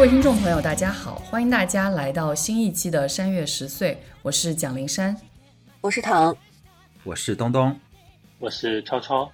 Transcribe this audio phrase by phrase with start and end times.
[0.00, 5.14] 各位听众朋友，大家好，欢迎大家来到新一期的山月十岁，我是蒋灵山，
[5.82, 6.34] 我是唐，
[7.04, 7.78] 我是东东，
[8.38, 9.30] 我是超超。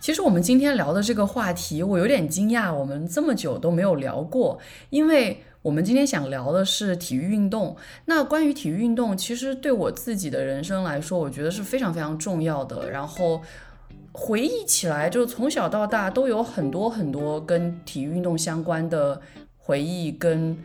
[0.00, 4.58] 其实我们今天聊的这个话题，我有点惊讶，我们这么久都没有聊过，
[4.88, 7.76] 因为我们今天想聊的是体育运动。
[8.06, 12.90] 那关于体育运动，其实对我自己的人生来说，我觉得是非常非常重要的。
[12.90, 13.42] 然后
[14.12, 19.20] 回忆起来，就是从小到大都有很多很多跟体育运动相关的
[19.66, 20.56] 回忆跟。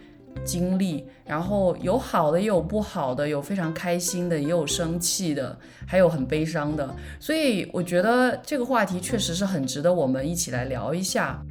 [0.46, 6.90] 经历，然后有好的也有不好的，有非常开心的，也有生气的，还有很悲伤的。
[7.20, 11.44] 所以我觉得这个话题确实是很值得我们一起来聊一下。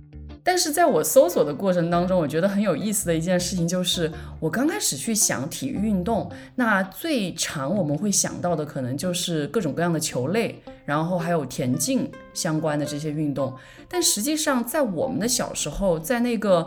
[0.42, 13.54] 但是在我搜索的过程当中，我觉得很有意思的一件事情就是，我刚开始去想体育运动，那最常我们会想到的可能就是各种各样的球类，然后还有田径相关的这些运动。
[13.87, 16.66] 但实际上，在我们的小时候，在那个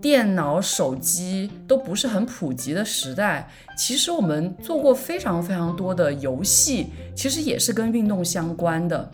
[0.00, 9.10] 电脑、手机都不是很普及的时代，其实我们做过非常非常多的游戏，其实也是跟运动相关的。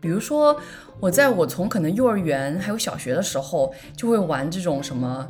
[0.00, 0.58] 比如说，
[0.98, 5.28] 我在我从可能幼儿园还有小学的时候，就会玩这种什么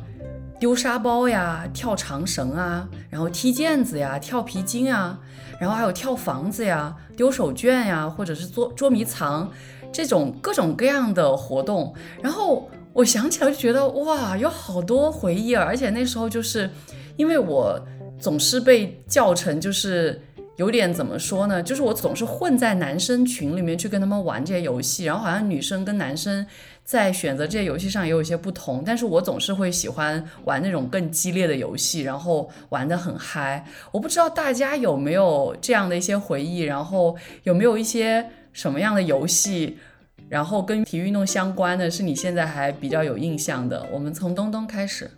[0.59, 5.19] 丢沙包呀、跳长绳啊，然后踢毽子呀、跳皮筋啊，
[5.59, 9.51] 然后还有跳房子呀、丢手绢呀，或者是捉捉迷藏
[9.91, 12.69] 这种各种各样的活动，然后。
[12.93, 15.63] 我想起来就觉得哇，有好多回忆啊！
[15.63, 16.69] 而且那时候就是，
[17.15, 17.79] 因为我
[18.19, 20.21] 总是被叫成就是
[20.57, 21.63] 有点怎么说呢？
[21.63, 26.45] 就是我总是混在男生群里面去跟他们玩这些游戏，然后好像女生跟男生
[26.83, 33.65] 在选择这些游戏上也有一些不同，但是我总是会喜欢玩那种更激烈的游戏，然后玩得很嗨。
[33.91, 39.79] 我不知道大家有没有这样的一些回忆，然后有没有一些什么样的游戏？
[40.31, 45.11] 然后跟体育运动相关的是你现在还比较有印象的，我们从东东开始。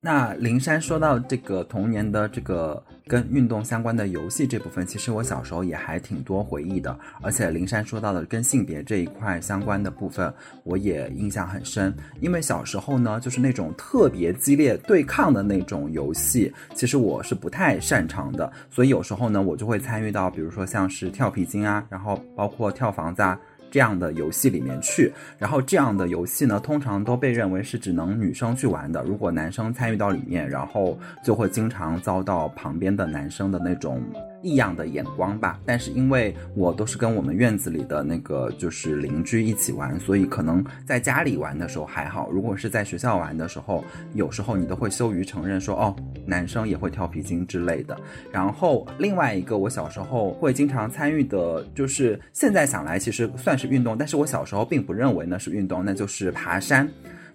[0.00, 6.96] 那灵山说到这个童年的这个跟运动相关的游戏这部分，其实我小时候也还挺多回忆的。
[7.20, 11.92] 而且灵山说到的跟性别这一块相关的部分，我也印象很深。
[12.20, 18.50] 因为小时候呢，就是那种特别激烈对抗的那种游戏，其实我是不太擅长的。
[18.70, 23.38] 所以有时候呢，我就会参与到，比如说像是跳皮筋啊，然后包括跳房子啊。
[23.70, 29.02] 这样的游戏里面去，然后这样的游戏呢，通常都被认为是只能女生去玩的。
[29.04, 34.02] 如果男生参与到里面，然后就会经常遭到旁边的男生的那种。
[34.42, 42.30] 异样的眼光吧，但是因为我都是跟我们院子里的那个就是邻居一起玩，所以可能在家里玩的时候还好。
[42.30, 43.84] 如果是在学校玩的时候，
[44.14, 47.98] 有时候你都会羞于承认说哦，男生也会跳皮筋之类的。
[48.32, 56.88] 然后另外一个我小时候会经常参与的，就是现在想来其实算是运动，但是我小时候并不认为那是运动，那就是爬山。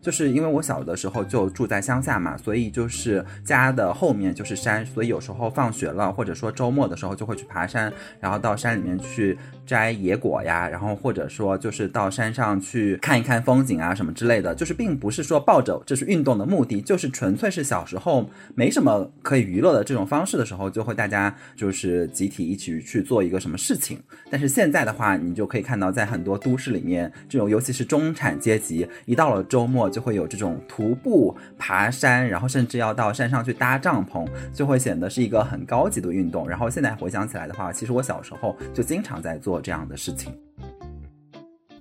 [0.05, 23.97] 就是因为我小的时候就住在乡下嘛，所以就是家的后面就是山，所以有时候放学了或者说周末的时候就会去爬山，然后到山里面去摘野果呀，然后或者说就是到山上去看一看风景啊什么之类的，就是并不是说抱着这是运动的目的，就是纯粹是小时候没什么可以娱乐的这种方式的时候，就会大家就是集体一起去做一个什么事情。
[24.29, 29.85] 但是现在的话，你就可以看到在很多都市里面，这种尤其是中产阶级，一到了周末。
[29.95, 36.49] 就会有这种徒步、爬山，然后甚至要到山上去搭帐篷，就会显得是一个很高级的运动。
[36.49, 40.37] 然后现在回想起来的话，其实我小时候就经常在做这样的事情。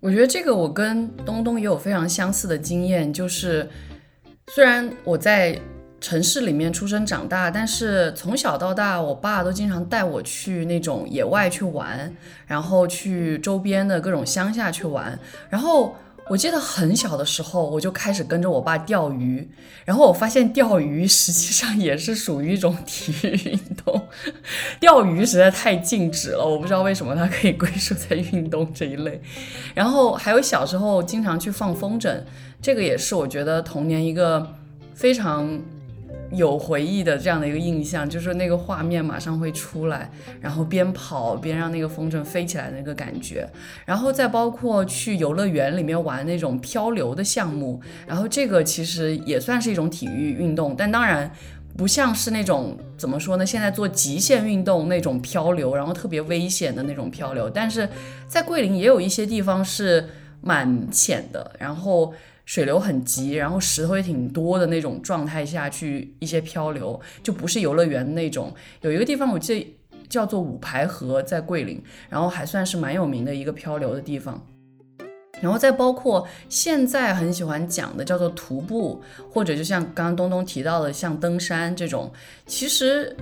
[0.00, 3.68] 我觉得这个我跟东东也有非常相似的经验，就是
[4.52, 5.58] 虽然我在
[6.00, 12.14] 城市里面出生长大，但是从小到大，我爸都经常带我去那种野外去玩，
[12.46, 15.18] 然后去周边的各种乡下去玩，
[15.48, 15.94] 然后。
[16.28, 19.48] 我记得很小的时候，我就开始跟着我爸钓鱼，
[19.84, 24.08] 然后我发现钓鱼实际上也是属于一种体育运动。
[24.80, 29.20] 钓鱼实在太静止了，我不知道为什么它可以归属在运动这一类。
[29.74, 32.22] 然后还有小时候经常去放风筝，
[32.62, 34.54] 这个也是我觉得童年一个
[34.94, 35.60] 非常。
[36.30, 40.10] 有回忆的这样的一个印象，就是那个画面马上会出来，
[40.40, 43.48] 然后边跑边让那个风筝飞起来的那个感觉，
[43.84, 51.30] 然后再包括去游乐园里面玩那种漂流的项目，然后这个其实也算是一种体育运动，但当然
[51.76, 53.46] 不像是那种怎么说呢？
[53.46, 57.88] 现在做极限运动那种漂流，然后特别危险的那种漂流，但是
[58.26, 60.08] 在桂林也有一些地方是
[60.40, 62.12] 蛮浅的，然后。
[62.44, 68.54] 水流很急，然后石头也挺多的那种状态下去一些漂流，就不是游乐园那种。
[68.82, 69.76] 有一个地方我记得
[70.08, 74.44] 叫做五排河，在桂林，然后还算是蛮有名的一个漂流的地方。
[75.40, 82.10] 然后再包括现在很喜欢讲的叫做徒步，或者就像刚刚东东提到的像登山这种，
[82.46, 83.14] 其实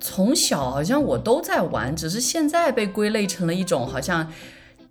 [0.00, 4.26] 从小好像我都在玩，只是现在被归类成了一种好像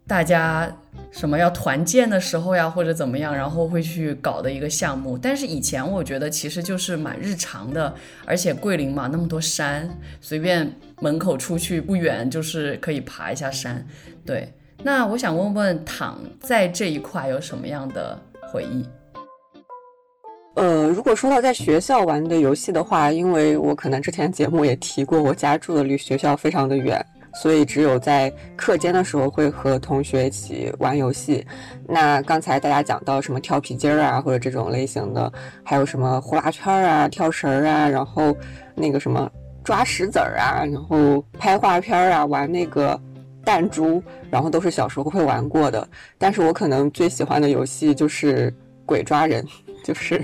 [0.07, 0.71] 大家
[1.11, 5.17] 什么要团建的时候呀，或者怎么样，然后会去搞的一个项目。
[5.17, 7.93] 但是以前我觉得其实就是蛮日常的，
[8.25, 9.89] 而且桂林嘛那么多山，
[10.21, 10.71] 随便
[11.01, 13.85] 门口出去不远就是可以爬一下山，
[14.25, 14.53] 对。
[14.83, 18.17] 那我想问问躺在这一块有什么样的
[18.51, 18.85] 回忆？
[20.55, 27.03] 呃，如果说到在学校玩的游戏的话，因为我可能之前节目也提过，我家住的离学校非常的远，
[27.41, 31.45] 所以只有在课间的时候会和同学一起玩游戏。
[31.87, 35.31] 那刚才大家讲到什么跳皮筋儿啊，或者这种类型的，
[35.63, 38.35] 还有什么呼啦圈啊、跳绳啊，然后
[38.75, 39.29] 那个什么
[39.63, 42.99] 抓石子儿啊，然后拍画片儿啊，玩那个。
[43.45, 45.87] 弹珠，然后都是小时候会玩过的，
[46.17, 48.53] 但是我可能最喜欢的游戏就是
[48.85, 49.41] 鬼抓人，
[49.85, 50.21] 就是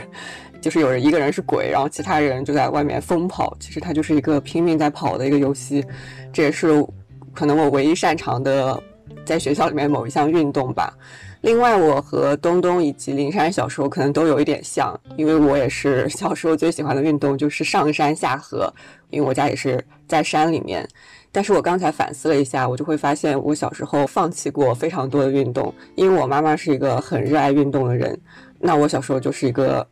[0.59, 5.85] 就是有人一个人是鬼，然后其他人就在外面疯跑，其实它就是一个拼命在跑的一个游戏，
[6.33, 6.85] 这也是
[7.33, 8.81] 可能我唯一擅长的
[9.25, 10.93] 在学校里面某一项运动吧。
[11.41, 18.73] 另外，我和东东以及林珊小时候可能都有一点像，因为我也是小时候最喜欢的运动就是上山下河，
[19.09, 20.87] 因为我家也是在山里面。
[21.33, 28.17] 但是我刚才反思了一下，我就会发现我小时候放弃过非常多的运动，因为我妈妈是一个很热爱运动的人，
[28.59, 29.85] 那我小时候就是一个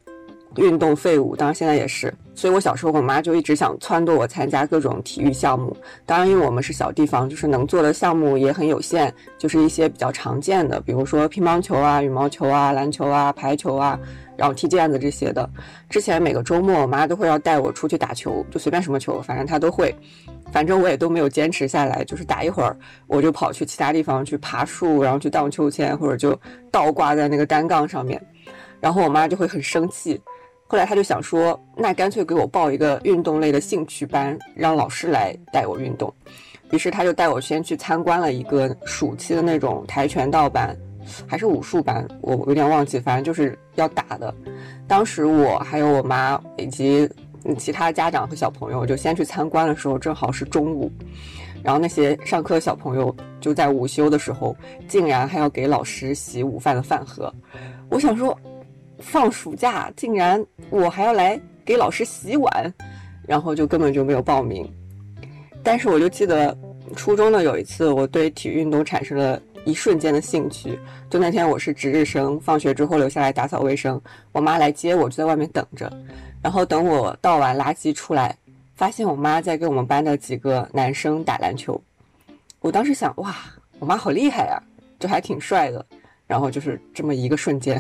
[0.57, 2.13] 运动废物，当然现在也是。
[2.33, 5.75] 所以我小时候我妈就一直想撺掇我参加各种体育项目，
[6.05, 13.99] 当然因为我们是小地方，就是能做的项目也很有限，就是一些比较常见的，比如说乒乓球啊、羽毛球啊、篮球啊、排球啊。
[14.37, 15.47] 然后踢毽子这些的，
[15.87, 19.95] 之前每个周末我妈都会要带我出去打球，就随便什么球，反正她都会，
[20.51, 22.75] 反正我也都没有坚持下来，就是打一会儿，
[23.05, 26.35] 我就跑去其他地方去爬树，然后去荡秋千，或者就
[26.71, 28.19] 倒挂在那个单杠上面，
[28.79, 30.19] 然后我妈就会很生气，
[30.71, 36.13] 后来他就想说，那干脆给我报一个运动类的兴趣班，让老师来带我运动，
[36.69, 40.73] 于是他就带我先去参观了一个暑期的那种跆拳道班。
[41.27, 44.33] 还是武术班，我有点忘记，反正就是要打的。
[44.87, 47.09] 当时我还有我妈以及
[47.57, 50.89] 其他家长和小朋友就先去参观的时候，正好是中午，
[51.61, 54.55] 然后那些上课的小朋友就在午休的时候，
[54.87, 57.33] 竟然还要给老师洗午饭的饭盒。
[57.89, 58.39] 我想说，
[59.01, 62.73] 放暑假竟然我还要来给老师洗碗，
[63.27, 64.65] 然后就根本就没有报名。
[65.63, 66.57] 但是我就记得
[66.95, 69.41] 初中的有一次，我对体育运动产生了。
[69.63, 74.01] 一瞬间的兴趣，就那天我是值日生，放学之后留下来打扫卫生，
[74.31, 75.87] 我妈来接我，就在外面等着。
[76.41, 78.35] 然后等我倒完垃圾出来，
[78.73, 81.79] 发现我妈在跟我们班的几个男生打篮球。
[82.59, 83.35] 我当时想，哇，
[83.77, 84.59] 我妈好厉害呀，
[84.99, 85.85] 就还挺帅的。
[86.25, 87.79] 然后就是这么一个瞬间，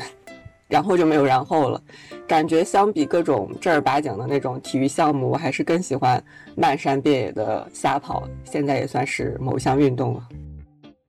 [0.71, 1.79] 然后就没有然后了。
[2.27, 6.23] 感觉相比各种正儿八经的那种体育项目，我还是更喜欢
[6.55, 8.27] 漫山遍野的瞎跑。
[8.45, 10.27] 现在也算是某项运动了。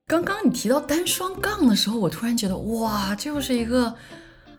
[0.09, 3.95] 刚刚你提到单双杠的时候，我突然觉得哇，这又是一个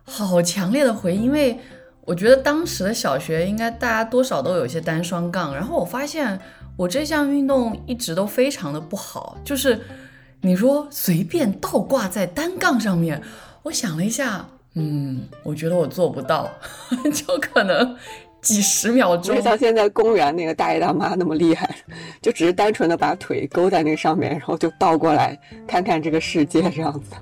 [0.04, 1.60] 好强烈的回忆，因为
[2.06, 6.40] 我觉得当时的小学应该大家多少都有一些单双杠，然后我发现
[6.78, 9.80] 我这项运动一直都非常的不好，就是
[10.42, 13.22] 你说随便倒挂在单杠上面，
[13.64, 16.50] 我想了一下，嗯，我觉得我做不到，
[17.14, 17.96] 就可能。
[18.42, 21.74] 几十秒钟，就像现在公园那个大爷大妈那么厉害，
[22.22, 27.16] 就只是单纯的把腿勾在那个上面，然后就倒过来看看这个世界这样子。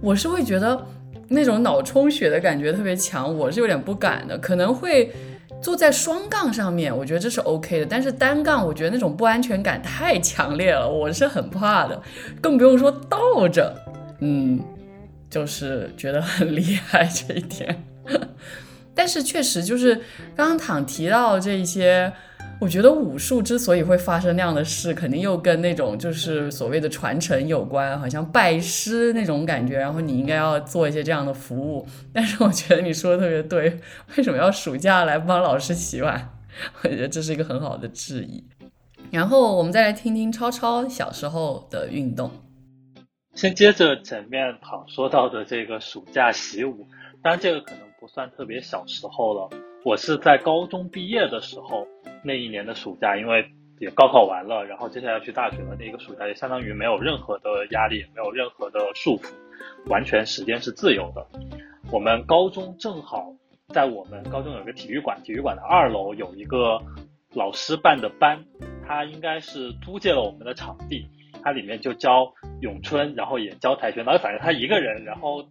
[0.00, 0.80] 我是会觉得
[1.26, 4.38] 那种脑充血的感觉特别强，我是有点不敢的。
[4.38, 5.10] 可能会
[5.60, 12.00] 坐在双杠上面，我觉得这是 OK 的，但是单杠我觉得那种不安全感太强烈了，我是很怕的。
[12.40, 13.74] 更不用说倒着，
[14.20, 14.60] 嗯，
[15.30, 17.84] 就是觉得很厉害这一点。
[18.94, 19.94] 但是确实就是
[20.34, 22.12] 刚刚躺提到这一些，
[22.60, 29.78] 我觉得武术之所以会发生那样的事，肯定又跟那种就是所谓的传承有关，好像拜师那种感觉。
[29.78, 31.86] 然后你应该要做一些这样的服务。
[32.12, 33.78] 但是我觉得你说的特别对，
[34.16, 36.30] 为什么要暑假来帮老师洗碗？
[36.82, 38.42] 我觉得这是一个很好的质疑。
[39.12, 42.32] 然后我们再来听听超超小时候的运动。
[43.38, 46.88] 先接着前面躺说到的这个暑假习武，
[47.22, 47.88] 当然这个可能。
[48.00, 49.50] 不算特别小时候了，
[49.84, 51.84] 我是在高中毕业的时候
[52.22, 53.44] 那一年的暑假，因为
[53.80, 59.32] 也高考完了，然后接下来要去大学的那个暑假，也相当于没有任何的压力，没有任何的束缚，
[59.90, 61.26] 完全时间是自由的。
[61.90, 63.34] 我们高中正好
[63.74, 66.80] 在我们高中有一个体育馆，体育馆的二楼有一个
[67.34, 68.44] 老师办的班，
[68.86, 71.08] 他应该是租借了我们的场地，
[71.48, 75.42] 它里面就教咏春，然后也教跆拳道，反正他一个人，然后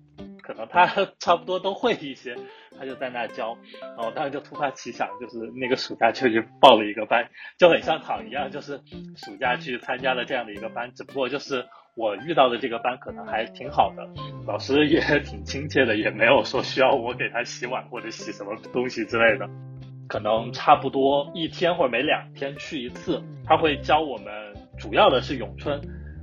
[0.43, 0.85] 可能他
[1.17, 2.35] 差不多都会一些，
[2.77, 7.27] 他就在那教，然后当时就突发奇想，就是那个暑假就去报了一个班，
[7.57, 8.79] 就很像躺一样，就是
[9.15, 14.07] 暑假去参加了这样的一个班，只不过就是我遇到的这个班可能还挺好的，
[14.45, 19.49] 老师也挺亲切的，也没有说需要我给他洗碗或者洗什么东西之类的。
[20.07, 24.46] 可能差不多一天或者每两天去一次，他会教我们，
[24.77, 25.81] 主要的是咏春，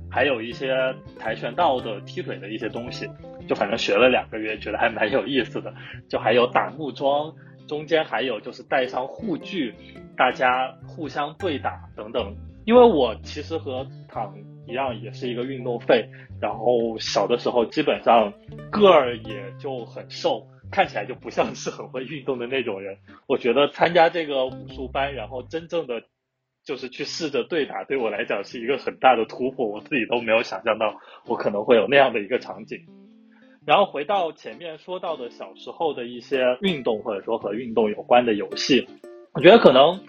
[0.09, 0.73] 还有一些
[1.19, 3.07] 跆拳道的踢腿的一些东西，
[3.47, 5.73] 就反正学了两个月，觉得还蛮有意思的。
[6.09, 7.33] 就还有打木桩，
[7.67, 9.73] 中间还有就是带上护具，
[10.15, 12.35] 大家互相对打等等。
[12.65, 14.33] 因为我其实和躺
[14.67, 16.09] 一样，也是一个运动废，
[16.41, 18.33] 然后小的时候基本上
[18.71, 20.47] 个儿也就很瘦。
[20.71, 22.97] 看起来就不像是很会运动的那种人。
[23.27, 26.01] 我觉得参加这个武术班，然后真正的
[26.65, 29.67] 就是去试着对打，对我来讲是一个很大的突破。
[29.67, 32.79] 我自己都没有想象到我可能会有那样的一个场景。
[33.65, 38.87] 然后回到前面说到的小时候的一些运动，或者说和运动有关的游戏，
[39.33, 39.99] 我觉得可能，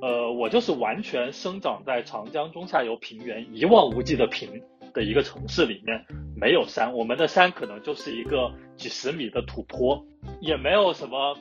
[0.00, 4.62] 呃，我就是完全生长在长江中下游平原一望无际的平。
[4.92, 6.06] 的一个城市里面
[6.36, 10.06] 没有山，我们的山可能就是一个几十米的土坡，
[10.40, 11.36] 也没有什么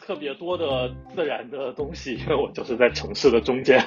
[0.00, 3.80] 特别多的自然的东西，因为我就是在城市的中间。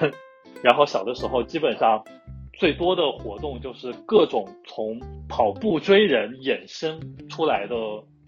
[0.62, 2.04] 然后小的时候基本上
[2.54, 7.76] 最多的活动就是各种从跑步追人衍生出来的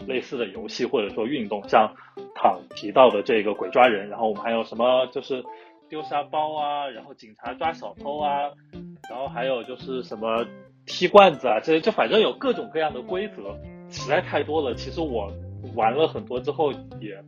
[0.05, 1.93] 类似的游戏或者说运动，像
[2.35, 5.43] 躺提到的这个鬼抓人，然后我们还有什么就是
[5.89, 8.51] 丢沙包啊，然后警察抓小偷啊，
[9.09, 10.45] 然后还有就是什么。
[10.87, 13.57] 踢罐子啊，这就反正有各种各样的规则，
[13.89, 14.75] 实在太多了。
[14.75, 15.33] 其实我
[15.73, 17.19] 玩了很多之后也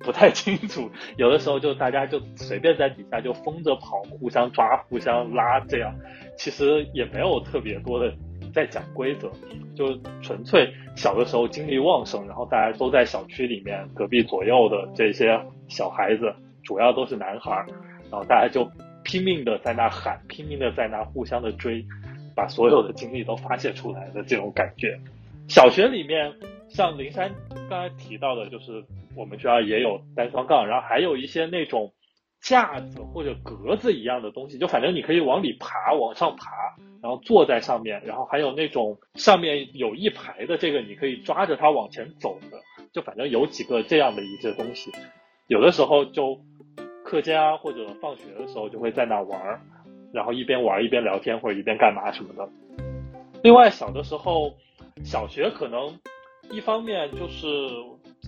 [0.00, 5.94] 不太清楚，有的时候就大家就随便在底下就疯着跑，互相抓、互相拉，这样
[6.36, 8.12] 其实也没有特别多的
[8.54, 9.30] 在讲规则，
[9.74, 17.64] 就纯粹小的时候精力旺盛，然后大家都在小区里面，隔壁左右的这些小孩子，主要都是男孩，
[18.10, 18.70] 然后大家就
[19.02, 21.84] 拼命的在那喊，拼命的在那互相的追。
[22.36, 24.96] 把所有的精力都发泄出来的这种感觉，
[25.48, 26.32] 小学里面
[26.68, 27.34] 像灵山
[27.68, 28.84] 刚才提到的，就是
[29.16, 31.92] 我们学校也有单双杠，然后还有一些那种
[32.40, 36.52] 架子或者格子一样的东西，就反正你可以往里爬，往上爬，
[37.02, 42.58] 然后坐在上面，然后还有那种上面有一排的这个，你可以抓着它往前走的，
[42.92, 44.92] 就反正有几个这样的一些东西，
[45.46, 46.38] 有的时候就
[47.04, 49.60] 课间啊或者放学的时候就会在那玩儿。
[50.10, 52.48] 然后一边玩一边聊天或者一边干嘛什么的。
[53.42, 54.54] 另外，小的时候，
[55.04, 56.00] 小学可能
[56.50, 57.46] 一方面就是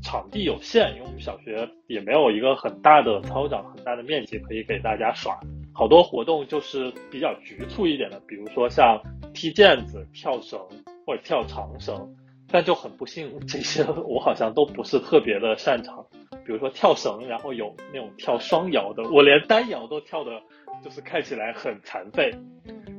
[0.03, 5.39] 场地有限，因为我们小学也没有一个很大的操场、很大的面积可以给大家耍，
[5.73, 9.01] 好多活动就是比较局促一点的，比如说像
[9.33, 10.59] 踢毽子、跳绳
[11.07, 12.17] 或者跳长绳。
[12.53, 16.05] 但就很不幸，这些 我好像都不是特别的擅长。
[16.45, 20.33] 比如说跳绳，然后有那种跳双摇的，我连单摇都跳的。
[20.83, 22.35] 就是看起来很残废，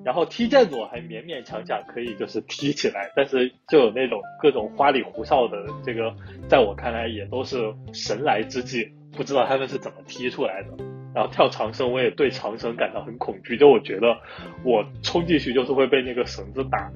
[0.03, 6.15] 然后踢毽子我还勉勉强强可以就是踢起来，但是就有那种各种花里胡哨的，这个
[6.47, 10.69] 在我看来也都是神来之计，不知道他们是怎么踢出来的。
[11.13, 14.15] 然后跳长绳，我也对长绳感到很恐惧，就我觉得
[14.63, 16.89] 我冲进去就是会被那个绳子打，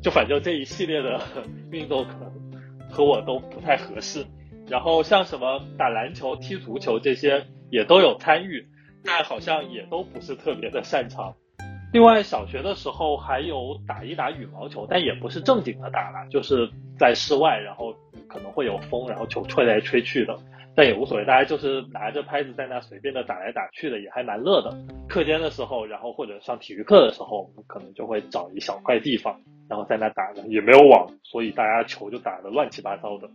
[0.00, 1.20] 就反正这一系列的
[1.72, 2.30] 运动可能
[2.88, 4.24] 和我都不太合适。
[4.68, 8.68] 然后像什么打篮球、踢足球这些也都有参与。
[9.08, 11.34] 但好像也都不是特别的擅长。
[11.94, 17.94] 另外，小学的时候还有打一打羽毛球，但也不是正经的打了，就是在室外，然后
[18.28, 20.38] 可能会有风，然后球吹来吹去的，
[20.76, 24.76] 但也无所谓，大家就是拿着拍子在那随便的打来打去的，也还蛮乐的。
[25.08, 33.26] 课间的时候，然后或者上体育课的时候，我们可能就会找一小块地方，然后在那打的，也没有网，所以大家球就打的乱七八糟的。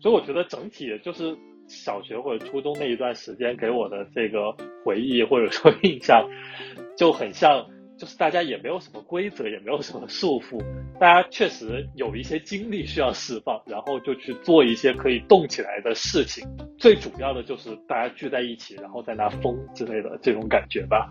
[0.00, 1.36] 所以我觉得整体就是。
[1.68, 4.54] 小学或者初中那一段时间给我的这个
[4.84, 6.28] 回忆或者说 印象，
[6.96, 7.66] 就很像，
[7.98, 10.62] 就是大家也没有什么规则，也没有什么束缚，
[10.98, 16.46] 大家确实有一些精力需要释放，然后就去做一些可以动起来的事情。
[16.78, 21.10] 最主要的就是大家聚在一起，然后在那疯之类的这种感觉吧。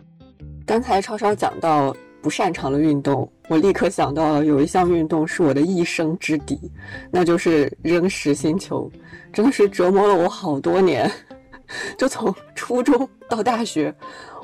[0.65, 1.95] 刚才超超讲到。
[2.25, 6.59] 不擅长的运动，我立刻想到了有一项运动是我的一生之敌，
[7.11, 8.91] 那就是扔实心球，
[9.31, 11.07] 真的是折磨了我好多年，
[11.99, 13.93] 就从初中到大学，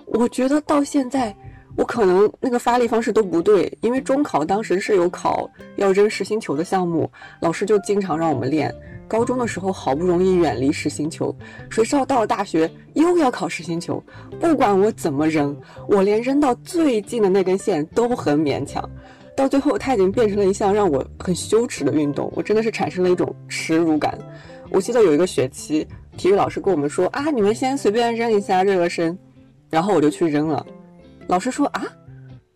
[0.05, 1.35] 我觉得到现在
[1.75, 8.71] 我可能那个发力方式都不对，因为中考当时是有考要扔实心球的项目，老师就经常让我们练。
[9.11, 11.35] 高中的时候好不容易远离实心球，
[11.69, 14.01] 谁知道到了大学又要考实心球。
[14.39, 15.53] 不管我怎么扔，
[15.85, 18.89] 我连扔到最近的那根线都很勉强。
[19.35, 24.17] 到最后它已经变成了一项让我很羞耻的运动，我真的是产生了一种耻辱感。
[24.69, 29.19] 我记得有一个学期，体育老师跟我们说啊，你们先随便扔一下热热身，
[29.69, 30.65] 然后我就去扔了。
[31.27, 31.83] 老师说啊，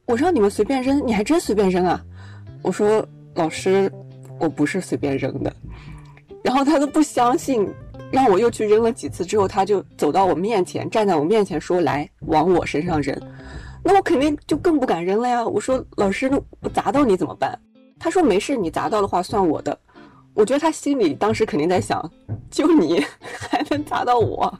[0.05, 2.01] 我让你们随便扔，你还真随便扔啊？
[2.61, 3.91] 我说老师，
[4.39, 5.53] 我不是随便扔的。
[6.45, 7.67] 然后他都不相信，
[8.11, 13.19] 让我又去扔了几次之后，他就走到我面前，站在我面前说来往我身上扔。
[13.83, 15.43] 那我肯定就更不敢扔了呀！
[15.43, 17.57] 我说老师，那我砸到你怎么办？
[17.99, 19.75] 他说没事，你砸到的话算我的。
[20.35, 22.11] 我觉得他心里当时肯定在想，
[22.51, 23.03] 就你
[23.49, 24.53] 还能砸到我？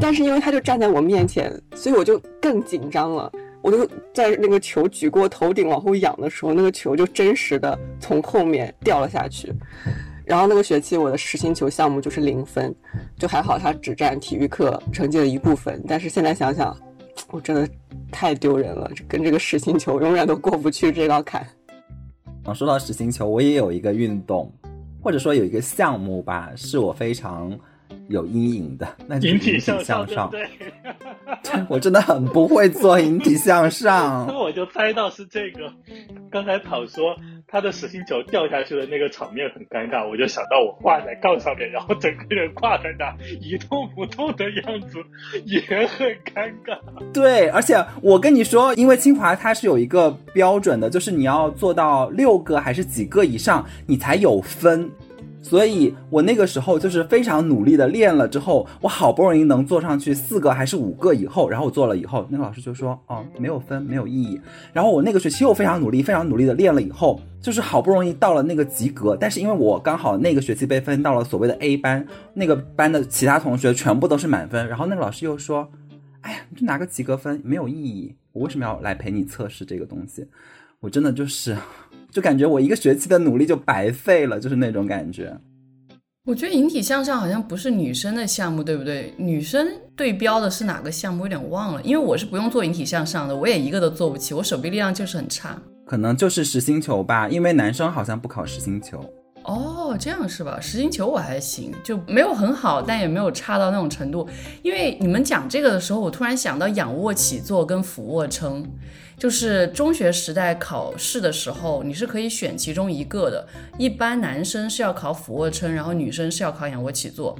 [0.00, 3.30] 但是因为他就站在我面前，所以我就更紧张了。
[3.60, 9.52] 我就在那个球举过头顶往后仰的时候，那个球就真实的从后面掉了下去。
[10.26, 12.74] 然后那个学期我的实心球项目就是零分，
[13.16, 15.82] 就还好，它只占体育课成绩的一部分。
[15.88, 16.76] 但是现在想想，
[17.30, 17.66] 我真的。
[18.12, 21.44] 太丢人了，跟这个实心球永远都过不去这道坎。
[22.44, 24.50] 啊，说到实心球，我也有一个运动，
[25.02, 27.50] 或者说有一个项目吧，是我非常。
[28.08, 30.30] 有阴影的，那就是引体向上。
[30.30, 30.48] 对，
[31.68, 34.26] 我真的很不会做引体向上。
[34.28, 35.72] 那我就猜到是这个。
[36.30, 37.16] 刚才跑说
[37.48, 44.98] 他的实心球掉下去的那个场面很尴尬，我就想到我挂在杠上面，然后整个人挂在那一动不动的样子
[45.44, 46.78] 也很尴尬。
[47.12, 54.90] 对，而且我跟你说，因为清华它是有一个标准的，就是你要做到六个还是几个以上，你才有分。
[55.48, 64.40] 所以我那个时候就是非常努力的练了之后，我好不容易能做上去四个还是五个以后，然后我做了以后，那个老师就说，哦，没有分，没有意义。
[64.72, 75.70] 然后我那个学期又非常努力，非常努力的练了以后，就是好不容易到了那个及格，但是因为我刚好那个学期被分到了所谓的 A 班，那个班的其他同学全部都是满分，然后那个老师又说，
[76.22, 80.26] 哎呀，你就拿个及格分没有意义，我为什么要来陪你测试这个东西？
[80.80, 81.56] 我真的就是。
[82.16, 85.36] 就感觉我一个学期的努力就白费了，就是那种感觉。
[86.24, 89.12] 我觉得引体向上好像不是女生的项目，对不对？
[89.18, 91.24] 女生对标的是哪个项目？
[91.24, 95.60] 有点忘了，因为我是不用做引体向上的，我也一个都做不起，我手臂力量就是很差。
[95.84, 99.04] 可能就是实心球吧，因为男生好像不考实心球。
[99.44, 100.58] 哦，这样是吧？
[100.58, 104.26] 实心球我还行，就没有很好，但也没有差到那种程度。
[104.62, 108.66] 因为你们讲这个的时候，我突然想到仰卧起坐跟俯卧撑。
[109.18, 113.46] 就是中学时代考试的时候，你是可以选其中一个的。
[113.78, 117.38] 一般男生是要考俯卧撑，然后女生是要考仰卧起坐。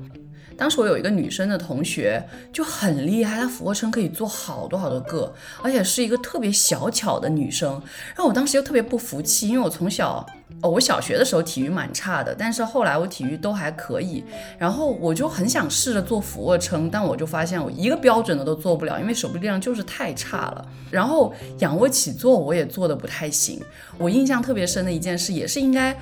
[0.56, 7.70] 当时我有一个女生的同学就很厉害，她俯卧撑可以做好多好多个，而且是一个特别小巧的女生。
[8.08, 10.24] 然后我当时又特别不服气，因为我从小。
[10.62, 14.24] 哦，我小学的时候体育蛮差的，但是后来我体育都还可以，
[14.56, 20.64] 然后我就很想试着做俯卧撑，但我就发现我一个标准的都做不了，因为手臂力量就是太差了。
[20.90, 23.60] 然后仰卧起坐我也做的不太行。
[23.98, 25.94] 我印象特别深的一件事，也是应该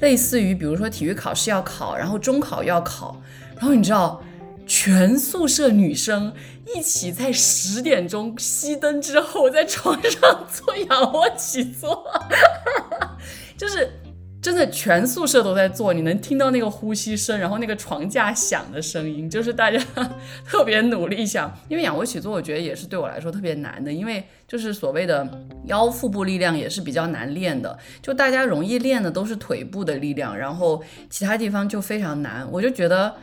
[0.00, 3.20] 类似于，比如说体育考试要考，然后中考要考，
[3.60, 4.20] 然后你知道，
[4.66, 6.32] 全宿舍女生
[6.74, 12.04] 一起在十点钟熄灯之后，在床上做仰卧起坐，
[13.56, 13.92] 就是。
[14.42, 19.78] 真的，全宿舍都在做，你能听到那个呼吸声，然后那个床架响的声音，就是大家
[20.48, 21.54] 特别努力想。
[21.68, 25.28] 因为仰卧起坐，我觉得也是对我来说特别难的，因为就是所谓的
[25.66, 27.78] 腰腹部力量也是比较难练的。
[28.00, 32.50] 就大家容易练的都是腿部的力量，然后其他地方就非常难。
[32.50, 33.14] 我就觉得，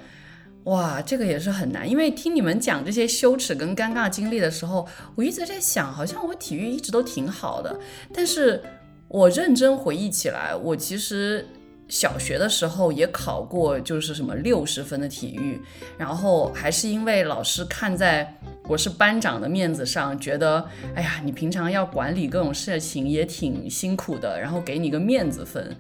[0.67, 1.89] 哇，这个也是很难。
[1.89, 7.77] 因为听你们讲这些羞耻跟尴尬经历的时候，我一直在想，好像我体育一直都挺好的，
[8.13, 8.63] 但是。
[9.09, 11.47] 我认真回忆起来，我其实
[11.87, 15.61] 小学的时候也考过，就是什么六十分的体育，
[15.97, 18.35] 然后还是因为老师看在
[18.67, 25.73] 我是班长的面子上，觉得哎呀，你平常要管理各种事情也挺辛苦的，然后给你个面子分。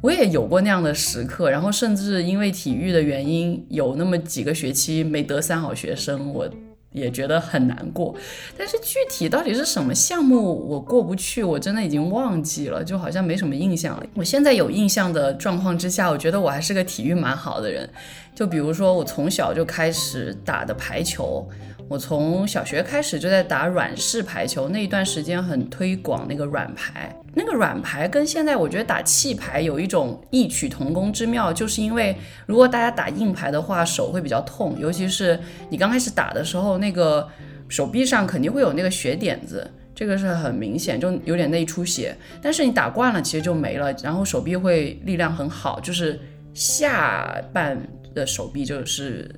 [0.00, 6.48] 我也有过那样的时刻，然后甚至因为体育的原因，有那么几个学期没得三好学生，我。
[6.92, 8.14] 也觉得很难过，
[8.56, 14.06] 但是具体到底是什么项目我过不去，我真的已经忘记了，就好像没什么印象了。
[14.14, 17.86] 我现在有印象的状况之下，我觉得我还是个体育蛮好的人。
[18.34, 21.46] 就比如说我从小就开始打的排球。
[21.88, 27.14] 我从小学开始就在打软式排球，那一段时间很推广那个软排。
[27.32, 37.28] 那个软排跟现在我觉得打气排有一种异曲同工之妙，就是因为如果大家打硬排的话，手会比较痛，尤其是你刚开始打的时候，那个
[37.68, 42.16] 手臂上肯定会有那个血点子，这个是很明显，就有点内出血。
[42.42, 46.18] 但是你打惯了，其实就没了，然后手臂会力量很好，就是
[46.52, 47.78] 下半
[48.12, 49.30] 的手臂就是。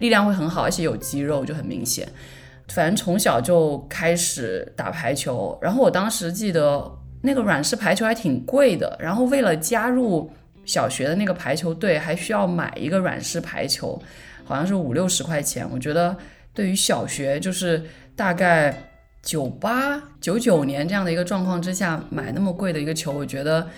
[0.00, 2.08] 力量会很好，而且有肌肉就很明显。
[2.68, 6.90] 反正从小就开始打排球，然后我当时记得
[7.22, 10.30] 那个软式排球还挺贵的，然后为了加入
[10.64, 14.00] 小学的那个排球队，还需要买一个软式排球，
[14.44, 15.68] 好像是五六十块钱。
[15.72, 16.16] 我觉得
[16.54, 17.82] 对于小学，就是
[18.14, 23.68] 大概九八九九年这样的一个状况之下，买那么贵的一个球，我觉得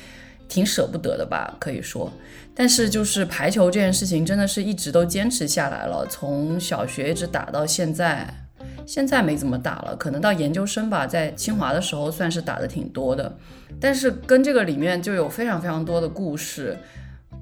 [0.48, 2.12] 挺舍不得的吧，可以说。
[2.54, 8.26] 但是就是排球这件事情，真的是一直都坚持下来了，从小学一直打到现在。
[8.84, 13.36] 现在没怎么打了，可能到研究生吧，在清华的时候算是打的挺多的，
[13.80, 16.76] 但是跟这个里面就有非常非常多的故事。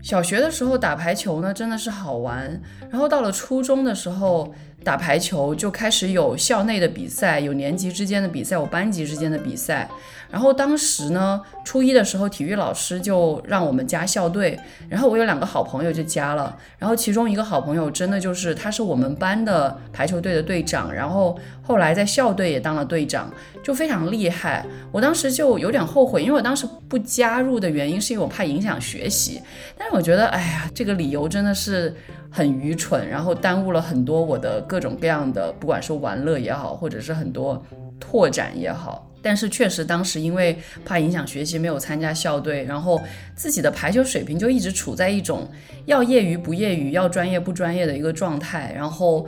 [0.03, 4.55] 小学的时候打排球呢，真的是好玩，然后到了初中的时候。
[4.83, 9.87] 打排球就开始有校内的比赛，有年级之间的比赛，有班级之间的比赛。
[10.31, 14.59] 然后当时呢，初一的时候，体育老师就让我们加校队。
[14.89, 16.57] 然后我有两个好朋友就加了。
[16.79, 24.65] 然后其中一个好朋友真的就是他是我们班的排球队的队长，然后后来在校队也当了队长，就非常厉害。
[24.93, 29.41] 我当时就有点后悔，因为我当时不加入的原因是因为我怕影响学习。
[29.77, 31.95] 但是我觉得，哎呀，这个理由真的是。
[32.33, 37.61] 很愚蠢，然后耽误了很多我的各种各样的，不管是玩乐也好，或者是很多
[37.99, 39.10] 拓展也好。
[39.23, 43.01] 但是确实当时因为怕影响学习，没有参加校队，然后
[43.35, 45.51] 自己的排球水平就一直处在一种
[45.87, 48.73] 要业余不业余，要专业不专业的一个状态。
[48.75, 49.27] 然后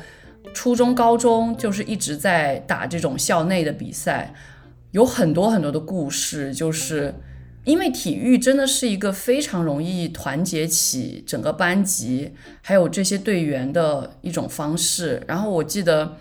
[0.55, 4.35] 初中、高中就是一直在打这种校内的比赛，
[4.93, 7.15] 有很多很多的故事，就是。
[7.65, 15.23] 因为体育真的是一个非常容易团结起整个班级，还有这些队员的一种方式。
[15.29, 16.17] 然后我记得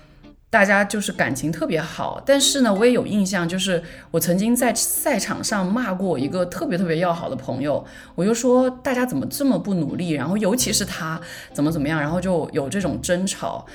[0.52, 7.84] 大家就是感情特别好，但是呢，我也有印象，就是我曾经在赛场上骂过一个特别特别要好的朋友，
[8.14, 11.20] 我就说大家怎么这么不努力，然后尤其是他
[11.54, 13.66] 怎么怎么样，然后就有这种争吵。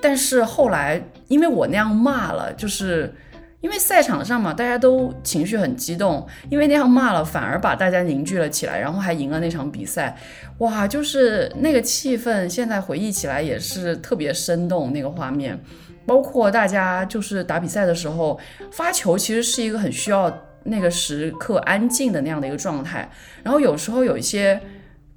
[0.00, 3.14] 但是后来因为我那样骂了，就是。
[3.62, 10.16] 因为赛场上嘛，大家都情绪很激动，因为那样骂了，反而把大家凝聚了起来，然后还赢了那场比赛，
[10.58, 14.92] 哇，就是那个气氛，现在回忆起来也是特别生动。
[14.92, 15.58] 那个画面，
[16.06, 18.38] 包括大家就是打比赛的时候
[18.70, 20.32] 发球，其实是一个很需要
[20.64, 23.10] 那个时刻安静的那样的一个状态。
[23.42, 24.60] 然后有时候有一些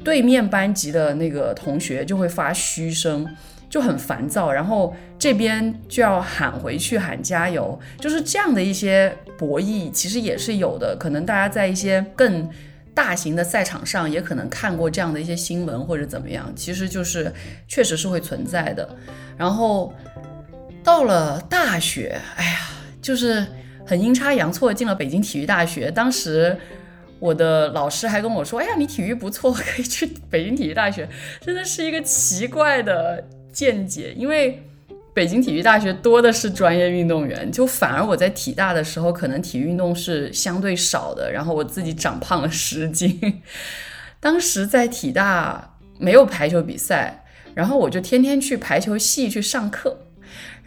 [0.04, 3.28] 对面班级的那个同学就会发嘘声。
[3.70, 10.98] 就很烦躁，然后这边就要喊回去喊加油，就是这样的一些博弈，其实也是有的。
[11.00, 12.50] 可能大家在一些更
[12.96, 17.32] 大型的赛场上，也可能看过这样的一些新闻或者怎么样，其实就是
[17.68, 18.90] 确实是会存在的。
[19.38, 19.94] 然后
[20.84, 22.60] 到了大学，哎呀，
[23.02, 23.46] 就是
[23.86, 25.92] 很阴差阳错进了北京体育大学。
[25.92, 26.58] 当时
[27.20, 31.08] 我的老师还跟我说：“哎呀，你体育不错，可以去北京体育大学。”
[31.42, 33.24] 真的是一个奇怪的。
[33.52, 34.64] 见解，因为
[35.12, 41.32] 北京体育大学多的是专业运动员，就反而我在体大的时候，可能体育运动是相对少的。
[41.32, 43.42] 然后我自己长胖了十斤，
[44.22, 49.98] 当时在体大没有排球比赛，然后我就天天去排球系去上课，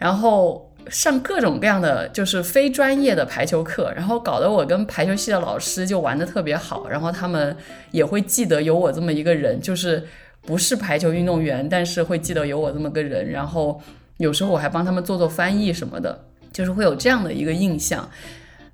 [0.03, 7.55] 然后上各种各样的就是非专业的排球课，然后搞得我跟排球系的老师就玩的特别好，然后他们
[7.91, 10.03] 也会记得有我这么一个人，就是。
[10.45, 13.81] 不是排球运动员，但是会记得有我这么个人，然后
[14.17, 16.19] 有时候我还帮他们做做翻译什么的，
[16.51, 18.05] 就是会有这样的一个印象。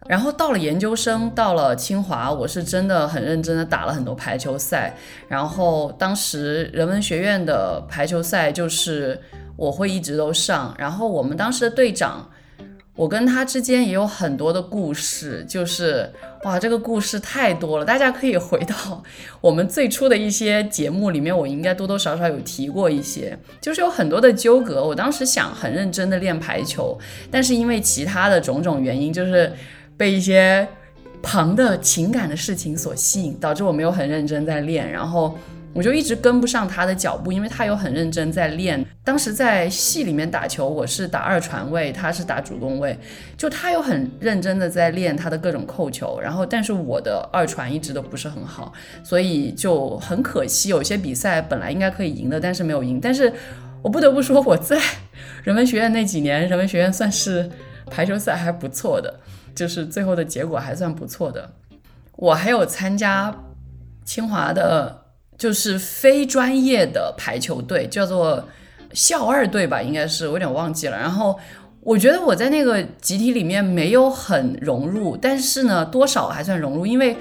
[0.08, 4.96] 然后到了研究生，到了清华，我是真的很认真的打了很多排球赛。
[5.28, 9.22] 然后当时人文学院的排球赛就是
[9.60, 10.74] 我会一直都上。
[10.80, 12.30] 然后我们当时的队长。
[12.96, 16.12] 我跟他之间也有很多的故事，就是
[16.44, 19.02] 哇，这个故事太多了，大家可以回到
[19.40, 24.86] 我们最初的一些节目里面，我应该多多少少有提过一些， 就是有很多的纠葛。
[24.86, 27.00] 我当时想很认真的练排球，
[27.32, 29.50] 但是因为其他的种种原因，就是
[29.96, 30.68] 被一些
[31.22, 35.38] 旁的情感的事情所吸引，导致我没有很认真在练，然后。
[35.72, 38.84] 我就一直跟不上他的脚步，因为他有很认真在练。
[39.04, 42.98] 当时在系里面打球，我是打二传位，他是打主动位，
[43.38, 46.20] 就他有很认真的在练他的各种扣球。
[46.20, 53.00] 然后，但是我的二传一直都不是很好，所以就很可惜，有些比赛本来应该可以赢的，但是没有赢。
[53.00, 53.32] 但是
[53.84, 54.76] 我不得不说，我在
[55.44, 57.50] 人文学院那几年，人文学院算是
[57.90, 59.20] 排球赛还不错的，
[59.54, 61.52] 就是最后的结果还算不错的。
[62.16, 63.34] 我还有参加
[64.04, 65.06] 清华的。
[65.40, 68.48] 就是非专业的排球队，叫做
[68.94, 70.98] 校二队吧，应该是我有点忘记了。
[70.98, 71.40] 然后
[71.82, 77.16] 我觉得我在那个集体里面没有很融入，但是呢，多少还算融入，因为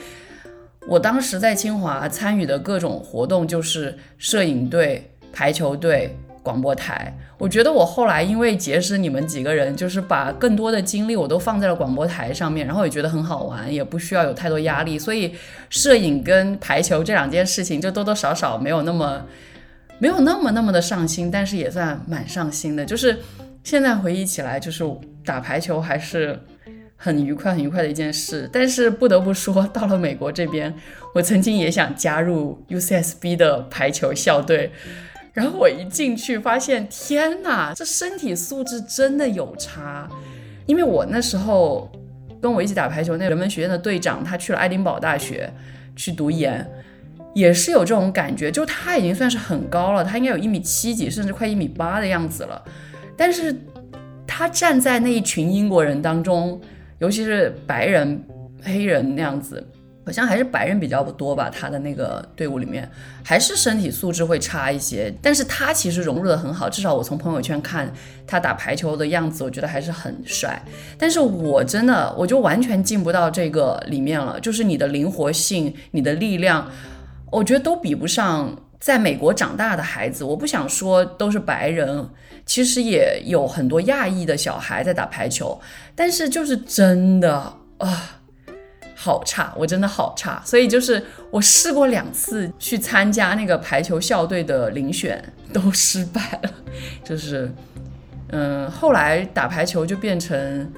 [0.89, 6.15] 我当时在清华参与的各种活动就是摄影队、排球队。
[6.49, 7.15] 广播台。
[7.37, 15.35] 我觉得我后来因为结识你们几个人，就是把更多的精力我都放在了广播台上面，然后也觉得很好玩，也不需要有太多压力，所以
[15.69, 19.23] 摄影跟排球这两件事情就多多少少没有那么
[19.99, 22.87] 没有那么那么的上心，但是也算蛮上心的。
[22.87, 23.19] 就是
[23.63, 24.83] 现在回忆起来，就是
[25.25, 26.41] 打排球还是。
[27.01, 30.75] 很愉快、很愉快的一件事，但是不得不说，到了美国这边，
[31.15, 34.73] 我曾经也想加入 UCSB 的排球校队，
[35.33, 40.09] 然后我一进去发现，天哪，这身体素质真的有差。
[40.67, 41.91] 因为我那时候
[42.41, 45.53] 跟我一起打排球那人文学院的队长，他去了爱丁堡大学
[45.95, 46.69] 去读研，
[47.35, 52.63] 也是有这种感觉，就他已经算是很高了，他应该有一米七几，甚至快一米八的样子了，
[53.17, 53.55] 但是
[54.27, 56.61] 他站在那一群英国人当中。
[57.01, 58.21] 尤其是白人、
[58.61, 59.65] 黑人那样子，
[60.09, 61.51] 好像还是白人比较多吧。
[61.51, 62.91] 他的那个队伍里面，
[63.23, 65.15] 还是身体素质会差一些。
[65.21, 67.93] 但是他其实融入的很好，至少我从朋友圈看
[68.27, 70.65] 他打排球的样子，我觉得还是很帅。
[70.97, 74.41] 但是我真的，我就完全进不到这个里面了。
[74.41, 76.71] 就是你的灵活性、你的力量，
[77.31, 80.25] 我觉得都比不上在美国长大的孩子。
[80.25, 82.09] 我不想说都是白人。
[82.47, 85.61] 其实也有很多亚裔的小孩在打排球，
[85.95, 87.35] 但是就是真的
[87.77, 88.18] 啊，
[89.01, 90.43] 好差，我真的好差。
[90.45, 96.51] 所以就是我试过两次去参加那个排球校队的遴选，都失败了。
[97.05, 97.49] 就是，
[98.31, 100.69] 嗯，后来打排球就变成。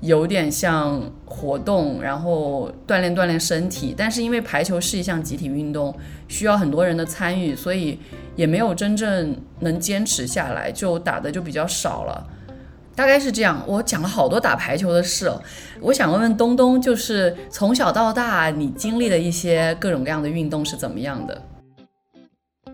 [0.00, 5.96] 有点像活动，然后锻炼锻炼身体，但是因为排球是一项集体运动，
[6.28, 7.98] 需要很多人的参与，所以
[8.36, 12.26] 也没有真正能坚持下来，就打的就比较少了。
[12.94, 13.62] 大概是这样。
[13.66, 15.42] 我讲了好多打排球的事哦，
[15.80, 21.42] 我想问问东东，就是从小到大你经历的一些各种各样的运动是怎么样的？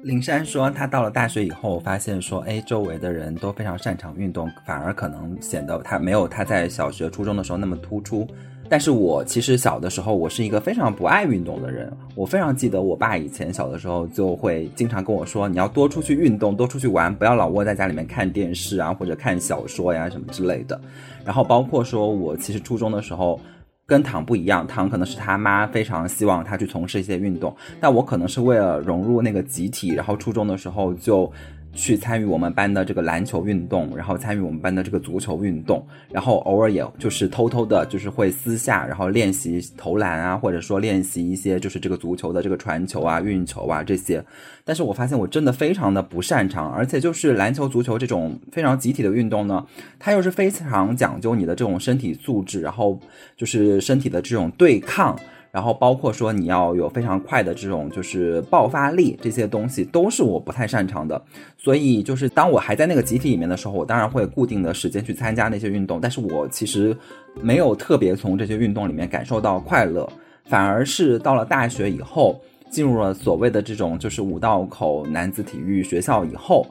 [0.02, 8.26] 林珊说，他到了大学以后，发现说，哎，周围的人都非常擅长运动，反而可能显得他没有他在小学、初中的时候那么突出。
[8.70, 11.92] 但是我其实小的时候，我是一个非常不爱运动的人。
[12.14, 20.80] 我非常记得我爸以前小的时候就会经常跟我说，你要多出去运动，多出去玩，不要老窝在家里面看电视啊，或者看小说呀什么之类的。
[21.24, 23.40] 然后包括说我其实初中的时候。
[23.86, 31.28] 跟唐不一样，唐可能是他妈非常希望他去从事一些运动，但我可能是为了融入那个集体，然后初中的时候就。
[31.72, 44.24] 去参与我们班的这个篮球运动，然后参与我们班的这个足球运动，然后偶尔也就是偷偷的，就是会私下然后练习投篮啊，或者说练习一些就是这个足球的这个传球啊、运球啊这些。
[44.64, 49.64] 但是我发现我真的非常的不擅长，而且就是篮球、足球这种非常集体的运动呢，
[49.98, 52.98] 它又是非常讲究你的这种身体素质，然后
[53.36, 55.18] 就是身体的这种对抗。
[55.52, 61.20] 然后包括说你要有非常快的这种就是爆发力，这些东西都是我不太擅长的。
[61.58, 66.96] 所以就是当我还在那个集体里面的时候，我当然会固定的时间去参加那些运动，但是我其实
[67.42, 70.08] 没有特别从这些运动里面感受到快乐，
[70.44, 76.64] 反而是到了大学以后，进入了所谓的这种就是五道口男子体育学校以后，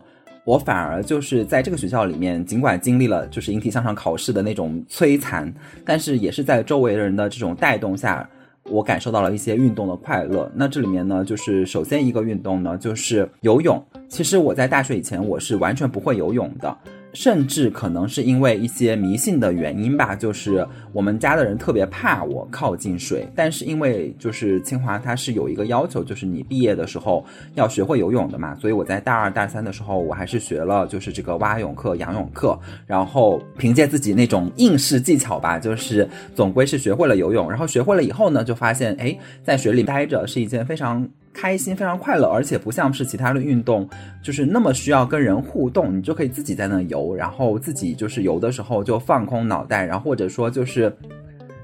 [0.46, 8.28] 我反而就是在这个学校里面，尽管经历了就是引体向上考试的那种摧残，但是也是在周围人的这种带动下。
[8.70, 10.52] 我感受到了一些运动的快乐。
[10.56, 13.84] 那这里面呢，就是首先一个运动呢，就是游泳。
[14.08, 16.78] 其实我在大学以前，我是完全不会游泳的。
[17.14, 23.28] 甚至可能是因为一些迷信的原因吧，就是我们家的人特别怕我靠近水。
[23.36, 37.50] 但是因为就是清华它是有一个要求，就是你毕业的时候要学会游泳的嘛，所以我在大二大三的时候，我还是学了就是这个蛙泳课、仰泳课，然后凭借自己那种应试技巧吧，就是总归是学会了游泳。
[37.50, 41.08] 然后学会了以后呢，就发现哎，在水里待着是一件非常。
[41.40, 43.90] 开心非常快乐，而且不像是其他的运动，
[44.22, 50.94] 就是那么需要跟人互动，你就可以自己在那游，然后自己就是游的时候就放空脑袋，然后或者说就是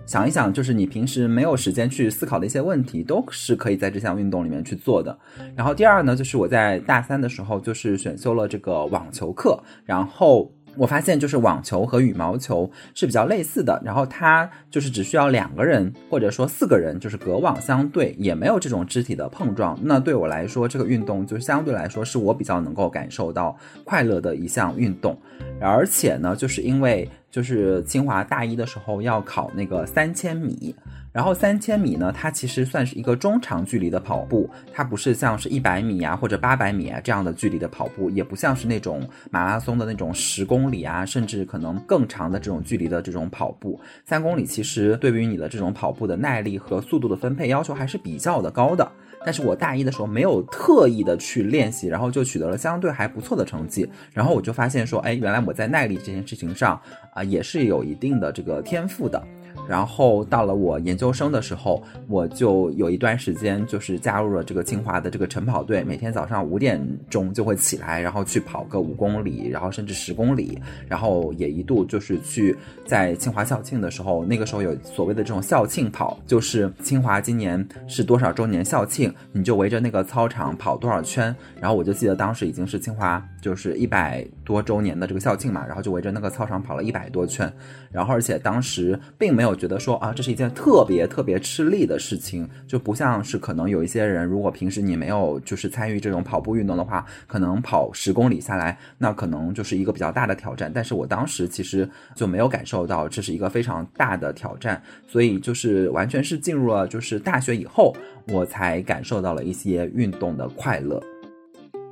[0.06, 5.18] 想一想，就是你平时没有时间去思考的一些问题，都是可以在这项运动里面去做的。
[5.58, 10.50] 然后第二呢，就是我在大三的时候就是选修了这个网球课，然后。
[10.78, 19.78] 我发现就是网球和羽毛球是比较类似的，然后它就是只需要两个人或者说四个人，就是隔网相对，也没有这种肢体的碰撞。
[19.82, 25.18] 那对我来说，这个运动就相对来说是我比较能够感受到快乐的一项运动。
[25.60, 30.76] 而且呢，就是因为就是清华大一的时候要考那个三千米。
[31.16, 43.80] 然后三千米呢，它其实算是一个中长距离的跑步，它不是像是一百米啊或者八百米啊这样的距离的跑步，也不像是那种马拉松的那种十公里啊，甚至可能更长的这种距离的这种跑步。
[44.04, 48.86] 三公里其实对于你的这种跑步的耐力和速度的分配要求还是比较的高的。
[49.24, 53.90] 但是我大一的时候没有特意的去练习，然后就取得了相对还不错的成绩。
[54.14, 56.80] 然后我就发现说，哎，原来我在耐力这件事情上
[57.12, 59.26] 啊，也是有一定的这个天赋的。
[59.68, 87.52] 然后到了我研究生的时候，我就有一段时间就是加入了这个清华的这个晨跑队，每天早上五点钟就会起来，然后去跑个五公里，然后甚至十公里，然后也一度就是去在清华校庆的时候，那个时候有所谓的这种校庆跑，就是清华今年是多少周年校庆，你就围着那个操场跑多少圈，然后我就记得当时已经是清华就是一百多周年的这个校庆嘛，然后就围着那个操场跑了一百多圈，
[87.92, 89.55] 然后而且当时并没有。
[89.56, 100.72] 觉得说啊，这是一件特别特别吃力的事情，就不像是可能有一些人，如果平时你没有就是参与这种跑步运动的话，可能跑十公里下来，那可能就是一个比较大的挑战。
[100.74, 107.96] 但是我当时其实就没有感受到这是一个非常大的挑战，所以就是完全是进入了就是大学以后，
[108.28, 111.02] 我才感受到了一些运动的快乐。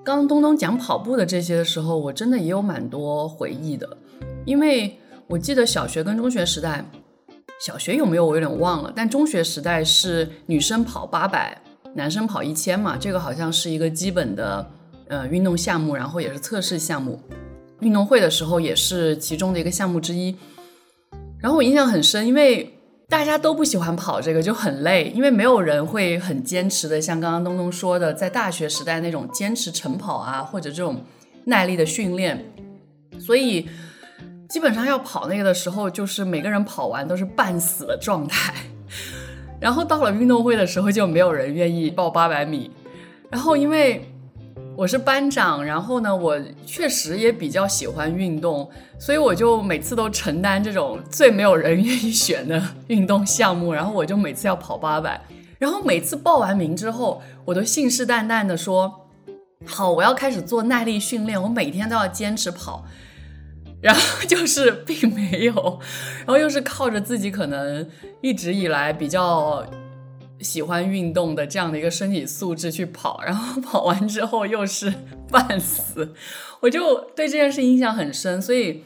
[0.03, 3.97] 刚刚东东讲跑步的这些的时候，我真的也有蛮多回忆的，
[4.45, 4.93] 因为
[5.27, 6.83] 我记得小学跟中学时代。
[7.59, 11.57] 小学有没有我有点忘了，但中学时代是女生跑八百，
[11.95, 14.69] 男生跑一千嘛，这个好像是一个基本的
[15.07, 17.21] 呃运动项目，然后也是测试项目。
[17.79, 20.35] 运动会的时候也是其中的一个项目之一。
[21.39, 31.01] 然后我印象很深，因为大家都不喜欢跑这个，就很累，因为没有人会很坚持的，像刚刚东东说的，在大学时代那种坚持晨跑啊，或者这种
[31.45, 32.53] 耐力的训练，
[33.19, 33.69] 所以。
[34.53, 38.53] 基本上要跑那个的时候，就是每个人跑完都是半死的状态，
[39.59, 42.69] 然后到了运动会的时候，就没有人愿意报八百米。
[43.31, 44.07] 然后因为
[44.75, 55.19] 我是班长，然后呢，我确实也比较喜欢运动，所以我就每次都承担这种最没有人愿意选的运动项目，然后我就每次要跑八百。
[55.57, 59.07] 然后每次报完名之后，我都信誓旦旦的说
[59.65, 62.85] ：“好，我要开始做耐力训练，我每天都要坚持跑。”
[63.83, 65.79] 然后 就是并没有，
[66.19, 67.85] 然后又是靠着自己可能
[68.21, 69.63] 一直以来比较
[70.39, 74.93] 喜欢运动的这样的一个身体素质去跑，然后跑完之后又是
[75.29, 76.13] 半死，
[76.61, 78.85] 我就对这件事印象很深，所以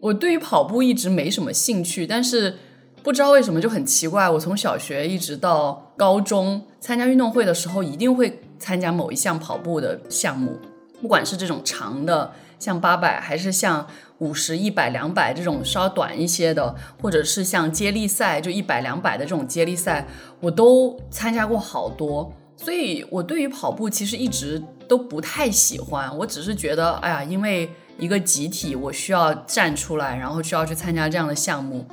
[0.00, 2.58] 我对于跑步一直没什么兴趣，但是
[3.04, 10.58] 不知道为什么就很奇怪，我从小学一直到高中参加运动会的时候，一定会参加某一项跑步的项目，
[11.00, 12.32] 不管是这种长的。
[12.58, 13.84] 像八百还是像
[14.22, 20.06] 五十一百两百这种稍短一些的，或者是像接力赛就一百两百的这种接力赛，
[20.38, 22.32] 我都参加过好多。
[22.56, 31.84] 所以我对于跑步其实一直都不太喜欢，我只是觉得，哎呀，因为一个集体，我需要站出来，然后需要去参加这样的项目。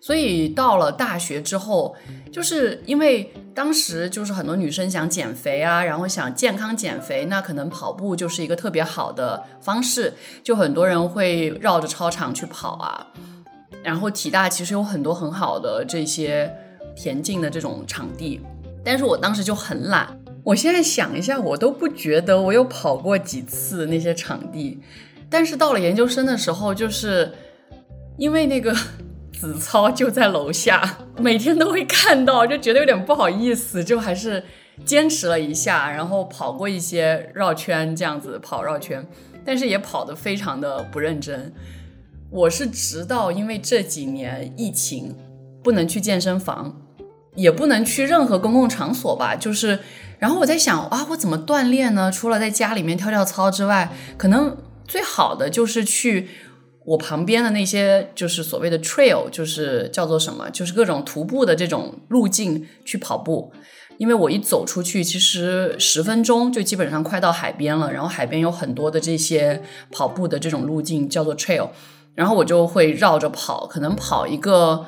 [0.00, 1.96] 所以到了大学之后，
[2.30, 10.12] 就是因为当时就是很多女生想减肥啊，然后想健康减肥，那可能跑步就是一个特别好的方式。
[10.44, 13.06] 就很多人会绕着操场去跑啊，
[13.82, 16.54] 然后体大其实有很多很好的这些
[16.94, 18.40] 田径的这种场地，
[18.84, 20.16] 但是我当时就很懒。
[20.44, 24.80] 我现在想一下，我都不觉得我有跑过几次那些场地，
[25.28, 27.32] 但是到了研究生的时候，就是
[28.18, 28.72] 因为那个。
[29.38, 34.42] 子操就在楼下，每天都会看到，就觉得有点不好意思，就还是
[34.84, 39.06] 坚持了一下，然后跑过一些绕圈，这样子跑绕圈，
[39.44, 41.52] 但是也跑得非常的不认真。
[42.30, 45.14] 我是直到因为这几年疫情，
[45.62, 46.80] 不能去健身房，
[47.34, 49.78] 也不能去任何公共场所吧，就是，
[50.18, 52.10] 然后我在想啊，我怎么锻炼呢？
[52.10, 54.56] 除了在家里面跳跳操之外，可能
[54.88, 56.28] 最好的就是去。
[56.86, 63.52] 我旁边的那些就是所谓的 trail，就是叫做什么，就是各种徒步的这种路径去跑步。
[63.98, 67.92] 因为我一走出去，其实十分钟就基本上快到海边了。
[67.92, 71.70] 然后海边有很多的这些跑步的这种路径叫做 trail，
[72.14, 74.86] 然后我就会绕着跑，可能跑一个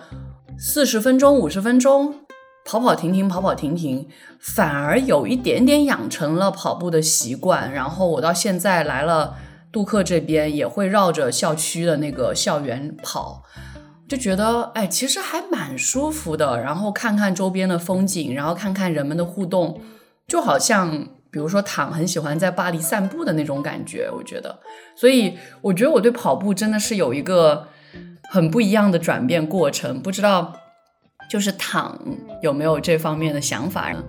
[0.56, 2.14] 四十分钟、五十分钟，
[2.64, 4.06] 跑跑停停，跑跑停停，
[4.38, 7.72] 反而有一点点养成了跑步的习惯。
[7.72, 9.34] 然后我到现在来了。
[9.70, 13.42] 杜克这边也会绕着校区的那个校园跑，
[14.08, 16.60] 就觉得哎，其实还蛮舒服的。
[16.60, 19.80] 然后看看周边的风景，然后看看人们的互动，
[20.26, 24.10] 就好像比如说躺很喜欢在巴黎散步的那种感觉。
[24.10, 24.58] 我觉得，
[24.96, 27.68] 所以我觉得我对跑步真的是有一个
[28.30, 30.00] 很不一样的转变过程。
[30.00, 30.54] 不知道
[31.28, 32.00] 就是躺
[32.42, 34.02] 有没有这方面的想法呢？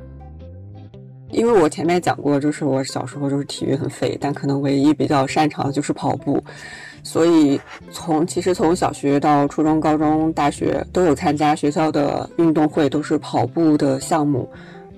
[1.32, 6.43] 因为我前面讲过，就是我小时候就是体育很废，但可能唯一比较擅长的就是跑步，
[7.03, 7.59] 所以
[7.91, 14.49] 从其实从小学到初中、高中、大学都有参加学校的运动会，都是跑步的项目。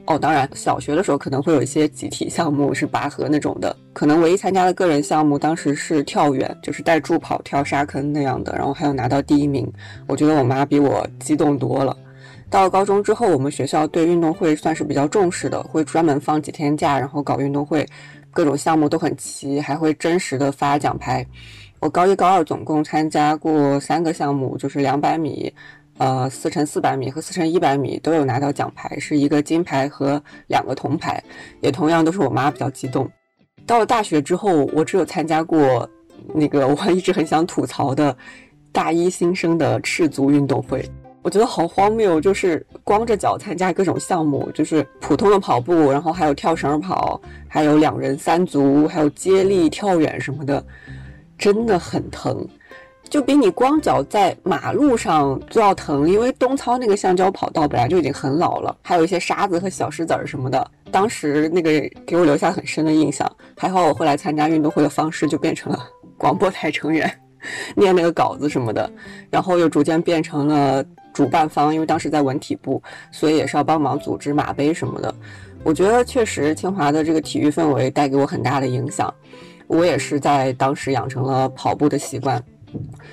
[0.07, 9.71] 哦，当然，小学的时候可能会有一些集体项目是拔河那种的，可能唯一参加的个人项目当时是跳远，就是带助跑跳沙坑那样的，然后还有拿到第一名。
[10.07, 11.95] 我觉得我妈比我激动多了。
[12.51, 17.87] 到了高中之后，我们学校对运动会算是比较重视的，会专门放几天假，然后搞运动会，
[18.29, 21.25] 各种项目都很齐，还会真实的发奖牌。
[21.79, 25.51] 我高一高二总共参加过三个项目，就是两百米。
[25.97, 31.23] 呃，四乘四百米和四乘一百米都有拿到奖牌，是一个金牌和两个铜牌，
[31.61, 33.07] 也同样都是我妈比较激动。
[33.67, 35.87] 到了大学之后，我只有参加过
[36.33, 38.17] 那个我一直很想吐槽的
[38.71, 40.83] 大一新生的赤足运动会，
[41.23, 50.63] 我觉得好荒谬，就是光着脚参加各种项目，就是普通的跑步，然后还有跳绳跑，还有两人三足，还有接力、跳远什么的，
[51.37, 52.47] 真的很疼。
[53.09, 60.65] 就比你光脚在马路上都要疼，因为东操那个橡胶跑道本来就已经很老了，还有一些沙子和小石子儿什么的。
[60.91, 61.71] 当时那个
[62.05, 63.29] 给我留下很深的印象。
[63.57, 65.79] 还好我后来参加运动会的方式就变成了
[66.17, 67.11] 广播台成员，
[67.75, 68.89] 念那个稿子什么的，
[69.29, 70.81] 然后又逐渐变成了
[71.13, 72.81] 主办方，因为当时在文体部，
[73.11, 75.13] 所以也是要帮忙组织马杯什么的。
[75.63, 79.13] 我觉得确实清华的这个体育氛围带给我很大的影响，
[79.67, 82.43] 我也是在当时养成了跑步的习惯。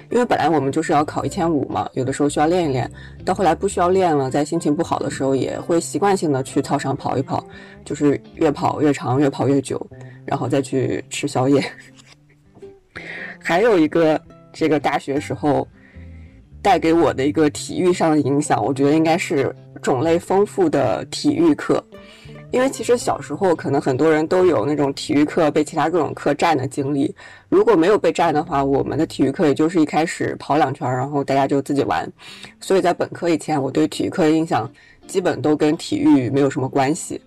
[0.08, 2.88] 因为本来我们就是要考一千五嘛，有的时候需要练一练，
[3.24, 7.44] 到后来不需要练了，在心情不好的时候也会习惯性的去操场跑一跑，
[7.84, 9.84] 就是越跑越长，越跑越久，
[10.24, 11.60] 然后再去吃宵夜。
[13.42, 14.20] 还有一个
[14.52, 15.66] 这个大学时候
[16.68, 19.50] 带给我的一个体育上的影响，我觉得应该是
[19.80, 21.82] 种类丰富的体育课。
[22.50, 27.14] 因为其实小时候可能很多人都有那种体育课被其他各种课占的经历，
[27.48, 32.06] 如果没有被占的话，我们的体育课也就是一开始跑两圈，然后大家就自己玩。
[32.60, 34.70] 所以在本科以前，我对体育课的印象
[35.06, 37.18] 基本都跟体育没有什么关系，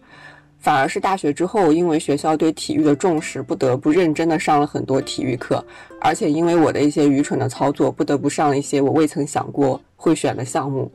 [0.62, 5.64] 反而是大学之后，因为学校对体育的重视，不得不认真的上了很多体育课，
[6.00, 10.92] 而且因为我的一些愚蠢的操作，不得不上了一些我未曾想过会选的项目。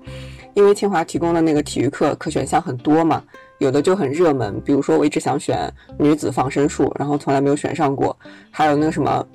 [0.55, 3.23] 因为清华提供的那个体育课可选项很多嘛。
[3.59, 8.15] 有的就很热门，比如说我一直想选女子防身术，然后从来没有选上过。
[8.51, 9.27] 还有那个什么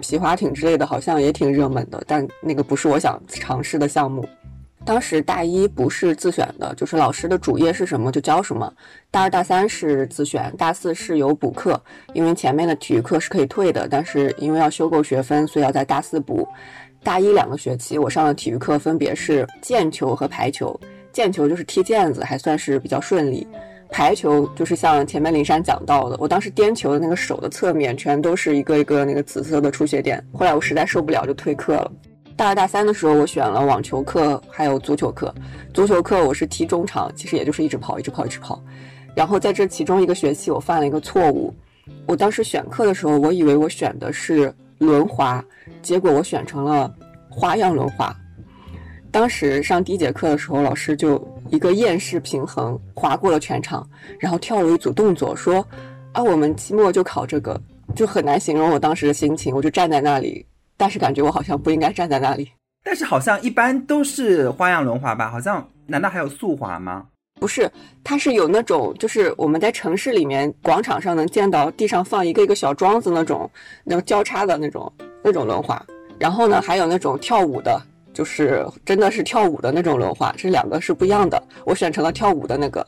[0.00, 4.26] 皮划艇之类的，好像也挺热门的，但那个不是我想尝试的项目。
[4.86, 8.72] 当时大一不是自选的，就是老师的主业是什么就教什么。
[9.10, 11.78] 大二大三是自选，大四是有补课，
[12.14, 16.48] 因为前面的体育课是可以退的，但是因为要修够学分，所以要在大四补。
[17.02, 20.78] 大一两个学期我上的体育课分别是毽球和排球。
[21.12, 23.44] 毽球就是踢毽子，还算是比较顺利。
[23.90, 30.24] 排球就是像前面林珊讲到的，我当时颠球的那个手的侧面全都是一个一个那个紫色的出血点。
[30.32, 31.92] 后来我实在受不了，就退课了。
[32.36, 35.34] 大二大三的时候，我选了网球课，还有足球课。
[35.72, 38.62] 足球课我是踢中场，其实也就是一直跑，一直跑，一直跑。
[39.14, 41.52] 然后在这其中一个学期，我犯了一个错误。
[42.04, 45.42] 我当时选课的时候，我以为我选的是轮滑，
[45.80, 46.92] 结果我选成了
[47.30, 48.14] 花样轮滑。
[49.10, 53.88] 当时上第一节课的时候，老师就一个厌式平衡划过了全场，
[54.20, 55.66] 然后跳了一组动作，说
[56.12, 57.58] ：“啊，我们期末就考这个，
[57.94, 60.44] 就很难形容我当时的心情。”我就站在那里，
[60.76, 62.50] 但是感觉我好像不应该站在那里。
[62.84, 65.30] 但是好像一般都是花样轮滑吧？
[65.30, 67.06] 好像难道还有速滑吗？
[67.40, 67.70] 不是，
[68.02, 73.50] 它是有那种，就是我们在城市里面广场上能见到地上放一个一个小桩子那种，
[73.84, 75.84] 能交叉的那种那种轮滑。
[76.18, 77.80] 然后呢，还有那种跳舞的。
[78.14, 81.42] 就是真的是跳舞的那种轮滑，这两个是不一样的。
[81.66, 82.86] 我选成了跳舞的那个，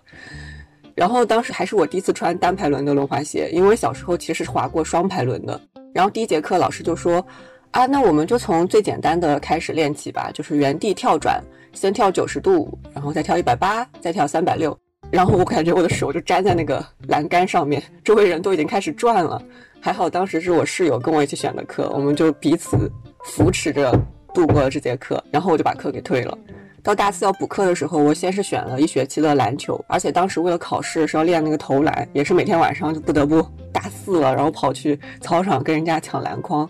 [0.94, 5.60] 然后当时还是我第一次穿单排轮的轮滑鞋，因为小时候其实是滑过双排轮的。
[5.92, 7.22] 然后第一节课老师就说
[7.70, 11.42] ：“啊，那我们就从最简单的开始练起吧，就是原地跳转，
[11.72, 14.76] 先跳九十度，然后再跳一百八，再跳三百六。”
[15.10, 19.40] 然后我感觉我的手就粘在那个栏杆上面，周围人都已经开始转了。
[19.80, 22.90] 还好当时是我室友跟我一起选的课，我们就彼此
[23.24, 23.92] 扶持着。
[24.34, 26.38] 度过了这节课，然后我就把课给退了。
[26.82, 33.42] 到大四要补课的时候，我先是选了一学期的篮球，而且当时为了考试是要练那个投篮，也是每天晚上就不得不
[33.72, 36.68] 大四了，然后跑去操场跟人家抢篮筐。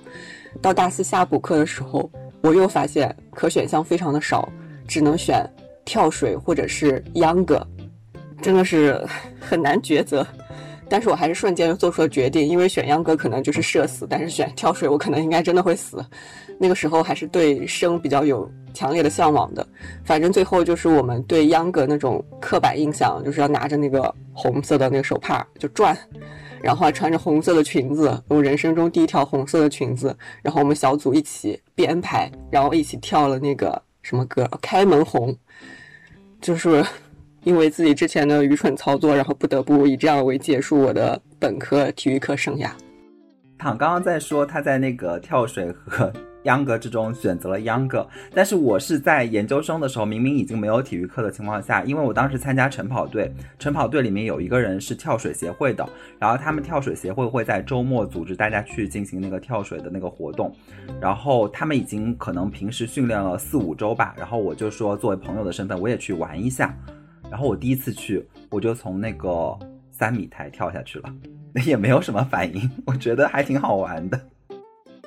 [0.61, 2.11] 到大四下补课的时候，
[2.43, 4.49] 我又发现可选项非常的少，
[4.87, 5.49] 只能选
[5.85, 7.67] 跳水或者是秧歌，
[8.43, 9.05] 真的是
[9.41, 10.27] 很难抉择。
[10.91, 16.03] 但是我还是瞬间又做出了决定，因为选秧歌可能就是社死，但是选跳水我可能应该真的会死。
[16.59, 19.67] 那个时候还是对生比较有强烈的向往的，
[20.03, 25.95] 反正最后就是我们对秧歌那种刻板印象，就是要拿着那个红色的那个手帕就转，
[26.63, 35.33] 然后还穿着红色的裙子，我人生中第一条红色的裙子，然后我们小组一起编排，然后一起跳了那个什么歌《开门红》，
[36.41, 36.85] 就是
[37.45, 42.71] 因为自己之前的愚蠢操作，然后不得不以这样为结束我的本科体育课生涯。
[43.59, 46.13] 躺刚刚在说他在那个跳水和
[46.45, 55.87] 秧歌之中选择了秧歌，但是我是在研究生的时候，明明已经没有体育课的情况下，因为我当时参加晨跑队，晨跑队里面有一个人是跳水协会的，
[56.19, 60.55] 然后他们跳水协会会在周末组织大家去进行那个跳水的那个活动，
[61.01, 66.75] 然后他们已经可能平时训练了四五周吧，然后我就说作为朋友的身份，我也去玩一下，
[67.31, 69.59] 然后我第一次去，我就从那个
[69.91, 71.15] 三米台跳下去了。
[71.67, 74.21] 也没有什么反应，我觉得还挺好玩的。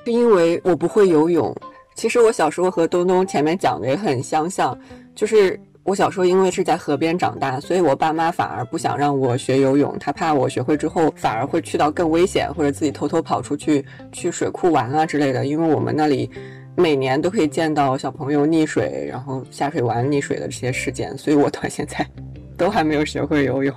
[0.05, 1.55] 是因为我不会游泳。
[1.93, 4.75] 其实我小时候和东东前面讲的也很相像，
[5.13, 15.45] 就是我小时候因为是在河边长大，所以我爸妈反而不想让我学游泳，他怕我学会之后反而会去到更危险，或者自己偷偷跑出去 去水库玩啊之类的。
[15.45, 16.29] 因为我们那里
[16.75, 22.07] 每年都可以见到小朋友溺水，然后下水玩溺水的这些事件，所以我到现在
[22.57, 23.75] 都还没有学会游泳。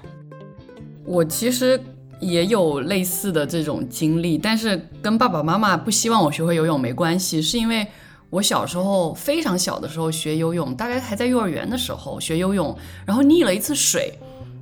[1.05, 1.79] 我其实。
[2.25, 7.87] 也有类似的这种经历，但是跟爸爸妈妈不希望我学会游泳没关系，是因为
[8.31, 14.13] 我小时候非常小的时候学游泳，大概还在幼儿园的时候学游泳，然后溺了一次水。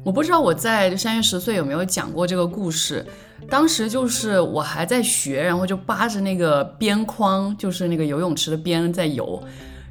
[0.05, 3.07] 我不知道我在三月十岁有没有讲过这个故事。
[3.49, 9.43] 当时就是我还在学，然后就扒着那个边框，就是那个游泳池的边在游，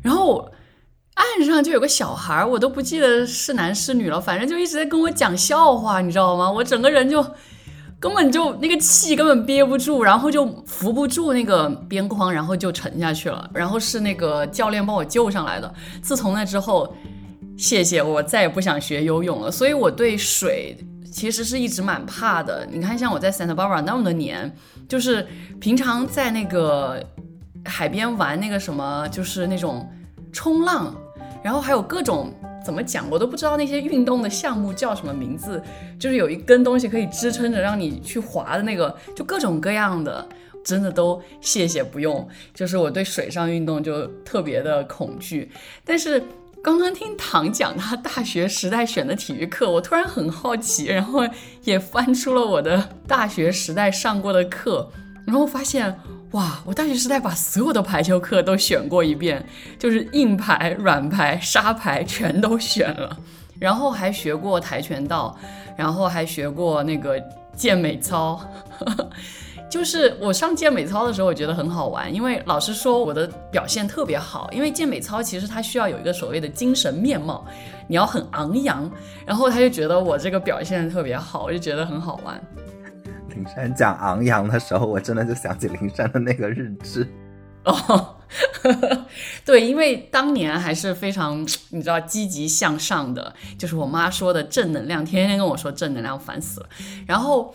[0.02, 0.52] 然后
[1.16, 6.52] 岸上就有个小孩儿，我都不记得是男是女了，反正就一直在跟我讲笑话，你知道吗？
[6.52, 7.26] 我整个人就。
[8.02, 13.48] 根本就那个气根本憋不住，然后就扶不住那个边框，然后就沉下去了。
[13.54, 15.72] 然后是那个教练帮我救上来的。
[16.02, 16.92] 自从那之后，
[17.56, 19.52] 谢谢我再也不想学游泳了。
[19.52, 20.76] 所以我对水
[21.12, 22.68] 其实是一直蛮怕的。
[22.72, 24.52] 你看，像我在 Santa Barbara 那么多年，
[24.90, 25.28] 就是
[25.60, 27.00] 平常在那个
[27.66, 29.88] 海边玩那个什么，就是那种
[30.34, 30.92] 冲浪，
[31.44, 32.34] 然后还有各种。
[32.64, 35.62] 怎么讲，我都不知道那些运动的项目叫什么名字，
[36.00, 40.28] 就是有一根东西可以支撑着让你去滑的那个，就各种各样的，
[40.64, 42.28] 真的都谢谢不用。
[42.54, 45.52] 就是我对水上运动就特别的恐惧。
[45.84, 46.22] 但是
[46.62, 51.22] 刚刚听唐讲他大学时代选的体育课，我突然很好奇，然后
[51.64, 54.92] 也翻出了我的大学时代上过的课，
[55.26, 55.98] 然后发现。
[56.32, 56.62] 哇！
[56.64, 59.46] 我大学时代把所有的排球课都选过一遍，
[59.78, 63.18] 就是硬排、软排、沙排全都选了，
[63.60, 65.38] 然后还学过跆拳道，
[65.76, 67.22] 然后还学过那个
[67.54, 68.40] 健美操。
[69.70, 77.46] 就是我上健美操的时候，我觉得很好玩，因为老师说我的表现特别好，因为健美操其实它需要有一个所谓的精神面貌，
[77.88, 78.90] 你要很昂扬，
[79.26, 82.42] 然后他就觉得我这个表现特别好，我就觉得很好玩。
[83.34, 87.08] 灵山讲昂扬的时候，我真的就想起灵山的那个日志。
[87.64, 88.16] 哦，
[89.46, 96.70] 对，因为当年还是非常你知道积极向上的，就是我妈说的正能量，天天跟我说正能量，烦死了。
[97.06, 97.54] 然后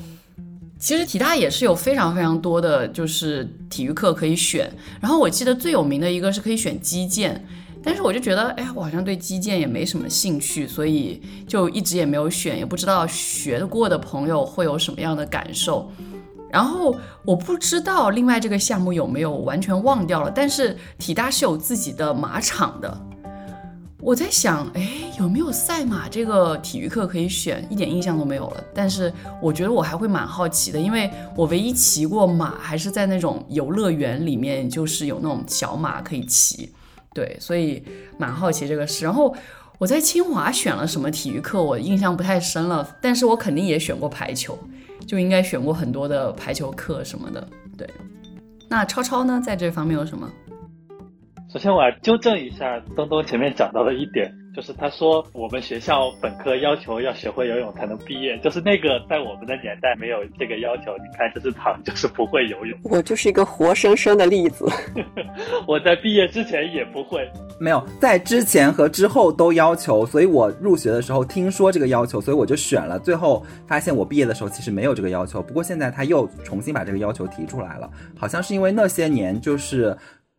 [0.78, 7.44] 其实体大也是有非常非常多的就是体育课可以选，然后我记得最有名的一个是可以选击剑。
[7.86, 15.88] 但是我就觉得，哎，我好像对击剑也没什么兴趣，所以就一直也没有选，也不知道学过的朋友会有什么样的感受。
[16.50, 23.00] 然后我不知道另外这个项目有没有完全忘掉了，但是体大是有自己的马场的。
[24.00, 27.64] 我在想，哎，有没有赛马这个体育课可以选？
[27.70, 28.64] 一点印象都没有了。
[28.74, 36.72] 但是我觉得我还会蛮好奇的，因为我唯一骑过马还是在那种游乐园里面，就是有那种小马可以骑。
[37.16, 37.82] 对，所以
[38.18, 39.06] 蛮好奇这个事。
[39.06, 39.34] 然后
[39.78, 42.86] 我在清华选了什么体育课，我印象不太深了。
[43.00, 44.58] 但是我肯定也选过排球，
[45.06, 47.48] 就应该选过很多的排球课什么的。
[47.78, 47.88] 对，
[48.68, 50.30] 那超超呢，在这方面有什么？
[51.50, 54.30] 首先我要纠正一下东东前面讲到的一点。
[54.56, 60.96] 就是他说我们学校本科要求要学会游泳才能毕业，就是那个在我们的年代没有这个要求。
[60.96, 62.78] 你看，这是唐，就是不会游泳。
[62.82, 64.66] 我就是一个活生生的例子。
[65.68, 67.30] 我在毕业之前也不会，
[67.60, 72.98] 没有在之前和之后都要求，所以我入学的时候听说这个要求，所以我就选了。
[72.98, 79.94] 最后发现我毕业的时候其实没有这个要求，不过现在他又重新把这个要求提出来了，好像是因为那些年就是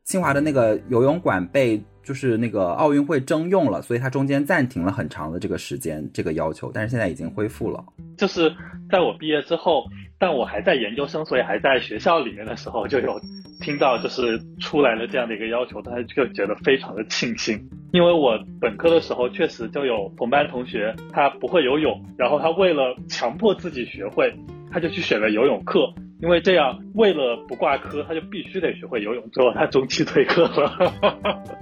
[0.05, 1.79] 清华的那个游泳馆被。
[2.07, 7.83] 就是那个奥运会征用了，所以它中间暂停了很长的这个时间，这个要求，但是现在已经恢复了。
[8.15, 8.49] 就是
[8.89, 9.83] 在我毕业之后，
[10.17, 13.19] 但我还在研究生，所以还在学校里面的时候，就有
[13.59, 17.59] 听到就是出来了这样的一个要求，他就觉得非常的庆幸，
[17.91, 24.33] 因为我本科的时候确实就有同班同学他不会游泳，然后他为了强迫自己学会，
[24.71, 25.93] 他就去选了游泳课。
[26.21, 29.23] 因为这样，为了不挂科，他就必须得学会游泳。
[29.31, 30.93] 最后他中期退课了。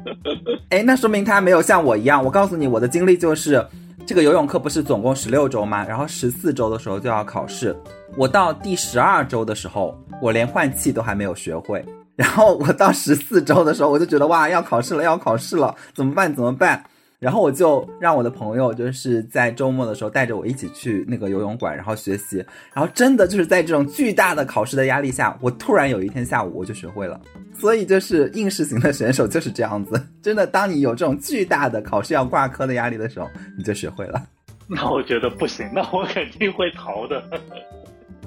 [0.71, 2.23] 哎，那说明他没有像我一样。
[2.23, 3.65] 我告诉你，我的经历就是，
[4.05, 5.85] 这个游泳课不是总共十六周吗？
[5.85, 7.75] 然后十四周的时候就要考试。
[8.15, 11.83] 我到第十二周的时候，我连换气都还没有学会。
[12.15, 16.33] 然后我到十四周的时候，我就觉得哇，要考试了，要考试了，怎么办？
[16.33, 16.81] 怎么办？
[17.25, 22.37] 然后我就让我的朋友就是在周末的时候带着我一起去那个游泳馆，然后学习。
[22.71, 27.19] 然后真的就是在这种巨大的考试的压力下，我突然有一天下午我就学会了。
[27.51, 34.21] 所以就是应试型的选手就是这样子，真的，当你有这种巨大的考试要挂科的压力的时候，你就学会了。
[34.67, 37.23] 那我觉得不行，那我肯定会逃的。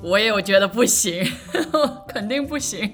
[0.02, 1.22] 我也有觉得不行，
[2.08, 2.80] 肯定不行。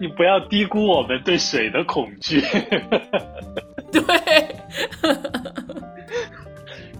[0.00, 2.40] 你不要低估我们对水的恐惧。
[3.92, 4.02] 对，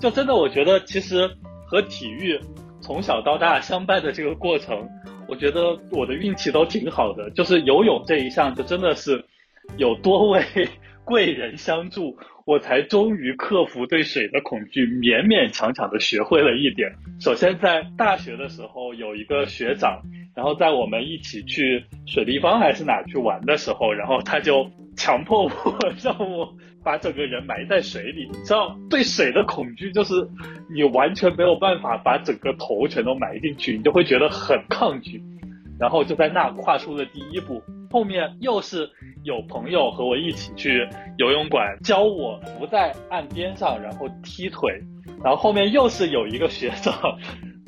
[0.00, 1.28] 就真的，我觉得其实
[1.66, 2.38] 和体育
[2.80, 4.88] 从小到大相伴的这个过程。
[5.28, 9.24] 我觉得我的运气都挺好的，就是游泳这一项，就真的是
[9.76, 10.44] 有多位
[11.04, 12.16] 贵人相助，
[12.46, 16.92] 我才终于克服对水的恐惧，勉勉强强的学会了一点。
[17.20, 20.00] 首先在大学的时候，有一个学长，
[20.32, 25.52] 然后在我们一起去水立方还是哪去玩的时候，然后他就强迫我
[26.02, 26.54] 让我。
[26.84, 30.14] 把整个人埋在水里，你知道，对水的恐惧就是
[30.72, 35.20] 你完全没有办法把整个头全都埋进去，你就会觉得很抗拒，
[35.78, 37.62] 然后就在那跨出了第一步。
[37.90, 38.90] 后面又是
[39.22, 40.86] 有朋友和我一起去
[41.18, 44.80] 游泳馆教我浮在岸边上，然后踢腿，
[45.22, 46.94] 然后后面又是有一个学长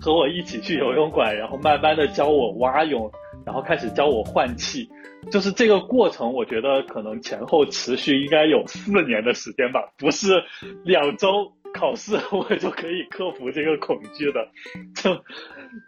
[0.01, 3.11] 和我一起去游泳馆，然后慢慢的教我蛙泳，
[3.47, 4.89] 然后开始教我换气。
[5.33, 10.43] 就是这个过程，我觉得可能前后持续应该有四年的时间吧，不是
[10.85, 14.49] 两周考试 我就可以克服这个恐惧的，
[14.95, 15.13] 就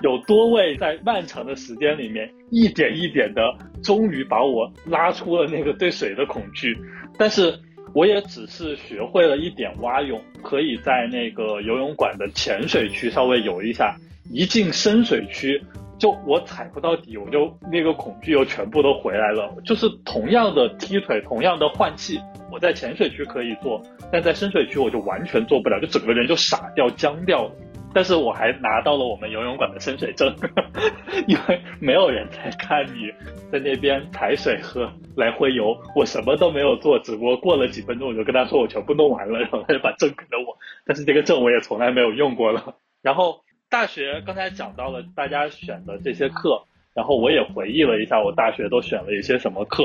[0.02, 3.42] 有多位在漫长的时间里面一点一点的，
[3.82, 6.76] 终于把我拉出了那个对水的恐惧，
[7.18, 7.58] 但是
[7.94, 13.96] 我也只是学会了一点蛙泳，可以在那个游泳馆的浅水区稍微游一下，
[14.32, 15.62] 一进深水区。
[15.98, 19.54] 就我踩不到底，我就那个恐惧又全部都回来了。
[19.66, 22.18] 就是同样的踢腿，同样的换气，
[22.50, 27.52] 我在浅水区可以做，但在深水区我就完全做不了，就整个人就傻掉、僵掉了。
[27.94, 30.34] 但是我还拿到了我们游泳馆的深水证，
[31.26, 33.10] 因为没有人在看你
[33.50, 40.56] 在那边踩水喝来回游，我什么都没有做，只不过过了几分钟我就跟他说我全部弄完了，然后他就把证给了我。
[40.86, 42.76] 但是这个证我也从来没有用过了。
[43.02, 43.40] 然后。
[43.72, 49.84] 大学刚才讲到了大家选的这些课，然后我也回忆了一下，我大学都选了一些什么课，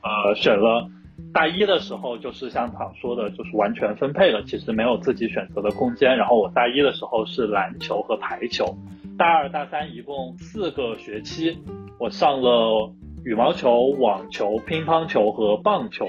[0.00, 0.88] 呃，选了
[1.32, 6.16] 大一的时候就是像唐说的，就是完全分配了，其实没有自己选择的空间。
[6.16, 8.76] 然后我大一的时候是篮球和排球，
[9.18, 11.58] 大二大三一共四个学期，
[11.98, 12.90] 我上了
[13.24, 16.06] 羽毛球、网球、乒乓球和棒球。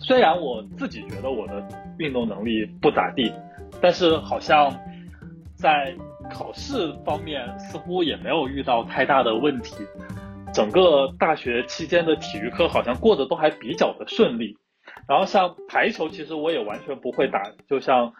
[0.00, 1.66] 虽然我自己觉得我的
[1.98, 3.32] 运动能力不咋地，
[3.80, 4.72] 但是好像
[5.56, 5.94] 在
[6.30, 9.74] 考试方面似乎也没有遇到太大的问题，
[10.52, 14.56] 整个大学期间的体育课好像过得都还比较的顺利。
[15.06, 18.12] 然后像排球，其实我也完全不会打，就像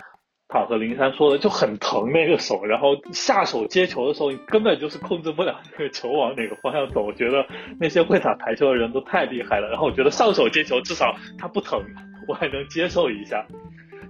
[0.48, 2.64] 躺和林珊说的，就很疼那个手。
[2.64, 7.02] 然后下手接球的时候，你根本就是控制不了那个球往哪个方向走。
[7.02, 7.44] 我觉得
[7.80, 9.68] 那些会打排球的人都太厉害了。
[9.68, 11.82] 然后我觉得上手接球至少它不疼，
[12.28, 13.44] 我还能接受一下。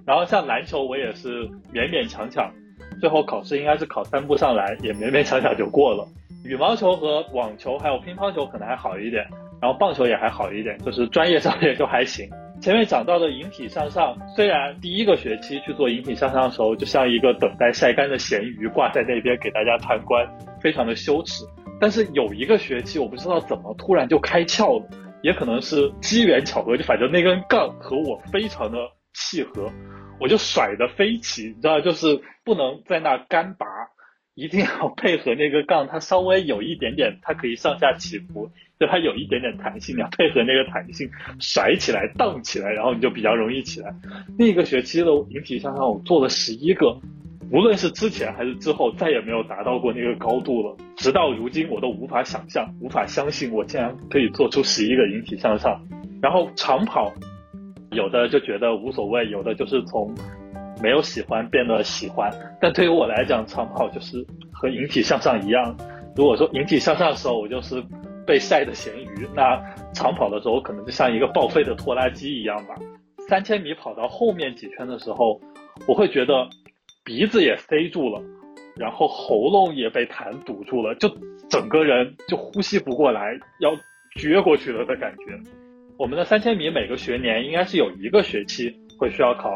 [0.05, 2.53] 然后像篮球，我也是勉勉强强。
[3.01, 6.07] 最后考试应该是考三步上来，也勉勉强强就过了。
[6.49, 9.22] 羽毛球和网球还有乒乓球可能还好一点，
[9.61, 12.26] 然后棒球也还好一点，就是专业上面就还行。
[12.59, 20.26] 前面讲到的引体向上，虽然第一个学期去做引体向上的时候，就像一个等待晒干的咸鱼挂在那边给大家参观，
[20.59, 21.44] 非常的羞耻。
[21.78, 24.88] 但是有一个学期，我不知道怎么突然就开窍了，
[25.22, 28.78] 也可能是机缘巧合，就反正那根杠和我非常的
[29.12, 29.70] 契合。
[30.18, 33.66] 我就甩的飞起，你知道，就是不能在那干拔，
[34.39, 41.11] 一定要配合那个杠，它稍微有一点点，它可以上下起伏，就它有一点点弹性，你要配合那个弹性
[41.41, 43.93] 甩起来、荡起来，然后你就比较容易起来。
[44.39, 46.97] 那个学期的引体向上，我做了十一个，
[47.51, 50.76] 无论是之前还是之后，再也没有达到过那个高度了。
[50.97, 55.84] 直到如今，我都无法想象、无法相信，我竟然可以做出十一个引体向上，
[56.22, 57.12] 然后长跑。
[57.91, 60.14] 有的就觉得无所谓，有的就是从
[60.83, 62.31] 没有喜欢变得喜欢。
[62.61, 65.76] 但对于我来讲，长跑就是和引体向上一样。
[66.16, 67.83] 如果说引体向上的时候我就是
[68.26, 69.61] 被晒的咸鱼，那
[69.95, 72.74] 长跑的时候可能就像一个报废的拖拉机一样吧。
[73.29, 75.41] 三千米跑到后面几圈的时候，
[75.87, 76.49] 我会觉得
[77.05, 78.20] 鼻子也塞住了，
[78.76, 81.09] 然后喉咙也被痰堵住了，就
[81.49, 83.70] 整个人就呼吸不过来，要
[84.16, 85.39] 撅过去了的感觉。
[85.99, 89.51] 我们的三千米每个学年应该是有一个学期会需要考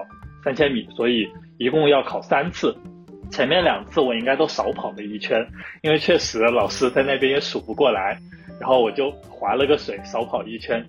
[0.45, 1.29] 三千米，所以
[1.59, 2.77] 一共要考三次。
[3.31, 5.47] 前面两次我应该都少跑了一圈，
[5.83, 8.19] 因为确实老师在那边也数不过来，
[8.61, 10.85] 然后我就划了个水，少跑一圈。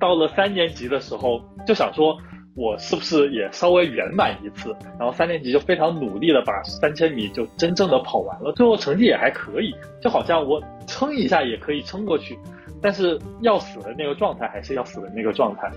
[0.00, 2.16] 到了三年级的时候，就想说，
[2.56, 4.74] 我是不是也稍微圆满一次？
[4.98, 12.38] 然后三年级就非常努力的把三千米就真正的跑完了，最后成绩也还可以，就好像我撑一下也可以撑过去，
[12.80, 15.70] 但是要死的那个状态还是要死的那个状态。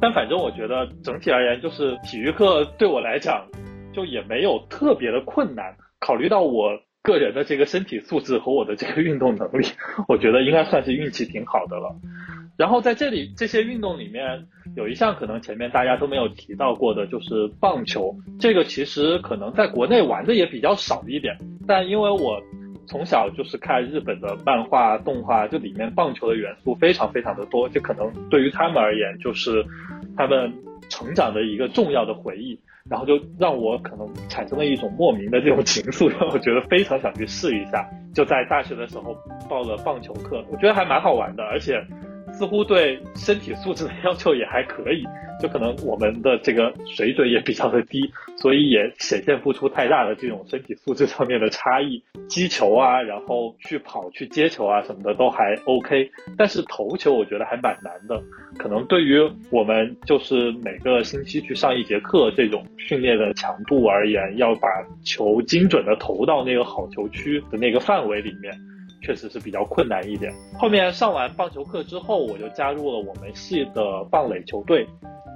[0.00, 3.46] 但反正我觉得整体而言，就是体育课对我来讲。
[3.92, 9.66] 就也没有特别的困难，考虑到我个人的这个身体素质和我的这个运动能力，
[10.06, 11.92] 我觉得应该算是运气挺好的了。
[12.56, 14.46] 然后在这里这些运动里面，
[14.76, 18.14] 有一项可能前面大家都没有提到过的，就是棒球。
[18.38, 21.36] 这个其实可能在国内玩的也比较少一点，
[21.66, 22.40] 但因为我
[22.86, 29.64] 从小就是看日本的漫画动画，就里面棒球的元素非常非常的多，就可能对于他们而言，就是
[30.16, 30.52] 他们
[30.88, 32.58] 成长的一个重要的回忆。
[32.88, 37.88] 然后就让我可能产生了一种莫名的这种情愫，让我觉得非常想去试一下。
[38.14, 39.14] 就在大学的时候
[39.48, 41.80] 报了棒球课，我觉得还蛮好玩的，而且。
[42.40, 45.04] 似乎对身体素质的要求也还可以，
[45.42, 52.02] 就可能我们的这个水准也比较的低，所以也显现不出太大的这种身体素质上面的差异。
[52.28, 58.18] 击球啊，然后去跑、去接球啊什么的都还 OK，但是投球我觉得还蛮难的。
[58.56, 59.20] 可能对于
[59.50, 64.66] 我们就是每个星期去上一节课这种训练的强度而言，要把
[65.04, 68.50] 球精准的投到那个好球区的那个范围里面。
[69.02, 70.32] 确实是比较困难一点。
[70.58, 74.86] 后面上完棒球课之后，我就加入了我们系的棒垒球队，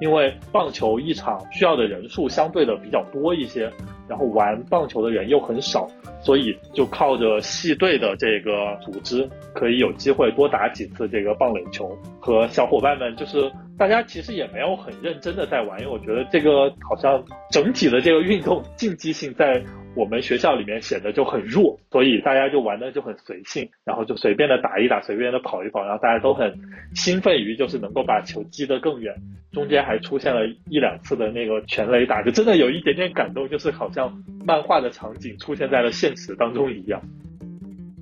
[0.01, 3.71] 因为棒球一场需要的人数相对的比较多一些，
[4.09, 5.89] 然后玩棒球的人又很少，
[6.23, 19.63] 所以就靠着系队的这个组织，可以有机会多打几次这个棒垒球，和小伙伴们就是大家其实也没有很认真的在玩，因为我觉得这个好像整体的这个运动竞技性在。
[19.97, 26.53] 我们学校里面显得就很弱，所以大家就玩的就很随性，然后就随便的打一打，随便的跑一跑，然后大家都很
[26.97, 29.15] 兴奋于就是能够把球击得更远。
[29.53, 34.13] 中间还出现了一两次的那个全垒打，就真的有一点点感动，就是好像
[34.45, 37.01] 漫画的场景出现在了现实当中一样。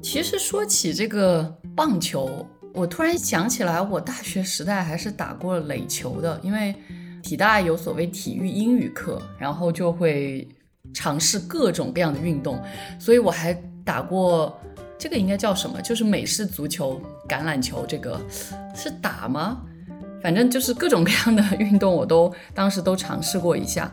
[0.03, 6.75] 其实说起这个棒球，我突然想起来，我大学时代还是打过垒球的，因为
[7.23, 10.49] 体大有所谓体育英语课，然后就会。
[10.95, 12.61] 尝试各种各样的运动，
[12.99, 14.61] 所以我还打过
[14.99, 15.81] 这个应该叫什么？
[15.81, 18.21] 就是美式足球、橄榄球，这个
[18.75, 19.63] 是打吗？
[20.23, 23.91] 反正就是各种各样的运动，我都当时都尝试过一下。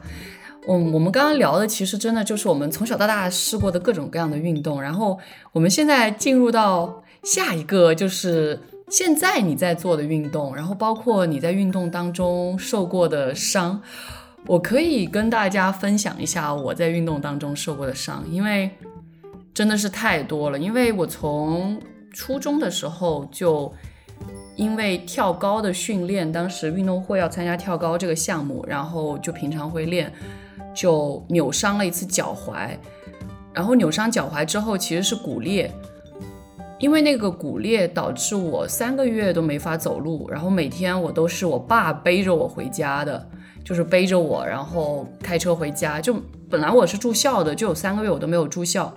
[0.67, 4.81] 嗯，我们刚刚聊的其实真的就是我们从小到大试过的各种各样的运动。
[4.81, 5.17] 然后
[5.51, 13.81] 我们现在进入到下一个，就是现在你在做的运动，然后包括你在运动当中受过的伤。
[14.45, 18.69] 我可以跟大家分享一下我在运动当中受过的伤，因为
[19.53, 20.57] 真的是太多了。
[20.57, 21.79] 因为我从
[22.13, 23.71] 初中的时候就
[24.55, 30.11] 因为跳高的训练，当时运动会要参加跳高这个项目，然后就平常会练，
[30.79, 32.69] 就扭伤了一次脚踝。
[33.53, 35.69] 然后扭伤脚踝之后，其实是骨裂，
[36.79, 43.29] 因为那个骨裂导致我三个月都没法走路，然后每天我都是我爸背着我回家的。
[43.61, 46.01] 就是背着我，然后开车回家。
[46.01, 46.15] 就
[46.49, 48.91] 本来我是住校的，就有三个月我都没有住校，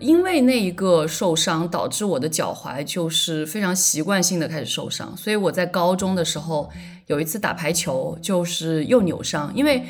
[0.00, 5.16] 因为那一个受伤导致我的脚踝就是非常习惯性的开始受伤。
[5.16, 6.68] 所以我在高中的时候
[7.06, 9.52] 有一次打排球，就是又扭伤。
[9.54, 9.84] 因为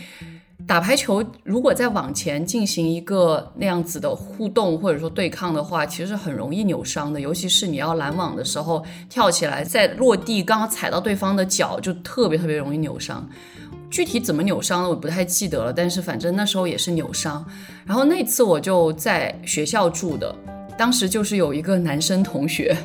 [0.66, 7.20] 打排球如果再往前进行一个那样子的互动或者说对抗的话，其实很容易扭伤的。
[7.20, 13.28] 尤其是你要拦网的时候，跳起来在落地刚好踩到对方的脚，就特别特别容易扭伤。
[13.90, 17.44] 具体怎么扭伤的我不太记得了，但是反正那时候也是扭伤。
[17.84, 20.32] 然后那次我就在学校住的，
[20.78, 22.76] 当时就是有一个男生同学，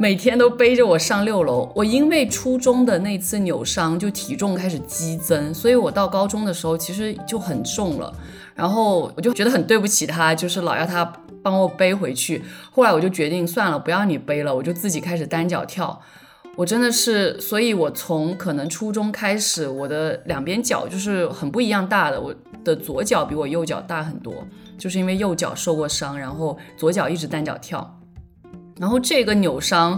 [0.00, 1.70] 每天都背着我上六楼。
[1.74, 8.10] 我因为初中的那次扭伤，就体重开始激增，所以我到高中的时候其实就很重了。
[8.54, 11.04] 然后我就觉得很对不起他，就是老要他
[11.42, 12.42] 帮我背回去。
[12.70, 16.00] 后来我就决定算了，不要你背了，我就自己开始单脚跳。
[16.56, 22.18] 我真的是，所以我从可能初中开始，我的两边脚就是很不一样大的。
[22.18, 22.34] 我
[22.64, 24.32] 的左脚比我右脚大很多，
[24.78, 27.98] 就是因为右脚受过伤，然后左脚一直单脚跳。
[28.80, 29.92] 然后这个扭伤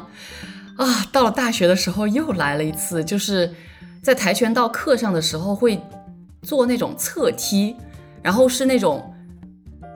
[0.76, 3.54] 啊，到了大学的时候又来了一次，就是
[4.02, 5.80] 在跆拳道课上的时候会
[6.42, 7.76] 做那种侧踢，
[8.20, 9.14] 然后是那种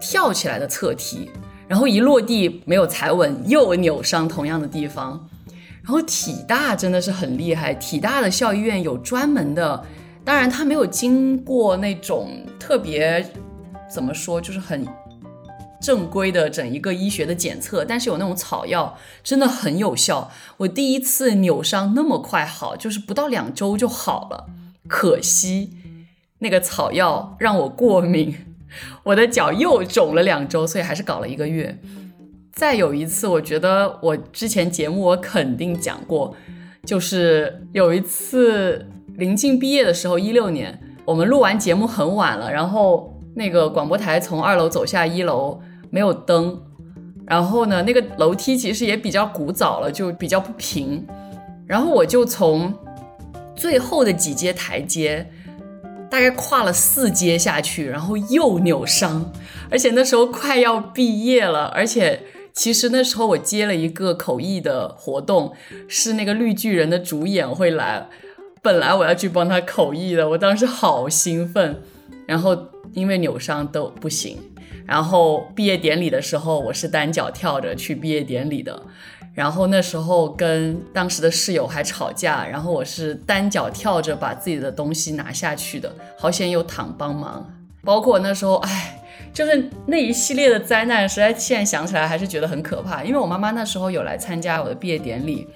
[0.00, 1.28] 跳起来的侧踢，
[1.66, 5.28] 然后一落地没有踩稳，又扭伤同样的地方。
[5.82, 9.84] 然后体大真的是很厉害，体大的校医院有专门的
[10.24, 13.24] 当然，他没有经过那种特别
[13.88, 14.86] 怎么说，就是很
[15.86, 20.32] 正规的整一个医学的检测，但是有那种草药真的很有效。
[20.56, 24.46] 我第一次扭伤那么快好，就是不到两周就好了。
[24.88, 25.70] 可惜
[26.40, 28.34] 那个草药让我过敏，
[29.04, 31.78] 我的脚又肿了两周，所以还是搞了一个月。
[32.52, 36.34] 再有一次，我觉得我之前节目我肯定讲过，
[36.84, 38.90] 就是有一次。
[39.16, 45.58] 临近毕业的时候，一六年，我们录完节目很晚了，然后那个广播台从二楼走下一楼
[45.90, 46.60] 没有灯，
[47.26, 51.06] 然后呢，那个楼梯其实也比较古早了，就比较不平，
[51.66, 52.72] 然后我就从
[53.54, 55.30] 最后的几阶台阶，
[56.10, 59.32] 大概跨了四阶下去，然后又扭伤，
[59.70, 62.20] 而且那时候快要毕业了，而且
[62.52, 65.52] 其实那时候我接了一个口译的活动，
[65.88, 68.06] 是那个绿巨人的主演会来。
[68.62, 71.80] 本来我要去帮他口译的，我当时好兴奋，
[72.26, 72.56] 然后
[72.94, 74.38] 因为扭伤都不行。
[74.86, 78.80] 然后毕业典礼的时候，我是单脚跳着去毕业典礼的。
[79.34, 87.46] 然后那时候跟当时的室友还吵架，然后我是单脚跳着把自己的东西拿下去的，好险有躺帮忙。
[87.84, 88.98] 包括那时候，哎，
[89.34, 93.04] 就是那一系列的灾难，实在现在想起来还是觉得很可怕。
[93.04, 95.46] 因为我妈妈那时候有来参加我的毕业典礼。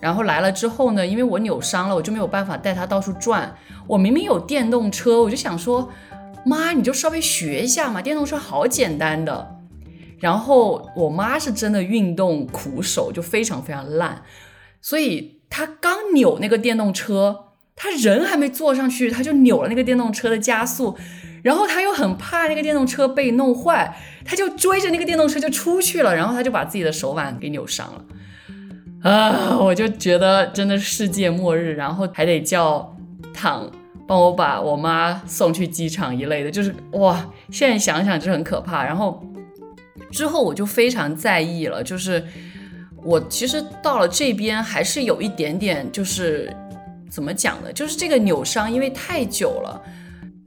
[0.00, 3.54] 然后来了之后呢，因为我扭伤了，我就没有办法带她到处转。
[3.86, 5.88] 我明明有电动车，我就想说，
[6.44, 9.56] 妈，你就稍微学一下嘛，电动车好简单的。
[10.20, 14.22] 然后我妈是真的运动苦手，就非常非常烂，
[14.80, 17.44] 所以她刚扭那个电动车，
[17.76, 20.98] 她人还没坐上去，她就扭了那个电动车的加速，
[21.44, 28.04] 然后她又很怕那个电动车被弄坏，她就追着那个电动车就出去了，然后她就把自己的手腕给扭伤了。
[29.08, 32.96] 啊，我就觉得真的世界末日，然后还得叫
[33.32, 33.70] 躺
[34.08, 38.82] 帮我把我妈送去机场一类的，就是哇，现在想想就很可怕。
[38.82, 39.22] 然后
[40.10, 42.24] 之后我就非常在意了，就是
[43.04, 46.50] 我其实到了这边还是有一点点，就是
[47.10, 47.72] 怎么讲呢？
[47.72, 49.80] 就是这个扭伤因为太久了，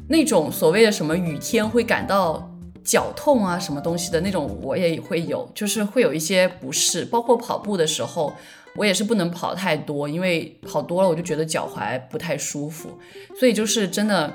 [0.10, 2.48] 那种所谓的什么雨天会感到。
[2.84, 7.06] 脚痛啊，什么东西的那种，我也会有，就是会有一些不适。
[7.06, 8.34] 包括跑步的时候，
[8.76, 13.00] 我也是不能跑太多，因为跑多了我就觉得脚踝不太舒服。
[13.40, 14.34] 所以就是真的，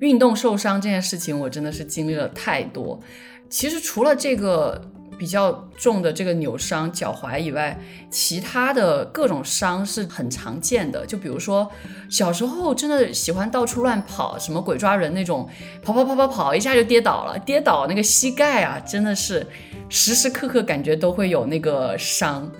[0.00, 3.00] 运动受伤这件事情，我真的是经历了太多。
[3.48, 4.90] 其实除了这个。
[5.18, 7.78] 比较重的这个扭伤脚踝以外，
[8.10, 11.04] 其他的各种伤是很常见的。
[11.04, 11.70] 就比如说
[12.08, 15.46] 小时候真的喜欢到处乱跑，什么鬼抓人那种，
[15.82, 19.46] 跑跑跑跑跑，一下就跌倒了，跌倒那个膝盖啊，真的是
[19.90, 22.50] 时时刻刻感觉都会有那个伤，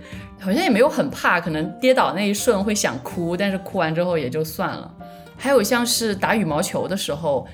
[0.40, 4.94] 好像也没有很怕，可能跌倒那一瞬会想哭，但是哭完之后也就算了。
[5.36, 7.46] 还有像是打羽毛球的时候。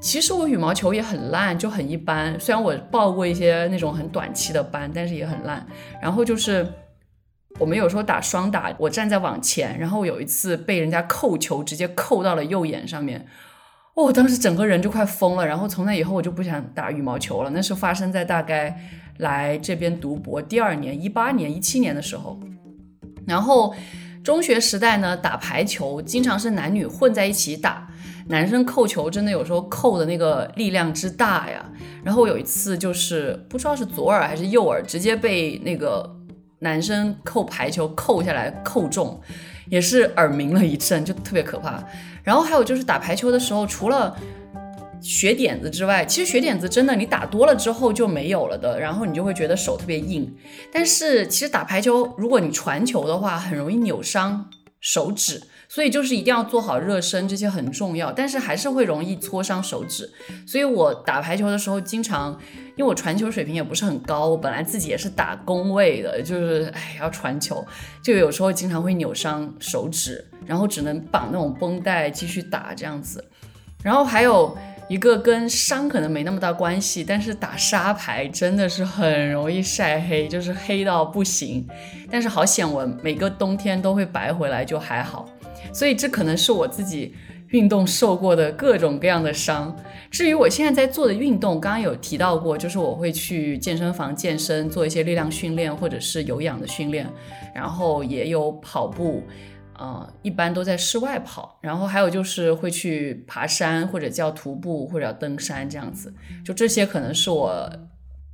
[0.00, 2.38] 其实我羽毛球也很烂，就很一般。
[2.38, 5.66] 虽然我报过一些那种很短期的班，但是也很烂。
[6.00, 6.64] 然后就是
[7.58, 13.26] 我们有时候打双打，我站在网前，然后有一次被人家扣球，直接扣到了右眼上面。
[13.94, 15.44] 哦，当时整个人就快疯了。
[15.44, 17.50] 然后从那以后我就不想打羽毛球了。
[17.50, 18.80] 那是发生在大概
[19.18, 22.38] 来这边读博第二年，一八年、一七年的时候。
[23.26, 23.74] 然后
[24.24, 27.86] 中学时代呢，打排球经常是男女混在一起打。
[28.28, 31.64] 男生扣球真的有时候扣的那个力量之大呀，
[32.04, 36.14] 然后有一次就是不知道是左耳还是右耳，直接被那个
[36.58, 39.18] 男生扣排球扣下来扣中，
[39.70, 41.82] 也是耳鸣了一阵，就特别可怕。
[42.22, 44.14] 然后还有就是打排球的时候，除了
[45.00, 50.34] 学点子之外，其实学点子真的你打多了之后就没有了的，然后你就会觉得手特别硬。
[50.72, 55.42] 但是其实打排球，如果你传球的话，很容易扭伤手指。
[55.70, 60.10] 所以就是一定要做好热身，这些很重要，但是还是会容易搓伤手指。
[60.46, 62.32] 所以我打排球的时候，经常
[62.74, 67.62] 因为我传球水平也不是很高，我本来自己也是打工位的，就是哎要传球，
[68.02, 73.22] 就有时候经常会扭伤手指，然后只能绑那种绷带继续打这样子。
[73.82, 74.56] 然后还有
[74.88, 81.66] 一个跟伤可能没那么大关系，但是打沙排真的是很容易晒黑，就是黑到不行。
[82.10, 85.28] 但是好险，我每个冬天都会白回来，就还好。
[85.72, 87.14] 所以这可能是我自己
[87.48, 89.76] 运动受过的各种各样的伤。
[90.10, 97.06] 至于我现在在做的运动，刚刚有提到过，就是我会去健身房健身，做一些力量训练或者是有氧的训练，
[97.54, 99.22] 然后也有跑步，
[99.78, 101.58] 呃，一般都在室外跑。
[101.62, 106.12] 然后还有就是会去爬山或者叫徒步或者登山这样子。
[106.44, 107.70] 就这些可能是我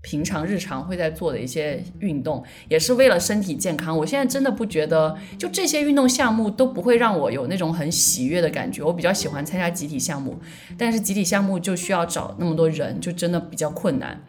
[0.03, 3.97] 平常日常会在做的一些运动，也是为了身体健康。
[3.97, 8.83] 我现在真的不觉得，就这些运动项目都不会让我有那种很喜悦的感觉。
[8.83, 10.39] 我比较喜欢参加集体项目，
[10.77, 14.21] 但是集体项目就需要找那么多人，就真的比较困难，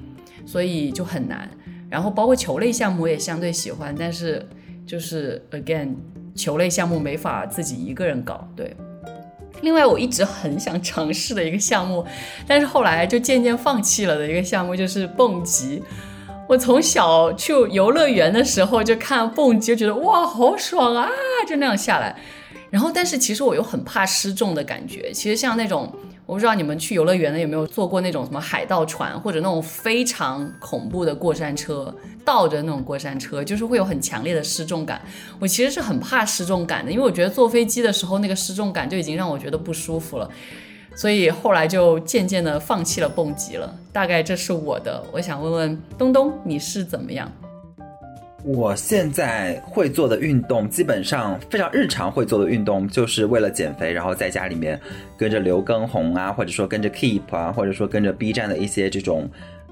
[0.46, 1.50] 所以就很难。
[1.90, 4.48] 然后包括球类项目我也相对喜欢，但是
[4.88, 5.96] 就是 again，
[6.36, 8.76] 球类项目没法自己一个人搞，对。
[9.62, 12.06] 另外，我一直很想尝试的一个项目，
[12.46, 15.82] 但是后来就渐渐放弃了的一个项目，就是蹦极。
[16.48, 21.10] 我从小去游乐园的时候就看蹦极，就觉得哇，好爽啊，
[21.48, 22.16] 就那样下来。
[22.70, 25.12] 然后，但是其实我又很怕失重的感觉。
[25.12, 25.92] 其实像那种。
[26.26, 35.00] 我不知道你们去游乐园的有没有坐过那种什么海盗船，或者那种非常恐怖的过山车，倒着那种过山车，就是会有很强烈的失重感。
[35.40, 40.28] 我其实是很怕失重感的，因为我觉得坐飞机的时候那个失重感就已经让我觉得不舒服了，
[40.96, 43.78] 所以后来就渐渐的放弃了蹦极了。
[43.94, 47.32] 大概这是我的，我想问问东东，你是怎么样？
[48.46, 54.80] 我现在会做的运动，基本上非常日常会做的运动，就是为了减肥，然后在家里面
[55.18, 59.28] 跟着刘畊宏啊，或者说跟着 Keep 啊，或者说跟着 B 站的一些这种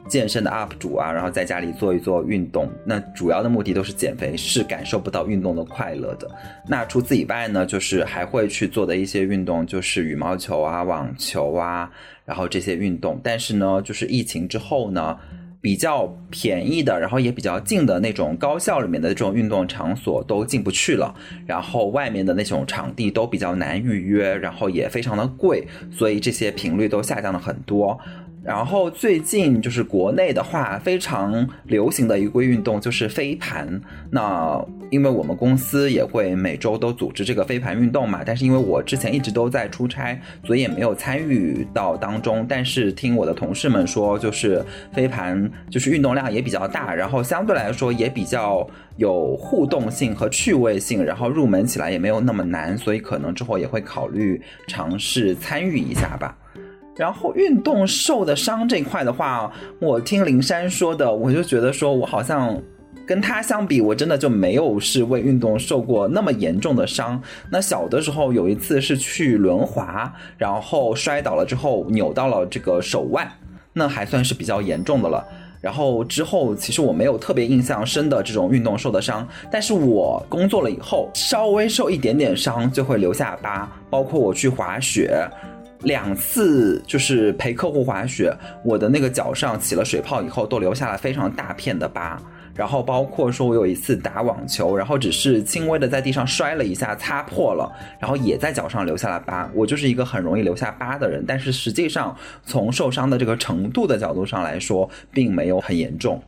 [0.07, 2.67] 健身的 UP 主啊，然后在家里做一做运动。
[2.83, 6.27] 那主要的目的都是减肥，是感受不到运动的快乐的。
[6.67, 11.91] 那除此以外呢，就是还会去做的一些运动，就是羽毛球啊、网球啊，
[12.25, 13.21] 然后这些运动。
[13.23, 15.15] 但是呢，就是疫情之后呢。
[15.63, 21.15] 比较便宜的，然后也比较近的那种高校里面的这种运动场所都进不去了，
[21.47, 27.97] 然后外面的那种场地都比较难预约，然后也非常的贵，所以这些频率都下降了很多。
[28.43, 33.81] 然后最近就是国内的话，非常流行的一个运动就是飞盘。
[34.11, 42.45] 那因为我们公司也会每周都组织这个飞盘运动嘛，但是因为我之前一直都在出差，所以也没有参与到当中。
[42.47, 48.67] 但是听我的同事们说，就是飞盘就是运动量也比较大，然后相对来说也比较
[48.97, 56.37] 有互动性和趣味性，然后入门起来也没有那么难，所以可能之后也会考虑尝试参与一下吧。
[56.95, 62.55] 然后运动受的伤这块的话，我听灵山说的，我就觉得说我好像
[63.05, 67.21] 跟他相比，我真的就没有是为运动受过那么严重的伤。
[67.49, 73.27] 那小的时候有一次是去轮滑，然后摔倒了之后扭到了这个手腕，
[73.73, 75.25] 那还算是比较严重的了。
[75.59, 85.27] 然后之后其实我没有特别印象深的这种运动受的伤，但是我工作了以后稍微受一点点伤就会留下疤，包括我去滑雪。
[85.83, 92.21] 两次就是陪客户滑雪，我的那个脚上起了水泡以后，都留下了非常大片的疤。
[92.55, 97.67] 然后包括说我有一次打网球，然后只是轻微的在地上摔了一下，擦破了，
[97.99, 99.49] 然后也在脚上留下了疤。
[99.55, 102.15] 我就是一个很容易留下疤的人，但是实际上
[102.45, 106.21] 从受伤的这个程度的角度上来说，并没有很严重。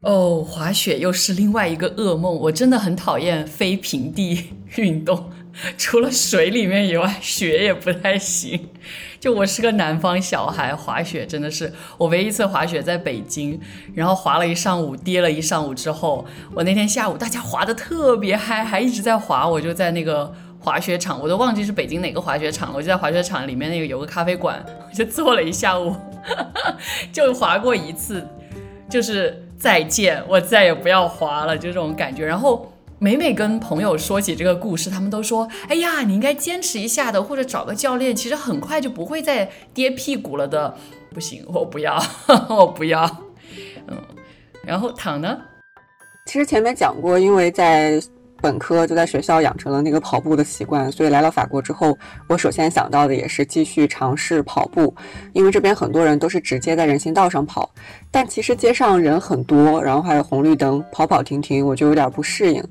[0.00, 5.30] 哦，滑雪又是另外一个噩梦，我真的很讨厌非平地运动。
[5.76, 8.70] 除了水里面以外，雪也不太行。
[9.20, 13.60] 就我是个南方小孩，滑雪真的是我唯一一次滑雪在北京，
[13.94, 25.94] 然后滑了一上午，跌了一上午之后，我那天下午大家滑的特别嗨，还一直在滑，我就在那个滑雪场，我都忘记是北京哪个滑雪场了，我就在滑雪场里面那个有个咖啡馆， 我就坐了一下午，
[27.12, 28.26] 就滑过一次，
[28.88, 32.71] 就是再见，我再也不要滑了，就这种感觉，然后。
[33.02, 40.76] 每每跟朋友说起这个故事，他们都说：“哎呀，你应该坚持一下的，或者找个教练，其实很快就不会再跌屁股了的。”
[41.12, 42.00] 不行，我不要，
[42.48, 43.04] 我不要。
[43.88, 44.00] 嗯，
[44.64, 45.36] 然后躺呢？
[46.26, 48.00] 其实前面讲过，因为在。
[48.42, 54.92] 本科就在学校养成了那个跑步的习惯，所以来了法国之后，我首先想到的也是继续尝试跑步，
[55.32, 57.70] 因为这边很多人都是直接在人行道上跑，
[58.10, 62.62] 但其实街上人很多，然后还有红绿灯，跑跑停停，我就有点不适应。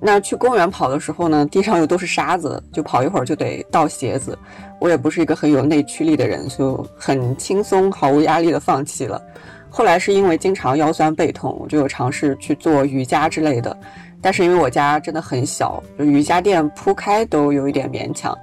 [0.00, 4.36] 那去公园跑的时候呢，地上又都是沙子，就跑一会儿就得倒鞋子，
[4.80, 9.22] 我也不是一个很有内驱力的人，就很轻松毫无压力的放弃了。
[9.70, 13.74] 后来是因为经常腰酸背痛，我就有尝试去做瑜伽之类的。
[14.22, 18.34] 但是因为我家真的很小，就瑜伽垫铺开都有一点勉强，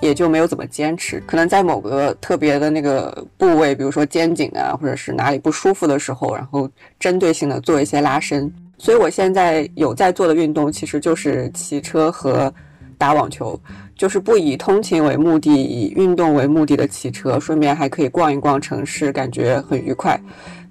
[0.00, 1.20] 也就没有怎么坚持。
[1.26, 6.70] 可能在某个特别的那个部位，比如说肩颈啊，或者是哪里不舒服的时候，然后
[7.00, 8.50] 针对性的做一些拉伸。
[8.78, 12.52] 所以我现在有在做的运动，其实就是骑车和
[12.96, 13.58] 打网球，
[13.96, 20.20] 就是不以通勤为目的，以运动为目的的骑车，顺便还可以逛一逛城市，感觉很愉快。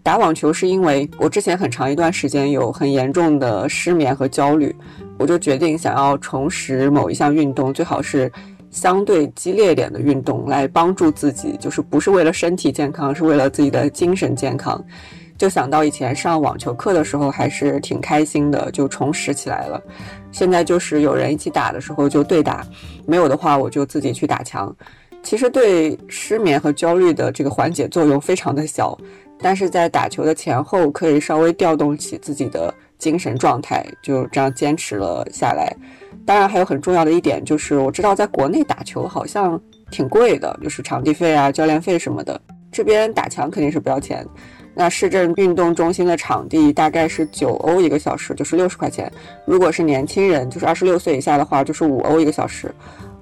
[0.04, 4.76] 打网球是因为我之前很长一段时间有很严重的失眠和焦虑，
[5.18, 8.30] 我就决定想要重拾某一项运动，最好是
[8.70, 14.84] 相对激烈点的运动，来帮助自己，就是不是为了身体健康，是为了自己的精神健康。
[15.38, 19.82] 就想到以前上网球课的时候还是挺开心的，就重拾起来了。
[20.34, 22.66] 现在就是有人一起打的时候就对打，
[23.08, 24.76] 没有的话我就自己去打墙。
[25.24, 28.98] 其实对失眠和焦虑的这个缓解作用非常的小，
[29.40, 35.76] 但是在打球的前后可以稍微调动起自己的精神状态，就这样坚持了下来。
[36.26, 39.60] 当然还有很重要的一点就是，我知道在国内打球好像
[39.92, 42.40] 挺贵的，就是场地费啊、教练费什么的。
[42.72, 44.26] 这边打墙肯定是不要钱。
[44.74, 49.12] 那市政运动中心的场地大概是九欧一个小时，就是六十块钱。
[49.46, 52.74] 如果是年轻人，就是二十六岁以下的话，就是五欧一个小时。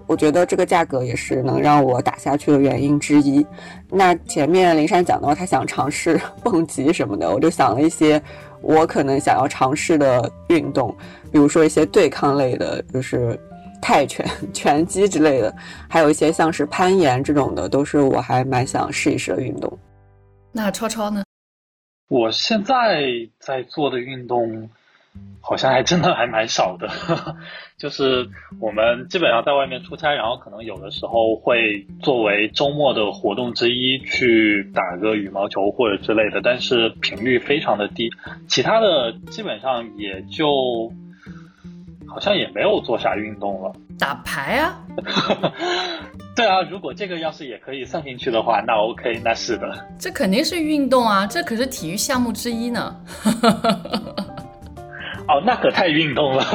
[0.08, 3.46] 我觉得这个价格也是能让我打下去的原因之一。
[3.90, 8.22] 那前面林珊讲到他想尝试 蹦极什么的，我就想了一些
[8.62, 10.96] 我可能想要尝试的运动，
[11.32, 13.40] 比如说一些对抗类的，就是
[13.82, 15.56] 泰拳、 拳击之类的，
[15.90, 19.78] 还有一些像是攀岩这种的，都是我还蛮想试一试的运动。
[20.52, 21.24] 那超超呢？
[22.10, 23.04] 我现在
[23.40, 24.70] 在做的运动，
[25.42, 26.90] 好像还真的还蛮少的。
[27.78, 38.10] 就是我们基本上在外面出差，然后可能有的时候会作为周末的活动之一去打个羽毛球或者之类的，但是频率非常的低。
[38.48, 40.92] 其他的基本上也就
[42.08, 43.74] 好像也没有做啥运动了。
[43.98, 44.80] 打牌啊？
[46.36, 49.88] 对啊，如果这个要是也可以算进去的话，那 OK，那是的。
[50.00, 52.96] 这肯定是运动啊，这可是体育项目之一呢。
[55.28, 56.44] 哦，那可太运动了。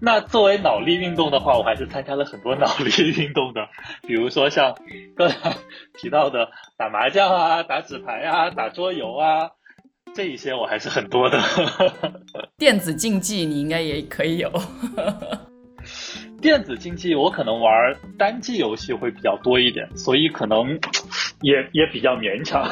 [0.00, 3.68] 那作为脑力运动的话，我还是参加了很多脑力运动的，
[4.06, 4.76] 比如说像
[5.16, 5.56] 刚才
[5.94, 9.50] 提到的打麻将啊、打纸牌啊、打桌游啊，
[10.14, 11.40] 这一些我还是很多的。
[12.56, 14.50] 电子竞技你应该也可以有。
[16.40, 17.72] 电子竞技我可能玩
[18.16, 20.78] 单机游戏会比较多一点，所以可能
[21.42, 22.68] 也也比较勉强。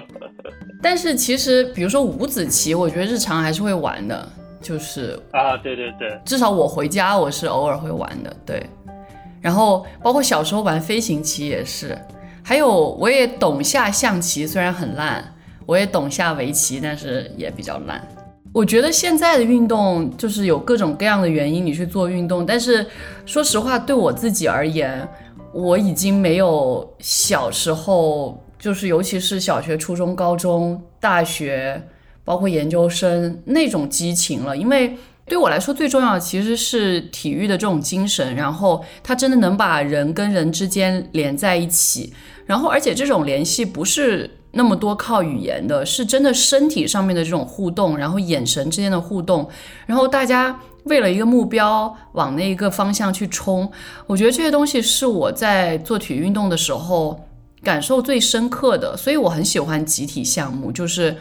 [0.82, 4.28] 但是其实，比如说五子棋，我觉得日常还是会玩的，
[4.62, 8.64] 就是啊，对对对，至少我回家我是偶尔会玩的，对。
[9.42, 11.96] 然后包括小时候玩飞行棋也是，
[12.42, 15.22] 还有我也懂下象棋，虽然很烂，
[15.66, 18.00] 我也懂下围棋，但是也比较烂。
[18.56, 22.86] 我觉得现在的运动就是有各种各样的原因你去做运动，但是
[23.26, 25.06] 说实话，对我自己而言，
[25.52, 31.82] 我已经没有小时候，就是尤其是小学、初中、高中、大学，
[32.24, 34.56] 包括研究生那种激情了。
[34.56, 34.96] 因为
[35.26, 42.14] 对我来说，最重要的其实是体育的这种精神，然后它真的能把人跟人之间连在一起，
[42.46, 44.30] 然后而且这种联系不是。
[44.56, 49.46] 那么多靠语言的，是真的身体上面的这种互动，然后眼神之间的互动，
[49.84, 53.70] 然后大家为了一个目标往那一个方向去冲，
[54.06, 57.20] 我觉得这些东西是我在做体育运动的时候
[57.62, 61.14] 感受最深刻的，所以我很喜欢集体项目，就是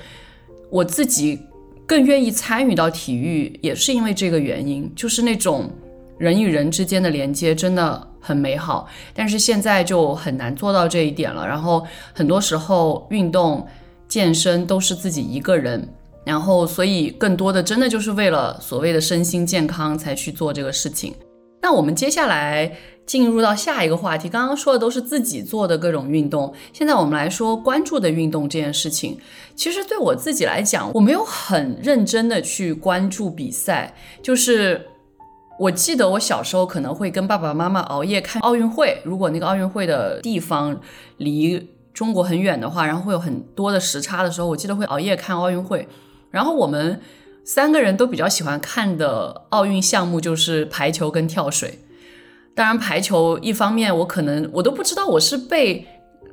[0.70, 1.40] 我自己
[1.86, 5.70] 更愿意参与到体育，也是因为这个原因，就是那种
[6.18, 8.08] 人与人之间的连接真的。
[8.28, 11.48] 很美好，但是现在就很难做到这一点了。
[11.48, 13.64] 然后很多时候运动、
[14.08, 15.88] 健身都是自己一个人，
[16.24, 21.14] 然后所以更多的真的就是为了所谓的身心健康才去做这个事情。
[21.62, 29.16] 那我们接下来进入到下一个话题，刚刚说的都是自己做的各种运动，现在我们来说关注的运动这件事情。
[29.56, 33.94] 其实对我自己来讲，我没有很认真的去关注比赛，
[34.24, 34.84] 就是。
[35.58, 40.80] 我记得我小时候可能会跟爸爸妈妈熬夜看奥运会，如果那个奥运会的地方
[41.18, 45.88] 离中国很远的话，然后会有很多的时差的时候，我记得会熬夜看奥运会。
[46.32, 47.02] 然后我们
[47.44, 51.80] 三个人都比较喜欢看的奥运项目就是排球跟跳水。
[52.54, 55.88] 当然，排球一方面我可能我都不知道我是被。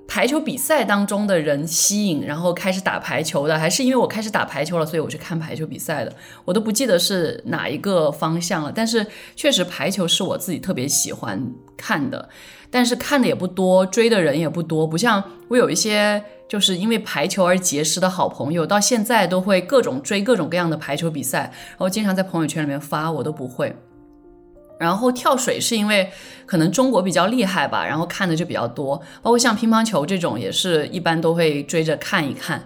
[0.08, 6.12] 排球比赛当中的人吸引，然后开始打排球的，还是因为我开始打排球了，所以我去看排球比赛的，
[6.44, 8.70] 我都不记得是哪一个方向了。
[8.74, 11.42] 但是确实排球是我自己特别喜欢
[11.76, 12.28] 看的，
[12.70, 23.74] 但是看的也不多，追的人也不多，不像我有一些就是因为排球而结识的好朋友，到现在都会各种追各种各样的排球比赛，然后经常在朋友圈里面发，我都不会。
[24.82, 26.10] 然后跳水是因为
[26.44, 32.64] 可能中国比较厉害吧，然后看的就比较多，包括像乒乓球这种也是一般都会追着看一看。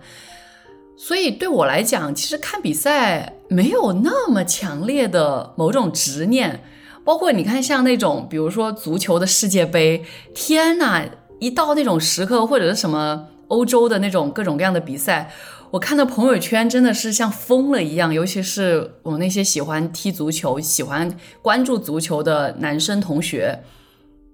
[0.96, 6.64] 所以对我来讲，其实看比赛没有那么强烈的某种执念。
[7.04, 11.04] 包括你看像那种，比如说足球的世界杯，天呐，
[11.38, 15.30] 一到那种时刻或者是什么欧洲的那种各种各样的比赛。
[15.72, 23.62] 我看到朋友圈真的是像疯了一样，尤其是我那些喜欢踢足球、喜欢关注足球的男生同学，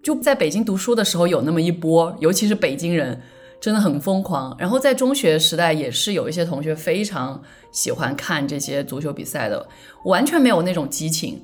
[0.03, 3.21] 就在北京读书的时候有那么一波，尤其是北京人，
[3.61, 4.55] 真的很疯狂。
[4.59, 7.43] 然后在中学时代也是有一些同学非常
[7.73, 9.67] 喜欢看这些足球比赛的，
[10.05, 11.43] 完全没有那种激情。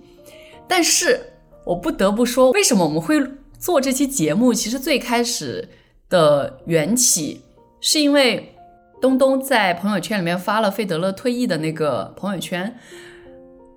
[0.69, 1.19] 但是
[1.65, 3.17] 我不得不说，为什么我们会
[3.59, 4.53] 做这期节目？
[4.53, 5.67] 其实最开始
[6.11, 7.41] 的缘起
[7.81, 8.55] 是因为
[9.01, 12.79] 东东在朋友圈里面发了费德勒退役的那个朋友圈。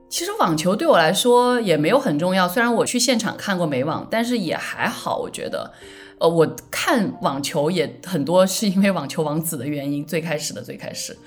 [0.09, 5.17] 其实网球对我来说也没有很重要，虽然我去现场看过美网，但是也还好。
[5.17, 5.71] 我觉得，
[6.19, 11.17] 呃，我看网球也很多是因为网球王子的原因，最开始的最开始，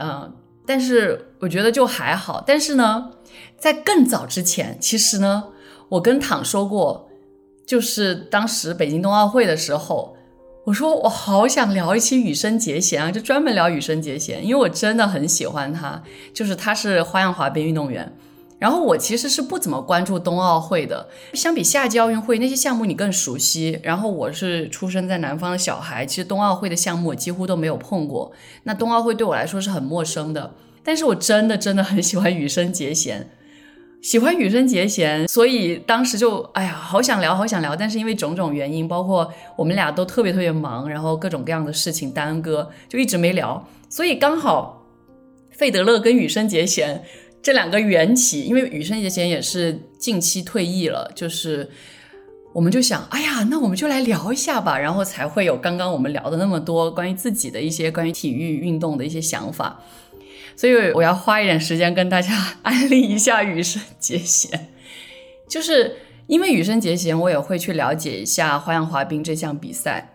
[0.00, 0.32] 嗯，
[0.64, 2.42] 但是我觉得就还好。
[2.46, 3.10] 但是呢，
[3.58, 5.48] 在更早之前，其实呢，
[5.90, 7.10] 我跟躺说过，
[7.66, 10.16] 就是当时北京冬奥会的时候，
[10.64, 16.00] 我说我好想聊一期羽生结弦啊，就专门聊羽生结弦，因为我真的很喜欢他，
[16.32, 18.16] 就是他是花样滑冰运动员。
[18.60, 23.80] 然后我其实是不怎么关注冬奥会的，相比夏季奥运会那些项目你更熟悉。
[23.82, 28.30] 然后我是出生在南方的小孩，其实冬奥会的项目我几乎都没有碰过。
[28.62, 33.30] 那冬奥会对我来说是很陌生的，但是我真的真的很喜欢羽生结弦，
[34.02, 37.74] 喜欢羽生结弦，所以当时就哎呀，好想聊，好想聊。
[37.74, 43.64] 但是因为种种原因，包括我们俩都特别特别忙，然后各种各样的事情耽搁，就一直没聊。
[43.88, 44.84] 所以刚好
[45.50, 47.02] 费德勒跟羽生结弦。
[47.40, 51.68] 这两个缘起，因为羽生结弦也是近期退役了，就是
[52.52, 59.82] 我们就想，哎呀，那我们就来聊一下吧，然后才会有刚刚我们聊的那么多关于自己的一些关于体育运动的一些想法。
[60.56, 64.68] 所以我要花一点时间跟大家安利一下羽生结弦，
[65.48, 65.96] 就是
[66.26, 70.12] 因为羽生结弦，我也会去了解一下花样滑冰这项比赛。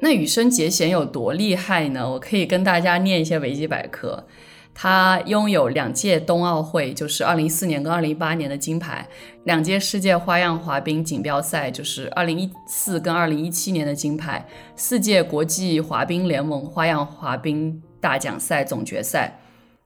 [0.00, 2.10] 那羽生结弦有多厉害呢？
[2.10, 4.26] 我可以跟大家念一些维基百科。
[4.72, 9.04] 他拥有两届冬奥会，就是二零一四年跟二零一八年的金牌；
[9.44, 14.42] 两届世界花样滑冰锦标赛，就是二零一四跟二零一七年的金牌；
[14.76, 19.39] 四届国际滑冰联盟花样滑冰大奖赛总决赛，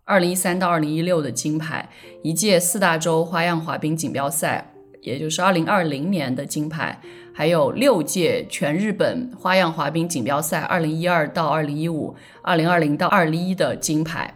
[0.07, 1.89] 二零一三到二零一六的金牌；
[2.23, 4.71] 一届四大洲花样滑冰锦标赛，
[5.01, 7.01] 也就是二零二零年的金牌；
[7.33, 14.35] 还有六届全日本花样滑冰锦标赛，二零一二到二零一五、二零二零到二一的金牌。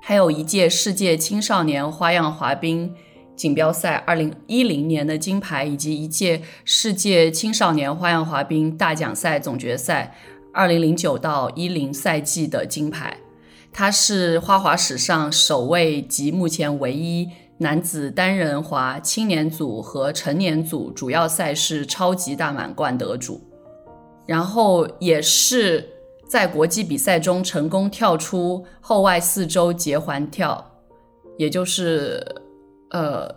[0.00, 2.94] 还有一届世界青少年花样滑冰
[3.34, 10.14] 锦标赛二零一零年的金牌，以及一届世界青少年花样滑冰大奖赛总决赛
[10.52, 13.16] 二零零九到一零赛季的金牌。
[13.72, 17.28] 他是花滑史上首位及目前唯一
[17.58, 23.40] 男子单人滑青年组和成年组主要赛事超级大满贯得主，
[24.26, 25.90] 然后也是。
[26.28, 30.72] 在国际比赛中成功跳出后外四周结环跳，
[31.38, 32.22] 也就是，
[32.90, 33.34] 呃，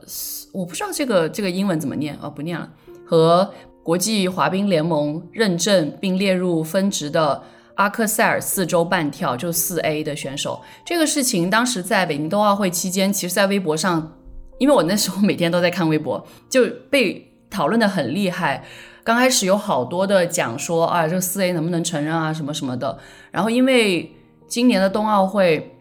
[0.52, 2.70] 我不知道这个这个英文怎么念啊，不念了。
[3.06, 3.50] 和
[3.82, 7.42] 国际滑冰联盟认证并列入分值的
[7.82, 14.20] 巴克塞尔四周半跳，就四 A 的选手，这个事情当时在北京冬奥会期间，其实在微博上，
[14.60, 18.64] 因为我那时候每天都在看微博，就被讨论的很厉害。
[19.04, 23.00] 刚开始有好多的讲说啊，这个四 A 能不能承认啊，什么什么的。
[23.32, 24.12] 然后因为
[24.48, 25.76] 今年的冬奥会，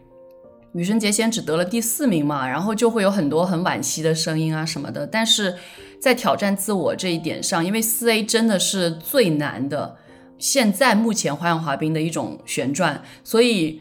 [0.73, 5.05] 羽生结弦只得了第四名嘛，然后就会有很多很惋惜的声音啊什么的。
[5.05, 5.55] 但是
[6.01, 9.97] 在挑战自我这一点上，因为四 A 真的是最难的，
[10.41, 13.79] 现在目前花样滑冰的一种旋转，所以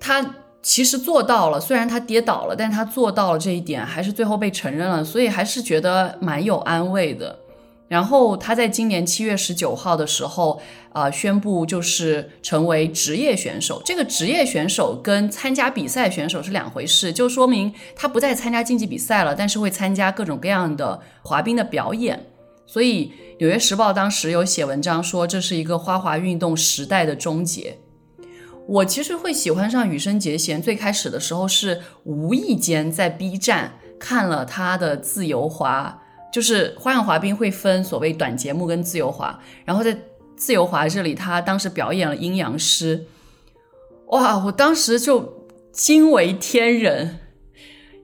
[0.00, 1.60] 他其实做到了。
[1.60, 7.40] 虽然他跌倒了，但是他做到了这一点，还是最后被承认了，所以还是觉得蛮有安慰的。
[7.88, 10.62] 然后他在今年七月十九号的时候，
[10.94, 13.82] 啊，宣布就是成为职业选手。
[13.84, 22.24] 这个职业选手跟参加比赛选手是两回事，就说明他不再参加竞技比赛了，但是会参加各种各样的滑冰的表演。
[22.72, 23.08] 所以
[23.38, 27.76] 《纽约时报》当时有写文章说，这是一个花滑运动时代的终结。
[28.66, 36.02] 我其实会喜欢上羽生结弦，最开始的时候是无意间在 B 站看了他的自由滑。
[36.32, 39.94] 就是花样滑冰会分所谓短节目跟自由滑，然后在
[40.34, 43.04] 自由滑这里，他当时表演了阴阳师，
[44.06, 44.42] 哇！
[44.46, 47.18] 我当时就惊为天人。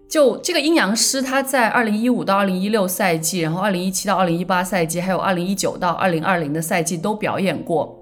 [0.08, 7.94] 就这个阴阳师，他在二零一五到二零一六赛季，然后二零一七到二零一八赛季，还有二零一九到二零二零的赛季都表演过。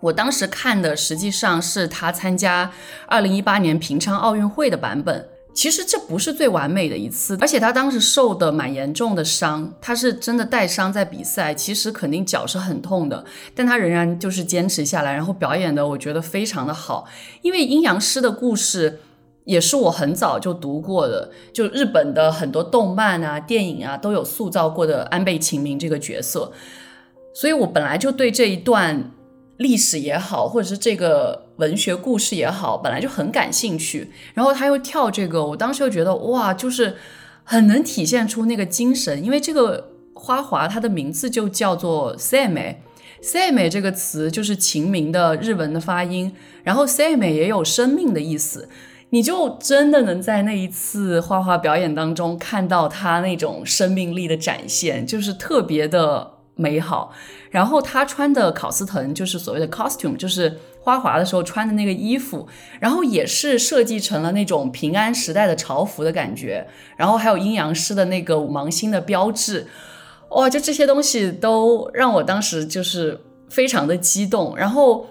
[0.00, 2.70] 我当时看的实际上是他参加
[3.06, 5.28] 二零一八年平昌奥运会的版本。
[5.54, 13.24] 其实这不是最完美的一次，而且他当时受的蛮严重的伤，他是真的带伤在比赛，其实肯定脚是很痛的，
[13.56, 17.08] 但他仍然就是坚持下来，然后表演的我觉得非常的好。
[17.42, 19.00] 因为阴阳师的故事
[19.48, 26.52] 也是我很早就读过的，就日本的很多动漫啊、电影啊都有塑造过的安倍晴明这个角色，
[27.32, 29.10] 所以我本来就对这一段
[29.56, 36.96] 历史也好，或者是这个文学故事也好，本来就很感兴趣，然后他又跳这个，我当时就觉得哇，就是
[37.42, 48.68] 很能体现出那个精神，因为这个花滑它的名字就叫做 “same”，“same” 这个词就是晴明的日文的发音，然后 “same” 也有生命的意思，
[49.10, 57.10] 你就真的能在那一次花滑表演当中看到他那种生命力的展现，就是特别的美好。
[57.50, 62.46] 然后他穿的考斯滕就是所谓的 costume，就是花滑的时候穿的那个衣服，
[62.78, 66.68] 然后也是设计成了那种平安时代的朝服的感觉，
[66.98, 69.66] 然后还有阴阳师的那个五芒星的标志，
[70.32, 73.18] 哇，就这些东西都让我当时就是
[73.48, 74.54] 非常的激动。
[74.54, 75.06] 然后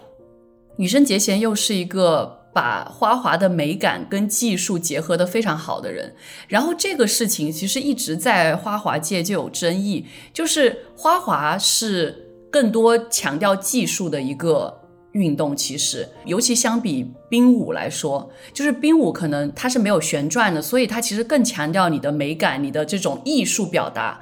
[0.77, 2.36] 羽生结弦又是一个。
[2.57, 6.15] 把花滑的美感跟技术结合的非常好的人，
[6.47, 14.81] 然后这个事情其实一直在花滑界就有争议，就是花滑是更多强调技术的一个
[15.11, 24.19] 运动，其实尤其相比冰舞来说，就是冰舞可能它是没有旋转的，所以它其实更强调你的美感，你的这种艺术表达。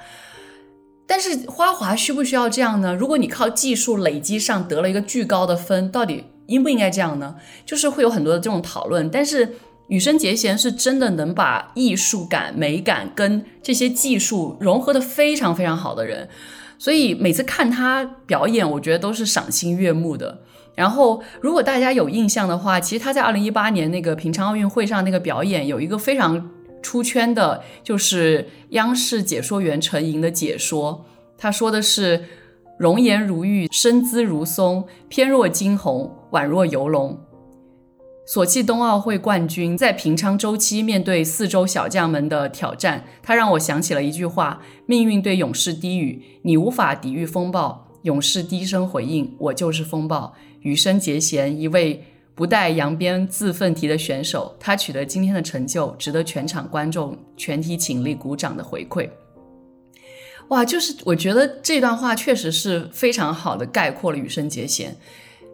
[1.07, 2.93] 但是花滑需不需要这样呢？
[2.93, 6.25] 如果你靠技术累积上得了一个巨高的分，到底？
[6.47, 7.35] 应不应该这样呢？
[7.65, 9.55] 就是会有很多的这种讨论，但是
[9.87, 16.29] 羽生结弦是真的能把艺术感、美感跟这些技术融合的非常非常好的人，
[16.77, 20.41] 所以每次看他表演，我觉得都是赏心悦目的。
[20.75, 26.51] 然后，如果大家有印象的话，其实他在二零一八年那个平昌奥运会上那个表演，有一个非常
[26.81, 31.05] 出圈的，就是央视解说员陈莹的解说，
[31.37, 32.23] 他说的是。
[32.77, 37.17] 容颜如玉，身姿如松，翩若惊鸿，宛若游龙。
[38.27, 47.87] 索契冬奥会冠军在平昌周期面对四周小将们的挑战，他让我想起了一句话：命运对勇士低语，你无法抵御风暴。
[48.01, 50.33] 勇士低声回应：我就是风暴。
[50.61, 52.03] 羽生结弦，一位
[52.33, 59.07] 不带扬鞭自奋蹄的选手，他取得今天的成就，值得全场观众全体起立鼓掌的回馈。
[60.49, 64.97] 哇，就是我觉得这段话确实是非常好的概括了羽生结弦。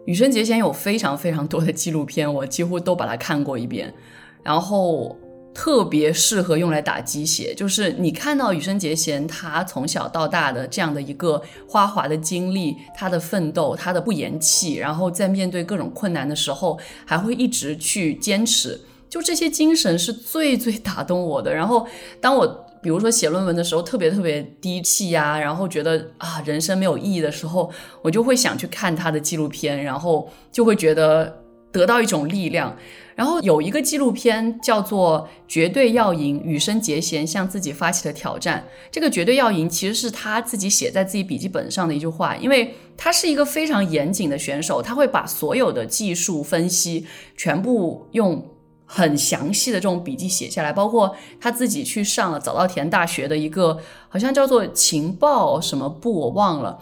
[0.04, 3.94] 羽生结弦有非常非常多的纪录片，我几乎都把它看过一遍，
[4.42, 5.16] 然后
[5.54, 7.54] 特别适合用来打鸡血。
[7.54, 21.54] 就是你看到羽生结弦他从小到大的这样的一个花滑的经历，他的奋斗，他的不言弃，然后在面对各种困难的时候还会一直去坚持，就这些精神是最最 打动我的。
[21.54, 21.86] 然后
[22.20, 22.66] 当我。
[22.82, 27.70] 比如说写论文的时候特别特别低气压，然后觉得啊人生没有意义的时候，
[28.02, 32.76] 我就会想去看他的纪录片，然后就会觉得得到一种力量。
[33.14, 38.64] 然后有一个纪录片叫做《绝对要赢：羽生结弦向自己发起的挑战》。
[38.90, 47.06] 这个“绝对要赢”其实是他自己写在自己笔记本上的一句话，因为他是一个非常严谨的选手，他会把所有的技术分析
[47.36, 48.44] 全部用。
[48.94, 53.78] 很详细的这种笔记写下来，包括他自己去上了早稻田大学的一个，
[54.10, 56.78] 好像叫做情报什么部，我忘了。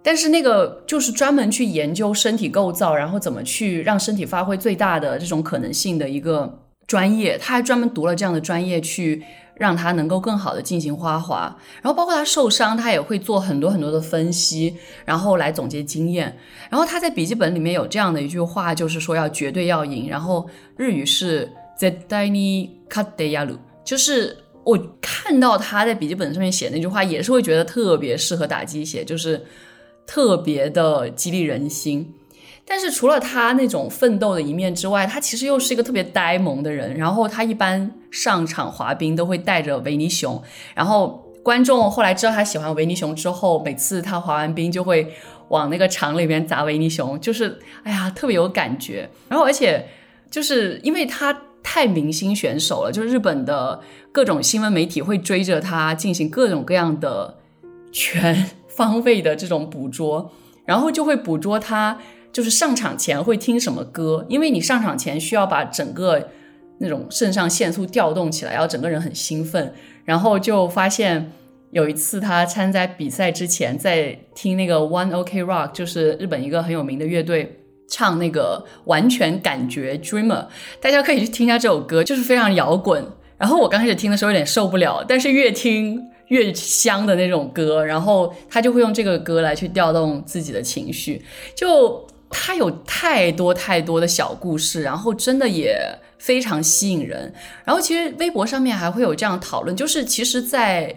[0.00, 7.36] 但是那个就是专门去研究身体构造，然后怎么去让身体发挥最大的这种可能性的一个专业。
[7.36, 9.24] 他还专门读了这样的专业去。
[9.60, 14.74] 让他能够更好的进行花滑，然后包括他受伤，他也会做很多很多的分析，
[15.04, 16.34] 然后来总结经验。
[16.70, 20.08] 然后他在笔记本里面有这样的一句话，就是说要绝对要赢。
[20.08, 21.46] 然后日语是
[21.78, 24.34] “zedani kadeyaru”，就是
[24.64, 29.44] 我看到他在笔记本上面写那句话，也是会觉得特别适合打鸡血，就是
[30.06, 32.14] 特别的激励人心。
[32.72, 36.96] 但是除了他那种奋斗的一面之外，他其实又是一个特别呆萌的人。
[36.96, 40.40] 然后他一般上场滑冰都会带着维尼熊，
[40.72, 45.12] 然后观众后来知道他喜欢维尼熊之后，每次他滑完冰就会
[45.48, 49.10] 往那个场里面砸维尼熊，就是哎呀特别有感觉。
[49.28, 49.84] 然后而且
[50.30, 53.80] 就是因为他太明星选手了，就是日本的
[54.12, 57.38] 各种新闻媒体会追着他进行各种各样的
[57.90, 60.30] 全方位的这种捕捉，
[60.64, 61.98] 然后就会捕捉他。
[62.32, 66.28] 就是上场前会听什么歌，因为你上场前需要把整个
[66.78, 69.72] 那种肾上腺素调动起来，然后整个人很兴奋。
[70.04, 71.30] 然后就发现
[71.70, 80.46] 有一次他参加比赛之前在听那个 One Ok Rock，就是日本一个很有名的乐队唱那个完全感觉 Dreamer，
[80.80, 83.04] 大家可以去听一下这首歌，就是非常摇滚。
[83.36, 91.22] 然后我刚开始听的时候有点受不了，但是越听越香的那种歌，然后他就会用这个歌来去调动自己的情绪，
[91.54, 92.08] 就。
[92.30, 95.76] 他有太多太多的小故事，然后真的也
[96.18, 97.32] 非常吸引人。
[97.64, 100.94] 然后其实微博上面还会有这样讨论，就是其实，在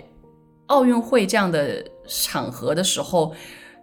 [0.68, 3.34] 奥运会这样的场合的时候，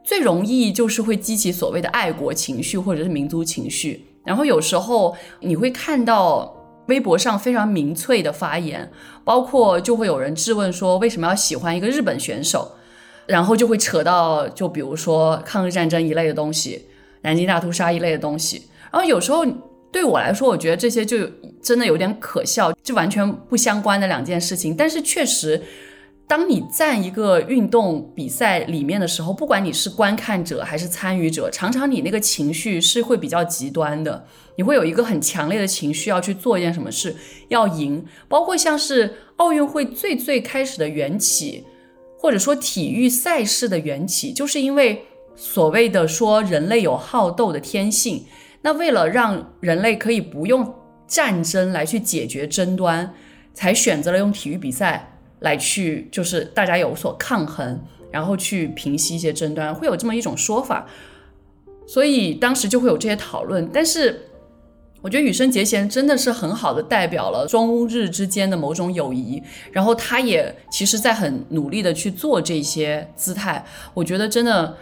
[0.02, 4.06] 最容易就是会激起所谓的爱国情绪或者是民族情绪。
[4.24, 6.54] 然后有时候你会看到
[6.86, 8.90] 微博上非常民粹的发言，
[9.24, 12.70] 包括就会有人质问说为什么要喜欢一个日本选手，
[13.26, 16.86] 然后就会扯到就比如说抗日战争一类的东西，
[17.22, 18.62] 南京大屠杀一类的东西。
[18.90, 19.44] 然后有时候
[19.92, 21.28] 对我来说，我觉得这些就
[21.62, 24.74] 真的有点可笑，就完全不相关的两件事情。
[24.76, 25.60] 但是确实，
[26.26, 34.24] 当你在一个运动比赛里面的时候，不管你是观看者还是参与者，常常你那个情绪是会比较极端的，
[34.56, 37.14] 你会有一个很强烈的情绪要去做一件什么事，
[37.48, 38.04] 要赢。
[38.28, 41.64] 包括像是奥运会最最开始的缘起，
[42.16, 45.04] 或者说体育赛事的缘起，就是因为
[45.40, 48.26] 所谓的说人类有好斗的天性。
[48.60, 50.74] 那为了让人类可以不用
[51.06, 53.14] 战争来去解决争端，
[53.54, 57.80] 才选择了用体育比赛来去，就是大家有所抗衡，
[58.10, 60.86] 然后去平息一些争端，会有这么一种说法。
[61.86, 63.66] 所以当时就会有这些讨论。
[63.72, 64.26] 但是
[65.00, 69.42] 我觉得羽生结弦真的是很好的代表了中日之间的某种友谊，
[69.72, 73.64] 然后他也其实在很努力的去做这些姿态。
[73.94, 74.76] 我觉得真的，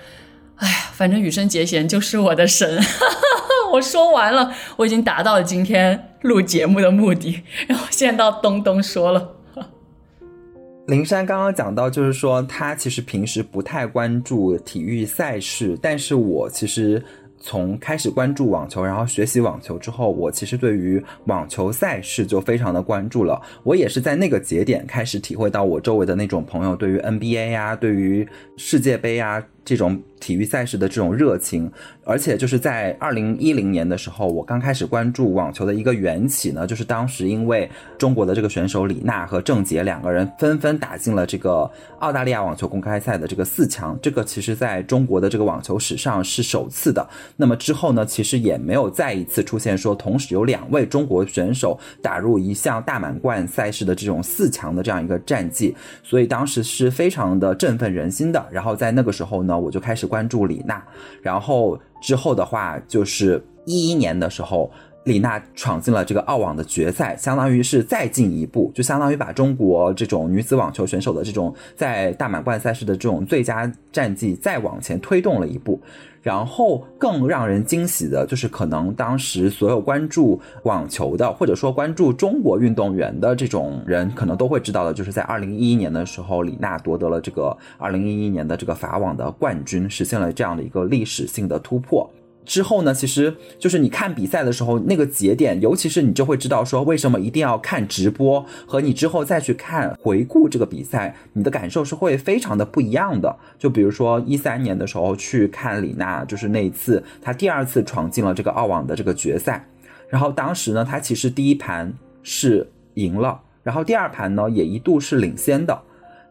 [0.58, 2.78] 哎呀，反正羽生结弦就是我的神。
[3.72, 7.42] 我说完了，我已经达到了今天录节目的目的。
[7.66, 9.36] 然后现在到东东说了，
[10.88, 17.02] 林珊刚刚讲到，就是说他其实平时不太关注体育赛事，但是我其实
[17.38, 23.40] 从开始关注网球，然后学习网球之后，我其实对于网球赛事就非常的关注了。
[23.62, 28.26] 我也是在那个节点开始体会到我周围的那种朋友对于 NBA 呀，对于
[28.56, 29.44] 世界杯呀。
[29.68, 31.70] 这种体育赛事的这种热情，
[32.02, 47.06] 而且就是在二零一零年的时候，我刚开始关注网球的一个缘起呢，就是当时因为中国的这个选手李娜和郑洁两个人纷纷打进了这个澳大利亚网球公开赛的这个四强，这个其实在中国的这个网球史上是首次的。
[47.36, 58.42] 那么之后呢，其实也没有再一次出现说同时有两位中国选手打入一项大满贯赛事的这种四强的这样一个战绩，所以当时是非常的振奋人心的。
[58.50, 59.57] 然后在那个时候呢。
[59.58, 60.82] 我就开始关注李娜，
[61.22, 64.70] 然后之后的话就是一一年的时候，
[65.08, 75.80] 李娜闯进了这个澳网的决赛，相当于是再进一步，就相当于把中国这种女子网球选手的这种在大满贯赛事的这种最佳战绩再往前推动了一步。
[76.20, 92.10] 然后更让人惊喜的就是，可能当时所有关注网球的，或者说关注中国运动员的这种人，可能都会知道的，就是在二零一一年的时候，李娜夺得了这个二零一一年的这个法网的冠军，实现了这样的一个历史性的突破。
[92.48, 103.36] 之后呢，其实就是你看比赛的时候那个节点，尤其是你就会知道说为什么一定要看直播，和你之后再去看回顾这个比赛，你的感受是会非常的不一样的。
[103.58, 109.68] 就比如说一三年的时候去看李娜，就是那一次她第二次闯进了这个澳网的这个决赛，
[110.08, 111.92] 然后当时呢，她其实第一盘
[112.22, 115.78] 是赢了，然后第二盘呢也一度是领先的。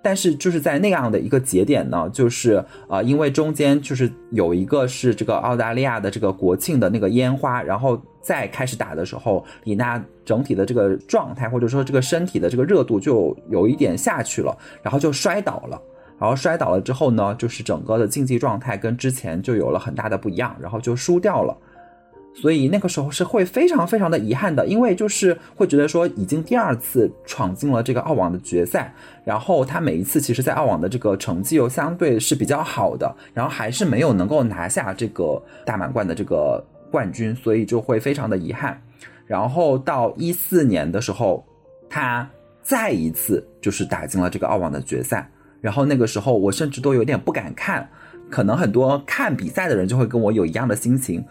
[0.07, 15.81] 但是就是在那样的一个节点呢，就是呃，因为中间就是有一个是这个澳大利亚的这个国庆的那个烟花，然后再开始打的时候，李娜整体的这个状态或者说这个身体的这个热度就有一点下去了，然后就摔倒了，
[16.17, 21.53] 然后摔倒了之后呢，就是整个的竞技状态跟之前就有了很大的不一样，然后就输掉了。
[22.39, 28.93] 所以那个时候是会非常非常的遗憾的，因为就是会觉得说已经第二次闯进了这个澳网的决赛，
[29.25, 38.79] 然后他每一次其实，在澳网的这个成绩又相对是比较好的，然后还是没有能够拿下这个大满贯的这个冠军，所以就会非常的遗憾。
[39.25, 41.43] 然后到一四年的时候，
[41.89, 42.29] 他
[42.61, 45.27] 再一次就是打进了这个澳网的决赛，
[45.59, 47.89] 然后那个时候我甚至都有点不敢看，
[48.29, 51.25] 可能很多看比赛的人就会跟我有一样的心情。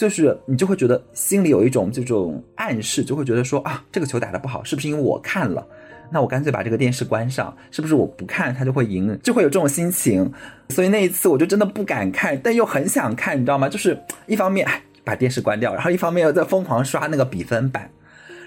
[0.00, 5.62] 就是你就会觉得心里有一种这种暗示，就会觉得说啊，这个球打得不好，是不是因为我看了？
[6.10, 9.20] 那我干脆把这个电视关上，是不是我不看他就会赢？
[9.22, 10.32] 就会有这种心情。
[10.70, 13.68] 所以那一次我就真的不敢看，但又很想看，你知道吗？
[13.68, 14.66] 就是一方面
[15.04, 17.90] 把电视关掉，然后一方面又在疯狂刷那个比分板，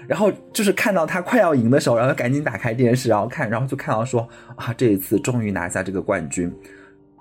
[0.08, 6.52] 然后就是看到他快要赢的时候，然后赶紧打开电视然后看，然后就看到说啊这一次终于拿下这个冠军。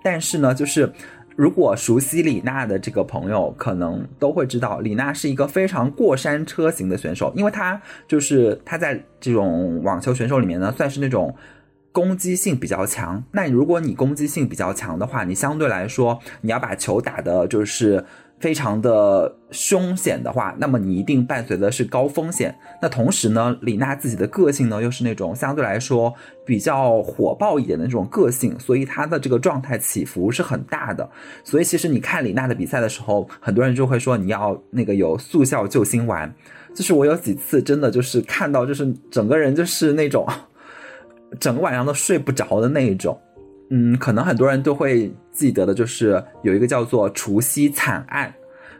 [0.03, 0.91] 但是呢，就是。
[1.35, 11.35] 如果熟悉李娜的这个朋友，可能都会知道，李娜是一个非常过山车型的选手，因为她就是她在这种网球选手里面呢，算是那种
[11.91, 13.23] 攻击性比较强。
[13.31, 18.03] 那如果你攻击性比较强的话，你相对来说你要把球打的就是
[18.43, 22.53] 非常的凶险的话，那么你一定伴随的是高风险。
[22.81, 26.13] 那同时呢，李娜自己的个性呢，又是那种相对来说
[26.45, 31.09] 比较火爆一点的那种个性，所以她的这个状态起伏是很大的。
[31.45, 36.29] 所以其实你看李娜的比赛的时候，很多人就会说你要那个有速效救心丸。
[36.75, 40.27] 就是我有几次真的就是看到，就是整个人就是那种
[41.39, 43.17] 整个晚上都睡不着的那一种。
[43.69, 48.33] 嗯，可能很多人都会记得的，就是有一个叫做除夕惨案，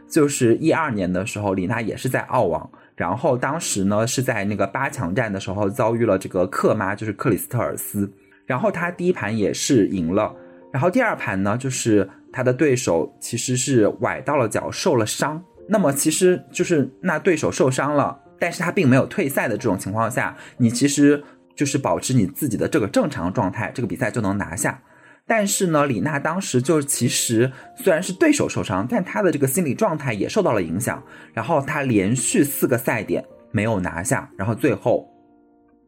[0.08, 8.10] 就是一二年的时候，李娜也是在澳网，然后当时呢是在那个八强战的时候遭遇了这个克妈，就是克里斯特尔斯，
[8.46, 10.34] 然后他第一盘也是赢了，
[10.72, 21.22] 然后第二盘呢，就是他的对手其实是崴到了脚，受了伤，那么其实就是那对手受伤了，但是他并没有退赛的这种情况下，你其实。
[21.56, 24.82] 就是保持你自己的这个正常状态，这个比赛就能拿下。
[25.26, 31.02] 但是呢，李娜当时就其实虽然是对手受伤，但她的这个心理状态也受到了影响。
[31.32, 35.08] 然后她连续四个赛点没有拿下，然后最后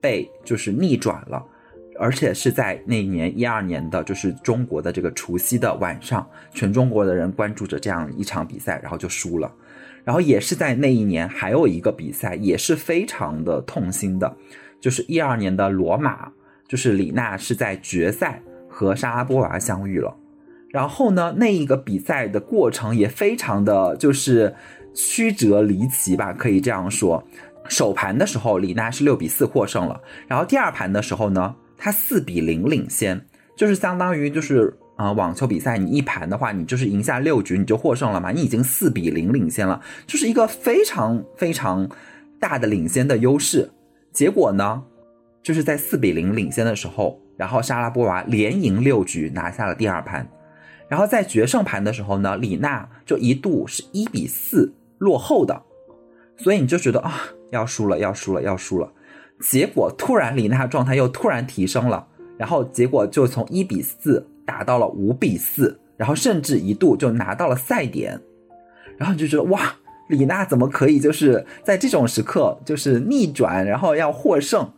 [0.01, 1.45] 被就是逆转了，
[1.99, 9.53] 而且是在那一年一二年的，就是中国的这个除夕的晚上，全中国的人关注着这样一场比赛，然后就输了。
[10.03, 14.35] 然后也是在那一年，还有一个比赛也是非常的痛心的。
[14.81, 16.31] 就是一二年的罗马，
[16.69, 18.41] 就是李娜是在决赛
[18.77, 20.15] 和莎拉波娃相遇了，
[20.69, 24.55] 然后呢，那一个比赛的过程也非常的就是
[24.95, 27.25] 曲折离奇吧，可以这样说。
[27.71, 29.99] 首盘的时候，李娜是六比四获胜了，
[30.29, 33.19] 然后第二盘的时候呢，她四比零领先，
[33.57, 41.89] 就是相当于就是啊，网球比赛你一盘的话，你就是赢下六局你就获胜了嘛，你已经四比零领先了，就是一个非常非常
[42.39, 43.71] 大的领先的优势。
[44.13, 44.83] 结果呢，
[45.43, 50.29] 就是在四比零领先的时候，然后莎拉波娃连赢六局拿下了第二盘，
[50.89, 55.63] 然后在决胜盘的时候呢，李娜就一度是一比四落后的，
[56.37, 58.93] 所以你就觉得啊要输了要输了要输了，
[59.41, 62.07] 结果突然李娜状态又突然提升了，
[62.39, 68.21] 然后结果就从一比四打到了五比四，然后甚至一度就拿到了赛点，
[68.97, 69.75] 然后你就觉得哇。
[70.09, 74.71] 李娜怎么可以就是在这种时刻就是逆转，然后要获胜？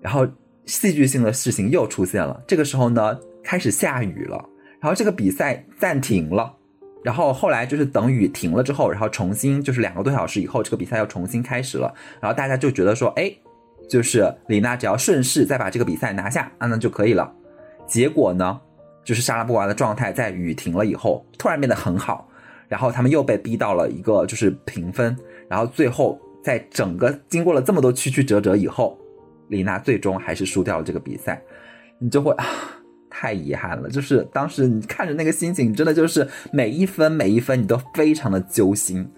[0.00, 0.24] 然后
[0.68, 2.40] 戏剧性的事情又出现了。
[2.46, 4.36] 这个时候呢，开始下雨了，
[4.78, 6.54] 然后这个比赛暂停了。
[7.02, 11.92] 然后后来就是等雨停了之后，然后重新就是两个多小时以后，这个比赛又重新开始了。
[12.20, 13.32] 然后大家就觉得说，哎，
[13.88, 17.32] 就是李娜只要顺势再把这个比赛拿下，那就可以了。
[17.86, 18.60] 结果呢，
[19.04, 22.28] 就是莎拉波娃的状态在雨停了以后突然变得很好。
[22.68, 25.16] 然后他们又被逼到了一个就是平分，
[25.48, 28.97] 然后最后在整个经过了这么多曲曲折折以后，
[29.48, 31.42] 李娜最终还是输掉了这个比赛，
[31.98, 32.44] 你就会啊，
[33.10, 33.88] 太遗憾了。
[33.88, 39.10] 就是当时你看着那个心情，真的就是每一分每一分你都非常的揪心，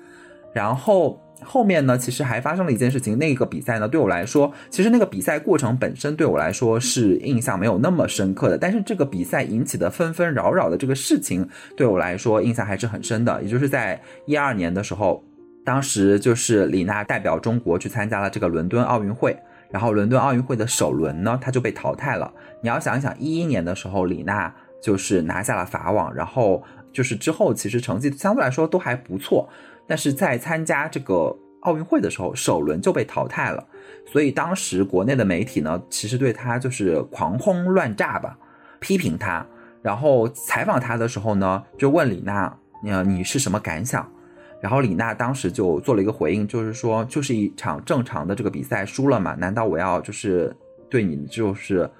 [0.52, 1.20] 然后。
[1.42, 3.16] 后面呢，其实还发生了一件事情。
[3.16, 8.58] 那个比赛呢，对我来说，其实那个比赛过程本身对我来说是印象没有那么深刻的。
[8.58, 13.42] 但是这个比赛引起的纷纷扰扰的这个事情，对我来说印象还是很深的。
[13.42, 15.24] 也就是在一二年的时候，
[15.64, 19.34] 当时就是李娜代表中国去参加了这个伦敦奥运会，
[19.70, 22.32] 然后伦敦奥运会的首轮呢，她就被淘汰了。
[22.62, 24.52] 你要想一想，一一年的时候，李娜
[24.82, 29.48] 就是拿下了法网，然后就是之后其实成绩相对来说都还不错。
[29.86, 33.64] 但是在参加这个奥运会的时候，首轮就被淘汰了，
[34.06, 38.36] 所以当时国内的媒体呢，其实对他就是狂轰乱炸吧，
[38.78, 39.44] 批评他，
[39.82, 42.56] 然后采访他的时候呢，就问李娜，
[42.86, 44.10] 呃，你是什么感想？
[44.60, 50.54] 然后李娜当时就做了一个回应，就是说，就是一场正常的这个比赛输了嘛，难道我要就是
[50.88, 51.90] 对你就是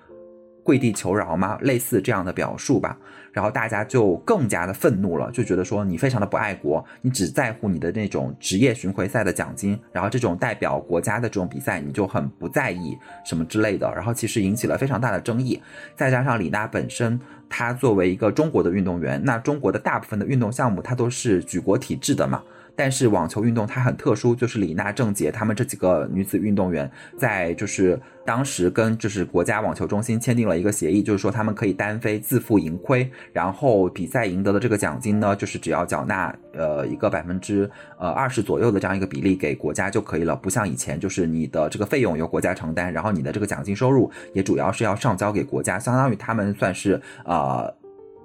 [0.62, 1.58] 跪地求饶吗？
[1.62, 2.98] 类似这样的表述吧。
[3.32, 13.88] 然后大家就更加的愤怒了，就觉得说你非常的不爱国，你只在乎你的那种职业巡回赛的奖金，然后这种代表国家的这种比赛你就很不在意什么之类的。
[13.94, 15.62] 然后其实引起了非常大的争议。
[15.94, 17.18] 再加上李娜本身，
[17.51, 22.43] 他作为一个中国的运动员，那中国的大部分的运动项目他都是举国体制的嘛。
[22.81, 47.78] 但是网球运动它很特殊，就是李娜、郑洁她们这几个女子运动员，在就是当时跟就是国家网球中心签订了一个协议，就是说她们可以单飞自负盈亏，然后比赛赢得的这个奖金呢，就是只要缴纳呃一个百分之呃二十左右的这样一个比例给国家就可以了，不像以前就是你的这个费用由国家承担，然后你的这个奖金收入也主要是要上交给国家，相当于他们算是呃。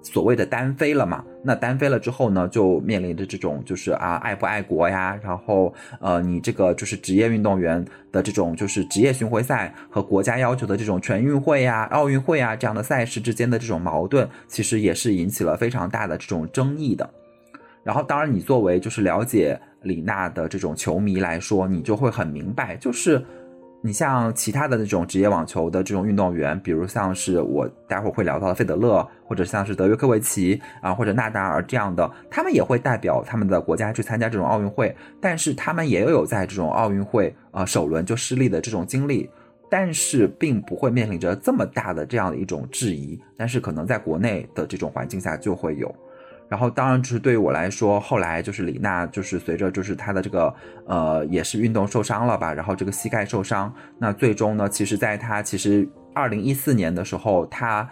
[0.06, 1.24] 所谓的单飞了嘛？
[1.44, 5.20] 那单飞了之后呢，就面临着这种就是啊，爱不爱国呀？
[5.24, 17.10] 然后呃，你这个就是职业运动员的这种就是职业巡回赛和国家要求的这种全运会呀、奥运会啊这样的赛事之间的这种矛盾，其实也是引起了非常大的这种争议的。
[17.84, 23.24] 然后，当然，你作为就是了解李娜的这种球迷来说，你就会很明白，就是
[23.86, 39.30] 你像其他的那种职业网球的这种运动员，比如像是我待会儿会聊到的费德勒，或者像是德约科维奇啊，或者纳达尔这样的，他们也会代表他们的国家去参加这种奥运会，但是他们也有在这种奥运会啊首轮就失利的这种经历，
[39.70, 45.96] 但是并不会面临着这么大的这样的一种质疑，但是可能在国内的这种环境下就会有。
[46.56, 50.56] 然后，当然就是对于我来说，后来就是李娜，就是随着就是她的这个
[50.88, 57.86] 呃，也是运动受伤了吧，然后这个膝盖受伤，那最终呢，其实在她其实二零一四年的时候，她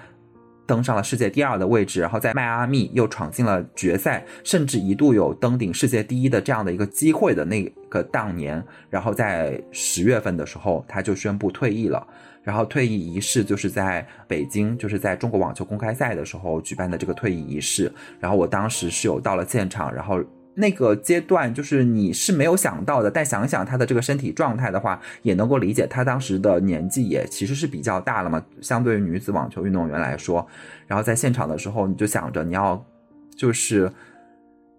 [0.66, 12.08] 登上了世界第二的位置，然后在迈阿密又闯进了决赛，甚至一度有登顶世界第一的这样的一个机会的那个当年，然后在十月份的时候，她就宣布退役了。
[12.44, 17.92] 然后退役仪式就是在北京，就是在中国网球公开赛的时候举办的这个退役仪式。
[18.20, 20.22] 然后我当时是有到了现场，然后
[20.54, 30.46] 那个阶段就是你是没有想到的，但想想他的这个身体状态的话，也能够理解他当时的年纪也其实是比较大了嘛，相对于女子网球运动员来说。
[30.86, 32.86] 然后在现场的时候，你就想着你要
[33.38, 33.90] 就是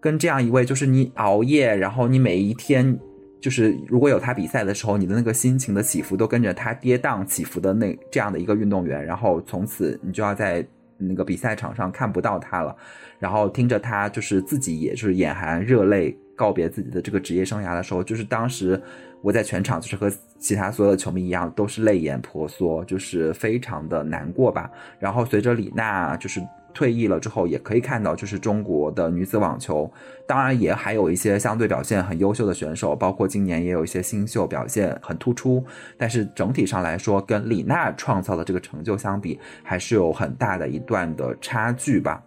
[0.00, 2.98] 跟这样一位，就是你熬夜，然后你每一天。
[3.40, 10.66] 就是如果有他比赛的时候，你的那个心情的起伏都跟着他跌宕起伏的那这样的一个运动员，然后从此你就要在
[10.96, 12.74] 那个比赛场上看不到他了，
[13.18, 18.80] 然后听着他就是自己也就是眼含热泪告别自己的这个职业生涯的时候，就是当时
[19.24, 24.70] 我在全场就是和其他所有的球迷一样，都是泪眼婆娑，就是非常的难过吧。
[25.00, 26.40] 然后随着李娜就是。
[26.76, 29.88] 退役了之后，也可以看到，就是中国的女子网球，
[30.26, 35.64] 当然也还有一些相对表现很优秀的选手，包括今年也有一些新秀表现很突出。
[35.96, 42.20] 但是整体上来说，跟李娜创造的这个成就相比，还是有很大的一段的差距吧。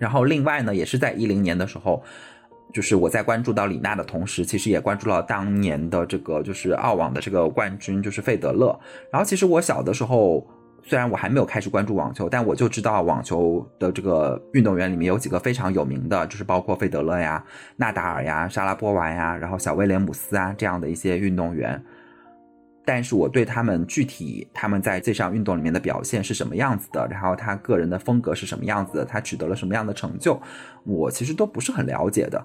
[0.00, 2.02] 然后另外呢，也是在一零年的时候，
[2.74, 8.78] 就是我在关注到李娜的同时，其实也关注了当年的这个就是澳网的这个冠军，就是费德勒。
[9.10, 10.46] 然后其实我小的时候。
[10.86, 17.42] 虽然我还没有开始关注网球，但我就知道网球的这个运动员里面有几个非常有名的，就是包括费德勒呀、
[17.76, 21.82] 纳达尔呀、莎拉波娃呀，然后小威廉姆斯啊这样的一些运动员。
[22.84, 30.38] 但是我对他们具体他们在这项运动里面的表现是什么样子的，然后他个人的风格是什么样子的，他取得了什么样的成就，
[30.84, 32.44] 我其实都不是很了解的。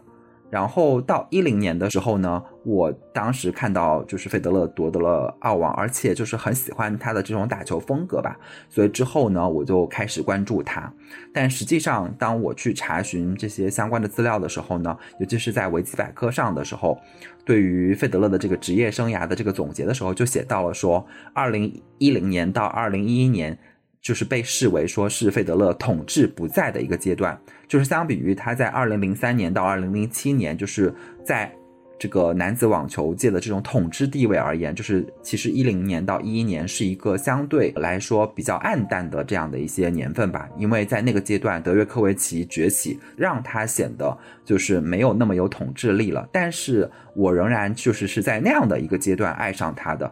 [0.49, 10.91] 然后到一零年的时候呢，我当时看到就是费德勒夺得了澳网，而且就是很喜欢他的这种打球风格吧，所以之后呢，我就开始关注他。
[11.33, 16.99] 但实际上，当我去查询这些相关的资料的时候呢，尤其是在维基百科上的时候，
[17.45, 23.57] 对于费德勒的这个职业生涯的这个总结的时候，就写到了说，二零一零年到二零一一年。
[24.01, 30.93] 就是被视为说是费德勒统治不在的一个阶段，就是相比于他在二零零三年到二零零七年，就是
[31.25, 31.53] 在。
[32.01, 46.25] 这个男子网球界的这种统治地位而言，就是其实一零年到一一年是一个相对来说比较暗淡的这样的一些年份吧，因为在那个阶段，德约科维奇崛起，让他显得就是没有那么有统治力了。
[46.31, 50.09] 但是我仍然就是是在那样的一个阶段爱上他的，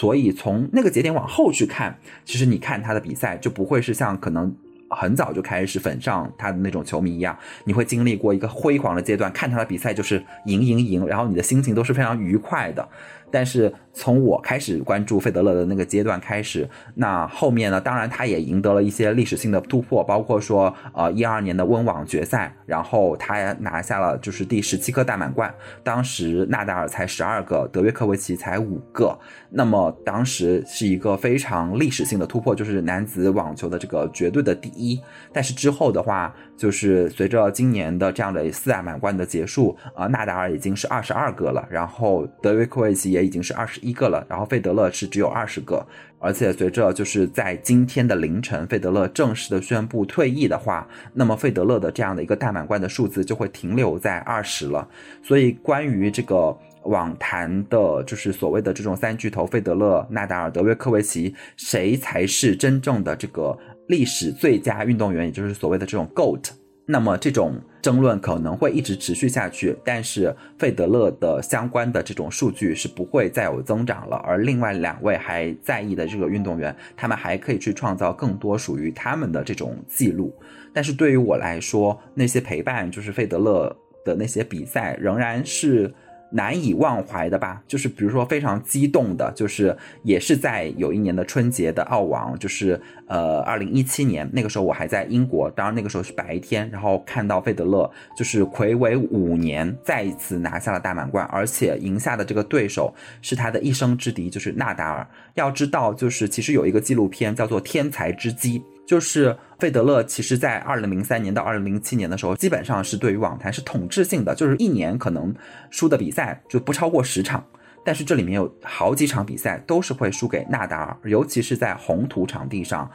[0.00, 4.50] 所以从那个节点往后去看，其实你看他的比赛就不会是像可能。
[4.92, 12.88] 很早就开始粉上他的那种球迷一样，你会经历过一个辉煌的阶段，看他的比赛就是赢赢赢，然后你的心情都是非常愉快的。
[13.30, 25.52] 但是从我开始关注费德勒的那个阶段开始，那后面呢，当然他也赢得了一些历史性的突破，包括说呃一二年的温网决赛，然后他拿下了就是第十七颗大满贯，
[25.82, 29.18] 当时纳达尔才十二个，德约科维奇才五个，
[29.50, 35.00] 那么当时是一个非常历史性的突破，就是男子网球的这个绝对的第一。
[35.32, 43.20] 但是之后的话，就是随着今年的这样的四大满贯的结束，啊，纳达尔已经是二十二个了，然后德约科维奇也。
[43.30, 45.84] 已经是二十一一个了，然后费德勒是只有二十个，
[46.18, 54.88] 而且随着就是在今天的凌晨，费德勒正式的宣布退役的话，那么费德勒的这样的一个大满贯的数字就会停留在二十了。
[55.22, 63.58] 所以关于这个网坛的，就是所谓的这种三巨头，费德勒、纳达尔、德约科维奇，谁才是真正的这个
[63.88, 66.59] 历史最佳运动员，也就是所谓的这种 GOAT。
[66.86, 80.34] 那么这种争论可能会一直持续下去，但是费德勒的相关的这种数据是不会再有增长了，而另外两位还在意的这个运动员，他们还可以去创造更多属于他们的这种记录。
[80.72, 85.92] 但是对于我来说，那些陪伴就是费德勒的那些比赛，仍然是
[86.32, 105.06] 难以忘怀的吧，就是比如说非常激动的，就是也是在有一年的春节的澳网，就是呃二零一七年那个时候我还在英国，当然那个时候是白天，然后看到费德勒就是魁违五年再一次拿下了大满贯，而且赢下的这个对手是他的一生之敌，就是纳达尔。
[105.34, 108.58] 要知道，就是其实有一个纪录片叫做《天才之击》。
[108.90, 115.32] 就是费德勒，其实在二零零三年到二零零七年的时候，基本上是对于网坛是统治性的，就是一年可能
[115.70, 117.46] 输的比赛就不超过十场，
[117.84, 122.90] 但是这里面有好几场比赛都是会输给纳达尔，尤其是在红土场地上，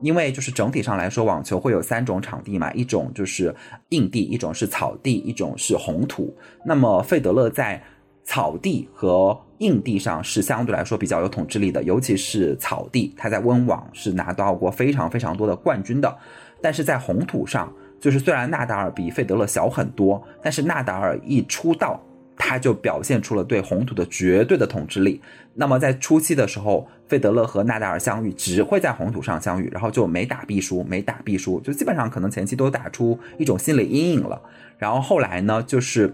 [0.00, 3.54] 因为就是整体上来说，网球会有三种场地嘛，一种就是
[3.90, 6.34] 硬地，一种是草地，一种是红土。
[6.64, 7.82] 那么费德勒在
[8.26, 16.18] 草地和硬地上是相对来说比较有统治力的，尤其是草地，他在温网是拿到过非常非常多的冠军的。
[16.60, 22.02] 但是在红土上，就是虽然纳达尔比费德勒小很多，但是纳达尔一出道，
[22.36, 25.20] 他就表现出了对红土的绝对的统治力。
[25.54, 34.42] 那么在初期的时候，费德勒和纳达尔相遇只会在红土上相遇，然后就没打必输，没打必输，就基本上可能前期都打出一种心理阴影了。
[34.76, 36.12] 然后后来呢，就是。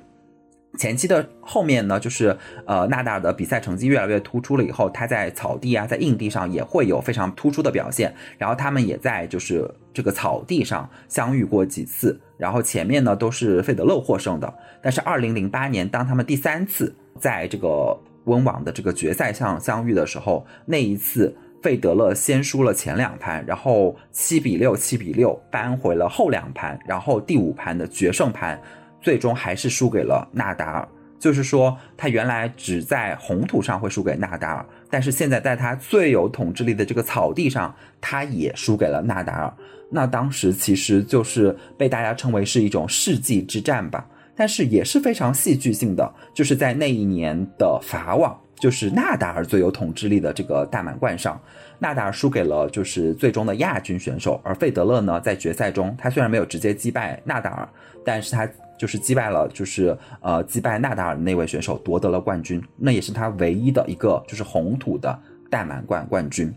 [0.79, 2.37] 前期的后面呢，就是
[2.67, 8.15] 呃纳达尔的比赛成绩越来越突出了以后，他在草地啊，在硬地上也会有非常突出的表现。
[8.39, 14.53] 然后他们也在就是这个草地上相遇过几次，然后前面呢都是费德勒获胜的。
[14.81, 17.95] 但是二零零八年当他们第三次在这个
[18.25, 28.59] 温网的这个决赛上相遇的时候，那一次费德勒先输了前两盘，然后七比六七比六扳回了后两盘，然后第五盘的决胜盘。
[29.03, 30.89] 最终还是输给了纳达尔，
[31.19, 39.53] 就是说他原来只在红土上会输给纳达尔，但是现在在他最有统治力的这个草地上，他也输给了纳达尔。
[39.91, 51.39] 那当时其实就是被大家称为是一种世纪之战吧，但是也是非常戏剧性的，就是在那一年的法网，就是纳达尔最有统治力的这个大满贯上，
[51.79, 57.69] 纳达尔输给了就是最终的亚军选手，而费德勒呢在决赛中，他虽然没有直接击败纳达尔，
[58.05, 58.49] 但是他。
[58.83, 65.17] 就是击败了，就是呃击败纳达尔的那位选手夺得了冠军，那也是他唯一的一个就是红土的
[65.49, 66.53] 大满贯冠军，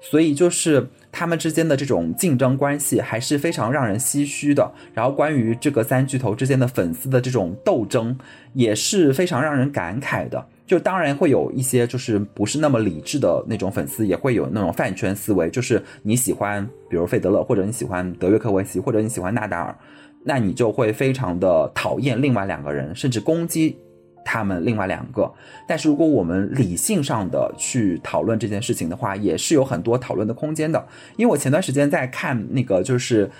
[0.00, 4.68] 所以就是他们之间的这种竞争关系还是非常让人唏嘘的。
[4.92, 8.18] 然后关于这个三巨头之间的粉丝的这种斗争
[8.52, 10.44] 也是非常让人感慨的。
[10.66, 19.76] 就当然会有一些就是不是那么理智的那种粉丝，也会有那种饭圈思维，就是你喜欢比如费德勒，或者你喜欢德约科维奇，或者你喜欢纳达尔。
[20.22, 23.76] 那你就会非常的讨厌另外两个人，甚至攻击
[24.24, 25.32] 他们另外两个。
[25.66, 30.86] 但是如果我们理性上的去讨论这件事情的话，也是有很多讨论的空间的。
[31.16, 33.30] 因为我前段时间在看那个，就是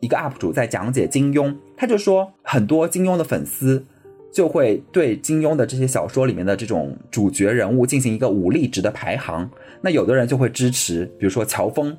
[0.00, 3.84] 一个 UP 主在讲解金庸，他就说很多金庸的粉丝
[4.32, 9.48] 就会对金庸的这些小说里面的这种主角人物进行一个武力值的排行。
[9.82, 11.94] 那有的人就会支持，比如说乔峰。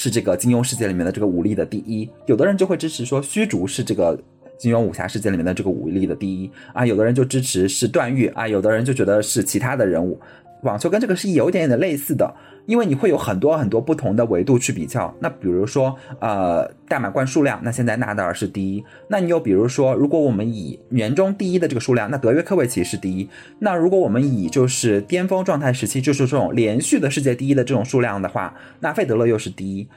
[0.00, 4.16] 是这个金庸世界里面的这个武力的第一，有的人就会支持说虚竹是这个
[4.56, 10.16] 金庸武侠世界里面的这个武力的第一啊，有的人就支持是段誉啊，有的人就觉得是其他的人物。
[10.62, 12.34] 网球跟这个是有一点点的类似的。
[12.66, 18.84] 因为你会有很多很多不同的维度去比较，那比如说，呃，大满贯数量，那现在纳达尔是第一。
[19.08, 23.26] 那你又比如说，如果我们以年终第一的这个数量，那德约科维奇是第一。
[23.58, 29.88] 那如果我们以就是巅峰状态时期，就是这种连续的世界第一的这种数量的话，那费德勒又是第一。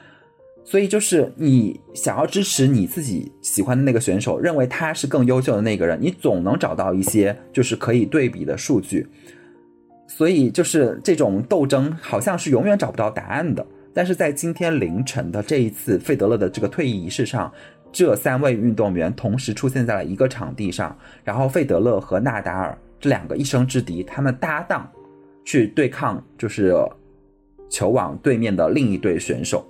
[0.64, 9.06] 所以就是你想要支持你自己喜欢的那个选手，认为他是更优秀的那个人，你总能找到一些就是可以对比的数据。
[10.14, 13.66] 所以就是这种斗争，好像是永远找不到答案的。
[13.94, 17.50] 但是在今天凌晨的这一次费德勒的这个退役仪式上，
[17.90, 20.94] 这三位运动员同时出现在了一个场地上，
[21.24, 24.86] 然后费德勒和纳达尔这两个一生之敌，他们搭档
[25.46, 26.74] 去对抗，就是
[27.70, 29.66] 球网对面的另一对选手。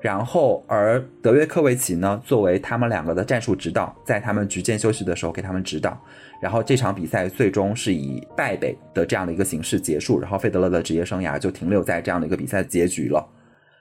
[0.00, 6.00] 然后，而德约科维奇呢，作为他们两个的战术指导，在他们局间休息的时候给他们指导。
[6.40, 13.26] 然后这场比赛最终是以败北的这样的一个形式结束，然后费德勒的职业生涯就停留在这样的一个比赛结局了。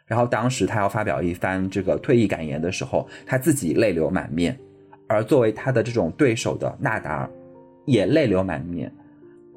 [0.06, 4.57] 然后当时他要发表一番这个退役感言的时候，他自己泪流满面，
[5.07, 7.30] 而作为他的这种对手的纳达尔
[7.86, 8.91] 也泪流满面。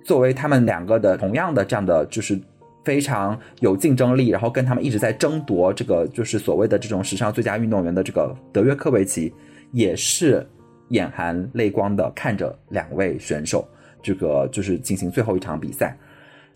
[0.04, 2.40] 作为他们两个的同样的这样的就是
[2.84, 9.32] 非常有竞争力，然后跟他们一直在争夺这个就是所谓的这种史上最佳运动员的这个德约科维奇
[9.70, 10.44] 也是。
[10.88, 13.66] 眼含泪光的看着两位选手，
[14.02, 15.96] 这个就是进行最后一场比赛，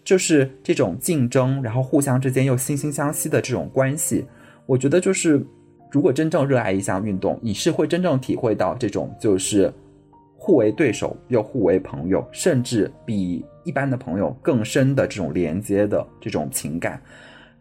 [0.05, 4.25] 就是这种竞争，然后互相之间又惺惺相惜的这种关系。
[4.67, 5.45] 我觉得就是，
[5.91, 9.73] 如果真正热爱一项运动，你是会真正体会到这种就是
[10.37, 17.01] 互为对手又互为朋友，甚至比一般的朋友更深的这种连接的这种情感。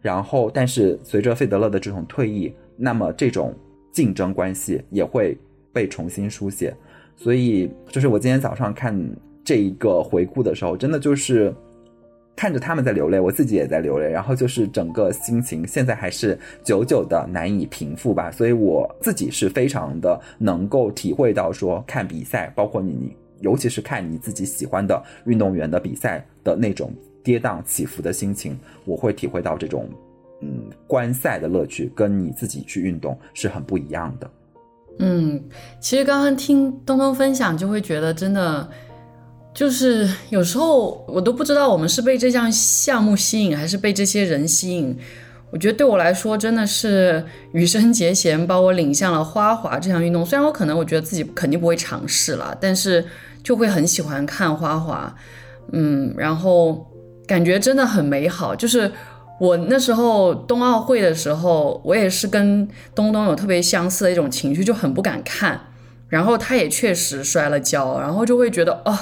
[0.00, 3.54] 然后，但是随着费德勒的这种退役，那么这种
[3.92, 5.38] 竞争关系也会
[5.72, 6.74] 被重新书写。
[7.16, 8.96] 所以，就是我今天早上看
[9.44, 11.54] 这一个回顾的时候，真的就是
[12.34, 18.30] 看着他们在流泪，我自己也在流泪，然后就是整个心情现在还是久久的难以平复吧。
[18.30, 26.92] 所以我自己是非常的能够体会到说，看比赛，包括你你，尤其是看你自己喜欢的运动员的比赛的那种。
[27.24, 29.88] 跌宕起伏的心情，我会体会到这种，
[30.40, 34.28] 嗯，观赛的乐趣跟你自己去运动是很不一样的。
[35.04, 35.42] 嗯，
[35.80, 38.68] 其实刚刚听东东分享，就会觉得真的，
[39.52, 44.96] 就是有时候我都不知道我们是被这项项目吸引，还是被这些人吸引。
[45.50, 50.24] 我觉得对我来说，真的是羽生结弦把我领向了花滑这项运动。
[50.24, 53.04] 虽然我可能我觉得自己肯定不会尝试了，但是
[53.42, 55.12] 就会很喜欢看花滑。
[55.72, 56.86] 嗯，然后。
[57.24, 58.90] 感觉真的很美好，就是
[59.42, 65.60] 我那时候冬奥会的时候，我也是跟东东有特别相似的一种情绪，就很不敢看。
[66.06, 68.96] 然后他也确实摔了跤，然后就会觉得哦，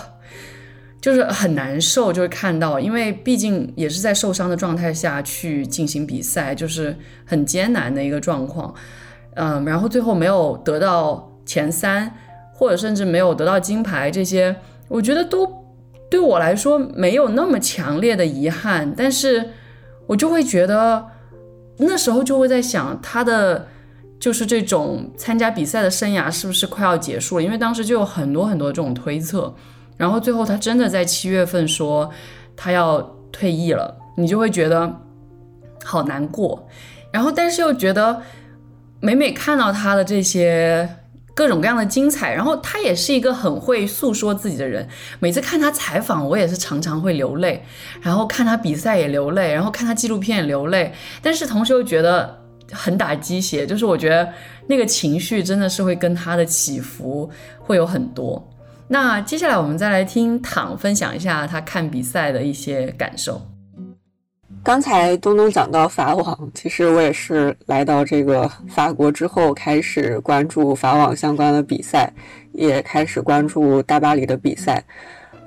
[0.99, 6.97] 就是很难受，就是看到，因为毕竟也是在受伤的状态下去进行比赛，就是
[7.27, 8.75] 很艰难的一个状况。
[9.35, 12.11] 嗯，然后最后没有得到前三，
[12.55, 14.57] 或者甚至没有得到金牌，这些
[14.89, 15.61] 我觉得都。
[16.09, 19.51] 对我来说没有那么强烈的遗憾，但是
[20.11, 21.07] 我就会觉得
[21.79, 23.69] 那时候就会在想他的
[24.19, 27.43] 就是这种参加比赛的生涯是不是快要结束了？
[27.45, 29.55] 因为当时就有很多很多这种推测，
[29.97, 32.11] 然后最后他真的在七月份说
[32.57, 33.01] 他要
[33.31, 35.01] 退役了，你就会觉得
[35.85, 36.67] 好难过，
[37.13, 38.21] 然后但是又觉得
[38.99, 40.89] 每每看到他的这些。
[41.35, 44.87] 各种各样的精彩，然后他也是一个很会诉说自己的人。
[45.19, 47.65] 每次看他采访，我也是常常会流泪，
[48.03, 50.93] 然后看他比赛也流泪，然后看他纪录片也流泪。
[51.23, 52.39] 但是同时又觉得
[52.73, 54.29] 很打鸡血，就是我觉得
[54.67, 58.47] 那个情绪真的是会跟他的起伏会有很多。
[58.89, 63.41] 那接下来我们再来听躺分享一下他看比赛的一些感受。
[64.63, 72.13] 刚才东东讲到法网，其实我也是来到这个法国之后，开始关注法网相关的比赛，
[72.53, 74.85] 也开始关注大巴黎的比赛。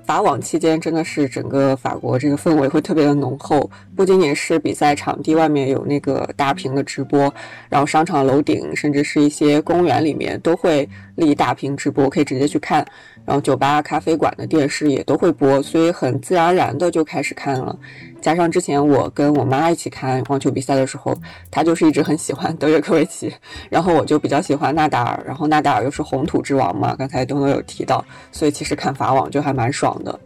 [0.04, 7.34] 法网期间真的是整个法国这个氛围会特别的浓厚，不仅仅是比赛场地外面有那个大屏的直播，
[7.70, 12.86] 然后商场楼顶甚至是一些公园里面都会立大屏直播，可以直接去看。
[13.26, 17.78] 然后酒吧、咖啡馆的电视也都会播，所以很自然而然的就开始看了。
[18.22, 21.14] 加上之前我跟我妈一起看网球比赛的时候，
[21.52, 23.34] 她就是一直很喜欢德约科维奇，
[23.70, 30.20] 然后我就比较喜欢纳达尔，然后纳达尔又是红土之王嘛，刚才东东有提到，所以其实看法网就还蛮爽的。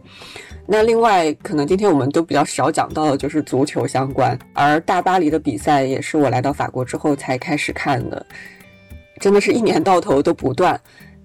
[0.66, 8.24] 那另外，可能今天我们都比较少讲到的就是足球相关，而大巴黎的比赛也是我来到法国之后才开始看的，
[9.18, 10.78] 真的是一年到头都不断。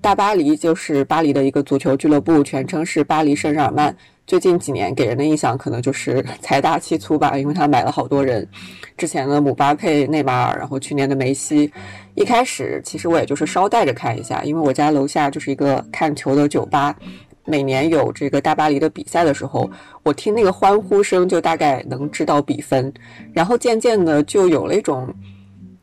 [0.04, 3.96] 大巴黎就是巴黎的一个足球俱乐部，全称是巴黎圣日耳曼。
[4.28, 8.46] 最近几年给人的印象可能就是财大气粗吧，因为他买了好多人，
[8.98, 11.72] 之前的姆巴佩、内马尔，然后去年的梅西。
[12.16, 16.94] 一开始其实我也就是捎带着看一下，因为我家楼下就是一个看球的酒吧，
[17.46, 19.72] 每年有这个大巴黎的比赛的时候，
[20.04, 22.94] 我听那个欢呼声就大概能知道比分，
[23.32, 25.08] 然后渐渐的就有了一种。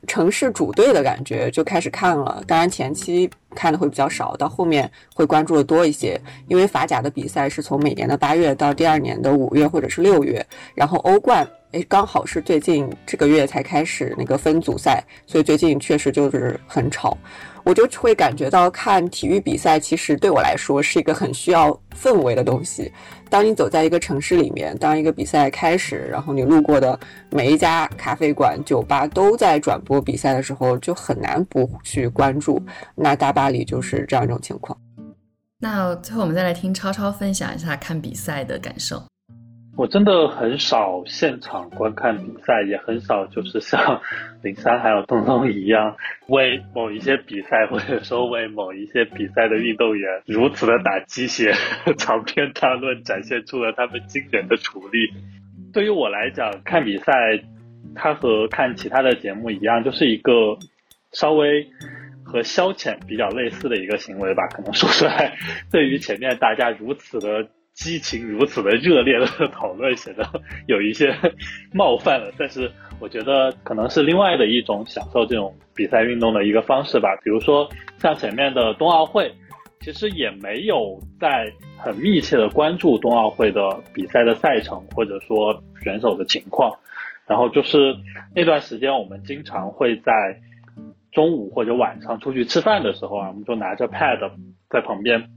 [0.06, 6.20] 城市主队的感觉就开始看了，当然前期看的会比较少，到后面会关注的多一些。
[6.48, 10.44] 因为法甲的比赛是从每年的八月到第二年的五月或者是六月，
[10.74, 17.16] 然后欧冠，诶，刚好是最近这个月才开始那个分组赛，所以最近确实就是很吵。
[17.65, 22.93] 我就会感觉到看体育比赛，其实对我来说是一个很需要氛围的东西。
[23.28, 26.99] 当你走在一个城市里面，当一个比赛开始，然后你路过的
[27.31, 32.61] 每一家咖啡馆、酒吧都在转播比赛的时候，就很难不去关注。
[32.95, 34.77] 那大巴黎就是这样一种情况。
[35.62, 39.03] 那最后我们再来听超超分享一下看比赛的感受。
[39.81, 44.02] 我真的很少现场观看比赛，也很少就是像
[44.44, 45.97] 林珊还有东东一样，
[46.28, 51.55] 为某一些比赛或者说为某一些比赛的运动员如此的打鸡血，
[51.97, 54.98] 长篇大论展现出了他们惊人的厨力。
[55.73, 57.15] 对于我来讲，看比赛，
[57.94, 60.59] 它和看其他的节目一样，就是一个
[61.12, 61.66] 稍微
[62.23, 64.47] 和消遣比较类似的一个行为吧。
[64.48, 65.39] 可能说出来，
[65.73, 67.48] 对于前面大家如此的。
[67.81, 70.23] 激情如此的热烈的讨论，显得
[70.66, 71.16] 有一些
[71.73, 72.31] 冒犯了。
[72.36, 72.70] 但是
[73.01, 77.09] 我觉得可能是另外的一种享受这种比赛运动的一个方式吧。
[77.24, 77.66] 比如说
[77.97, 79.32] 像前面的冬奥会，
[79.81, 83.62] 其实也没有在很密切的关注冬奥会的
[83.94, 86.70] 比赛的赛程或者说选手的情况。
[87.27, 87.97] 然后就是
[88.35, 90.12] 那段时间，我们经常会在
[91.12, 94.31] 中午或者晚上出去吃饭的时候啊，我们就拿着 pad
[94.69, 95.31] 在旁边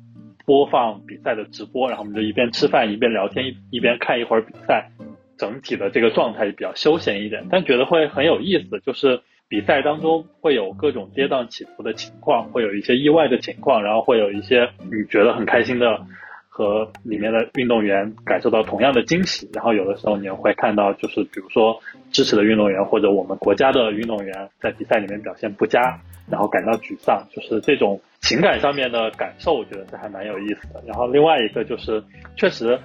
[0.46, 4.90] 播放比赛的直播，然后我们就一边吃饭一边聊天，一边看一会儿比赛。
[5.36, 8.80] 整体的这个状态比较休闲一点，但觉得会很有意思。
[8.86, 16.00] 就是比赛当中会有各种跌宕起伏的情况，会有一些意外的情况，然后会有一些你觉得很开心的，
[16.48, 19.50] 和里面的运动员感受到同样的惊喜。
[19.52, 21.78] 然后有的时候你也会看到，就是比如说
[22.12, 26.00] 支持的运动员或者我们国家的运动员在比赛里面表现不佳，
[26.30, 27.26] 然后感到沮丧。
[27.32, 30.84] 就是这种情感上面的感受，我觉得是还蛮有意思的。
[30.86, 32.04] 然后另外一个就是
[32.36, 32.80] 确实。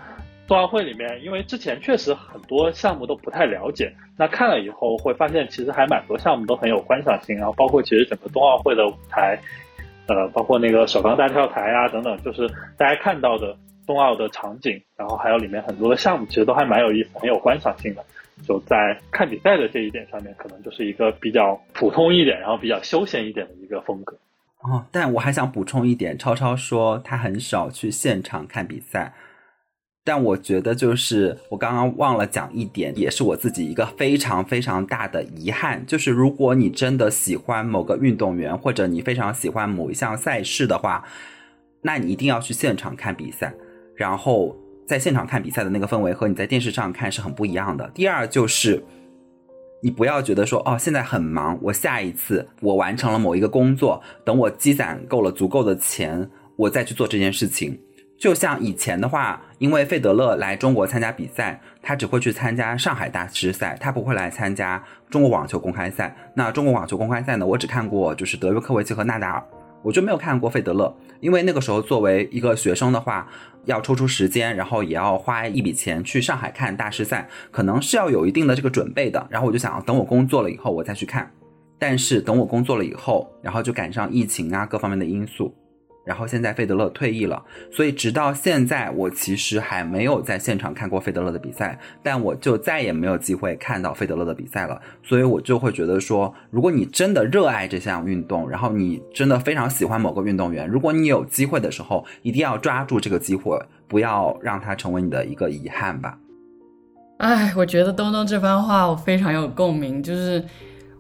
[0.49, 7.37] 冬奥会里面，因为之前确实很多项目都不太了解，那看了以后会发现，其实还蛮多项目都很有观赏性。
[7.37, 9.39] 然后包括其实整个冬奥会的舞台，
[10.07, 12.49] 呃，包括那个首钢大跳台啊等等，就是
[12.79, 13.55] 大家看到的
[13.87, 18.03] 冬奥的场景，然后还有里面很多的项目，其实都还蛮有意思、很有观赏性的。
[18.47, 24.17] 就在看比赛的这一点上面，可能就是一个比较普通一点，然后比较休闲一点的一个风格。
[24.63, 29.15] 哦，但我还想补充一点，超超说他很少去现场看比赛。
[30.05, 41.05] 但我觉得，就是我刚刚忘了讲一点，也是我自己一个非常非常大的遗憾，就是如果你真的喜欢某个运动员，或者你非常喜欢某一项赛事的话，
[41.83, 43.53] 那你一定要去现场看比赛。
[43.95, 44.57] 然后
[44.89, 47.89] 在现场看比赛的那个氛围和你在电视上看是很不一样的。
[47.93, 48.83] 第二就是，
[49.83, 57.79] 你不要觉得说哦，现在很忙，我下一次我完成了某一个工作，等我积攒够了足够的钱，我再去做这件事情。
[58.19, 66.17] 就像以前的话，因为费德勒来中国参加比赛，他只会去参加上海大师赛，他不会来参加中国网球公开赛。
[66.35, 69.45] 那中国网球公开赛呢，我只看过就是德约科维奇和纳达尔，
[69.83, 70.95] 我就没有看过费德勒。
[71.21, 73.29] 因为那个时候作为一个学生的话，
[73.65, 79.27] 要抽出时间，然后也要花一笔钱去上海看大师赛，可能是要有一定的这个准备的。
[79.29, 81.31] 然后我就想等我工作了以后我再去看，
[81.79, 85.53] 但是等我工作了以后，然后就赶上疫情啊各方面的因素。
[86.09, 94.81] 然后现在费德勒退役了，所以直到现在我其实还没有在现场看过费德勒的比赛，但我就再也没有机会看到费德勒的比赛了。
[95.03, 106.17] 所以我就会觉得说，如果你真的热爱这项运动，然后你真的非常喜欢某个运动员，如果你有机会的时候，一定要抓住这个机会，不要让它成为你的一个遗憾吧。
[107.19, 110.43] 哎，我觉得东东这番话我非常有共鸣，就是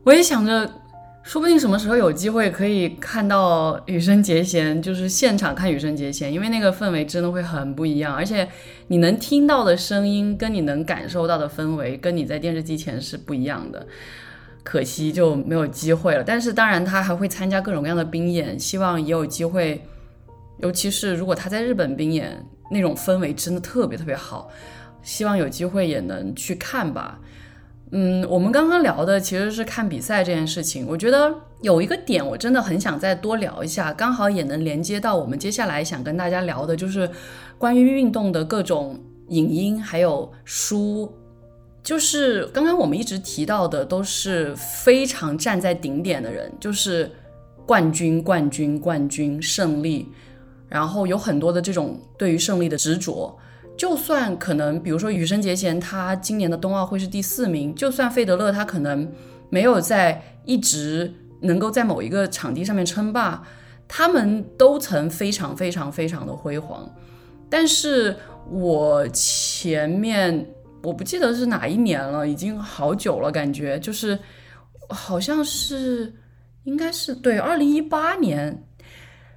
[0.04, 0.70] 我也想着。
[1.28, 8.48] 说不定什么时候有机会可以看到羽生结弦，就是现场看羽生结弦，因为那个氛围真的会很不一样，而且
[8.86, 13.86] 你能听到的声音跟你能感受到的氛围，跟你在电视机前是不一样的。
[14.62, 16.24] 可惜就没有机会了。
[16.24, 19.82] 但是当然他还会参加各种各样的冰演，希望也有机会，
[20.60, 24.50] 尤其是如果他在日本冰演，那种氛围真的特别特别好，
[25.02, 27.20] 希望有机会也能去看吧。
[27.90, 30.86] 嗯，我们刚刚聊的其实是看比赛这件事情。
[30.86, 37.08] 我觉得有一个点，我真的很想再多聊一下，刚好也能连接到我们接下来想跟大家聊的，就是
[37.56, 38.98] 关于运动的各种
[39.28, 41.10] 影音还有书。
[41.82, 47.10] 就是刚刚我们一直提到的，都是非常站在顶点的人，就是
[47.64, 50.06] 冠军、冠军、冠军、胜利，
[50.68, 53.34] 然后有很多的这种对于胜利的执着。
[53.78, 57.72] 就算可能，比如说羽生结弦，他今年的冬奥会是第四名。
[57.76, 59.10] 就算费德勒他可能
[59.50, 63.46] 没有在一直能够在某一个场地上面称霸，
[63.86, 66.92] 他们都曾非常非常非常的辉煌。
[67.48, 68.16] 但是
[68.50, 70.44] 我前面
[70.82, 74.18] 我不记得是哪一年了，已经好久了，感觉就是
[74.88, 76.12] 好像是
[76.64, 78.64] 应该是对二零一八年，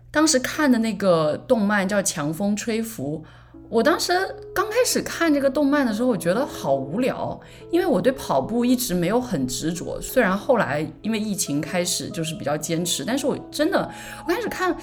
[0.09, 3.23] 当时看的那个动漫叫《强风吹拂》。
[3.71, 4.11] 我当时
[4.53, 7.39] 刚开始看这个动漫的时候，我觉得好无聊，
[7.71, 9.97] 因为我对跑步一直没有很执着。
[10.01, 13.89] 虽然后来因为疫情开始就是比较坚持，但是我真的
[14.27, 14.75] 我开始看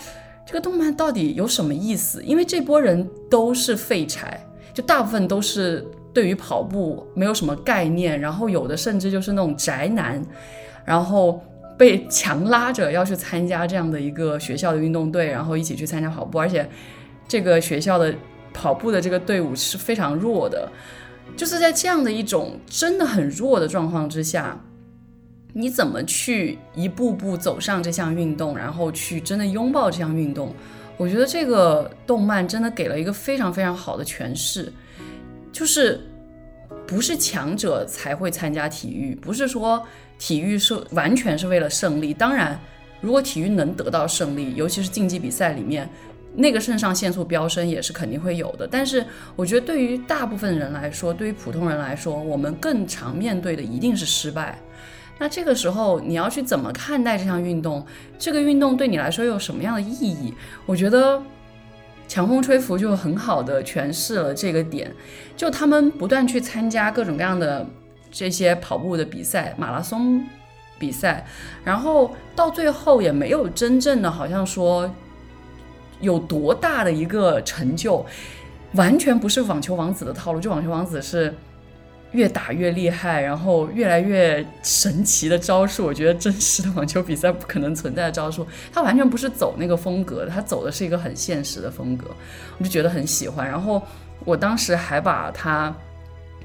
[0.47, 2.23] 这个动漫到底有什么意思？
[2.25, 4.43] 因为这波人都是废柴，
[4.73, 10.25] 就大部分都是对于跑步没有什么概念，然后有的甚至就是那种宅男，
[10.87, 11.39] 然后
[11.77, 16.67] 被强拉着要去参加这样的一个学校的运动队，然后一起去参加跑步，而且
[17.29, 18.15] 这个学校的。
[18.59, 20.69] 跑步的这个队伍是非常弱的，
[21.37, 24.61] 就是在这样的一种真的很弱的状况之下，
[25.53, 30.53] 你怎么去一步步走上这项运动，然后去真的拥抱这项运动？
[30.97, 34.73] 我觉得这个动漫真的给了一个非常非常好的诠释，
[35.53, 36.01] 就是
[36.85, 39.81] 不是强者才会参加体育，不是说
[40.19, 42.13] 体育是完全是为了胜利。
[42.13, 42.59] 当然，
[43.01, 45.89] 如果体育能得到胜利，尤其是竞技比赛里面。
[46.41, 48.67] 那个肾上腺素飙升也是肯定会有的。
[48.67, 49.05] 但是
[49.35, 54.59] 我觉得对于大部分人来说，对于普通人来说，我们更常面对的一定是失败。
[55.19, 57.85] 那这个时候你要去怎么看待这项运动？
[58.19, 60.33] 这个运动对你来说有什么样的意义？
[60.65, 61.21] 我觉得
[62.07, 64.95] 强风吹拂就很好的诠释了这个点。
[65.37, 67.67] 就他们不断去参加各种各样的
[68.13, 70.25] 这些跑步的比赛、马拉松
[70.79, 71.27] 比赛，
[71.65, 74.89] 然后到最后也没有真正的好像说
[76.01, 78.05] 有多大的一个成就，
[78.75, 80.41] 完全不是网球王子的套路。
[80.41, 81.35] 就网球王子是。
[82.13, 92.07] 越打越厉害，然后越来越神奇的招数，我觉得真实的网球比赛不可能存在的招数，他完全不是走那个风格的，他走的是一个很现实的风格，
[92.57, 93.47] 我就觉得很喜欢。
[93.47, 93.83] 然后
[94.25, 95.71] 我当时还把他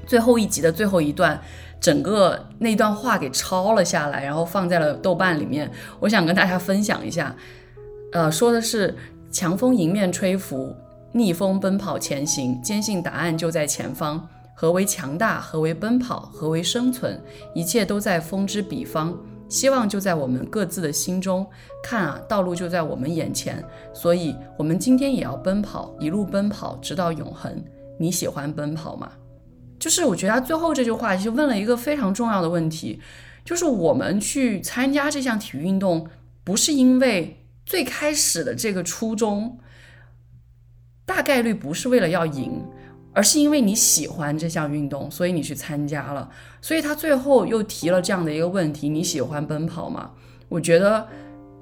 [0.06, 1.40] 最后一集的最后一段
[1.80, 7.34] 整个那段话给抄了下来，然后放在了豆瓣里面，我想跟大家分享一下。
[8.12, 8.94] 呃，说的是
[9.34, 10.72] 强风迎面吹拂，
[11.10, 14.28] 逆风奔跑前行，坚信答案就在前方。
[14.54, 15.40] 何为强大？
[15.40, 16.30] 何为奔跑？
[16.32, 17.20] 何为生存？
[17.52, 19.12] 一切都在风之彼方，
[19.48, 21.44] 希望就在我们各自的心中。
[21.82, 23.60] 看啊，道路就在我们眼前，
[23.92, 27.52] 所以我们今天也要奔跑，一路奔跑，直到永恒。
[27.98, 29.10] 你喜欢奔跑吗？
[29.80, 33.00] 就是我觉得他最后这句话其实问了一个非常重要的问题，
[33.44, 36.06] 就是我们去参加这项体育运动，
[36.44, 39.58] 不是因为最开始的这个初衷，
[41.04, 42.64] 大概率不是为了要赢。
[43.16, 46.28] 而是因为你喜欢这项运动，所以你去参加了。
[46.60, 50.10] 所以他最后又提了这样的一个问题：你喜欢奔跑吗？
[50.48, 51.06] 我觉得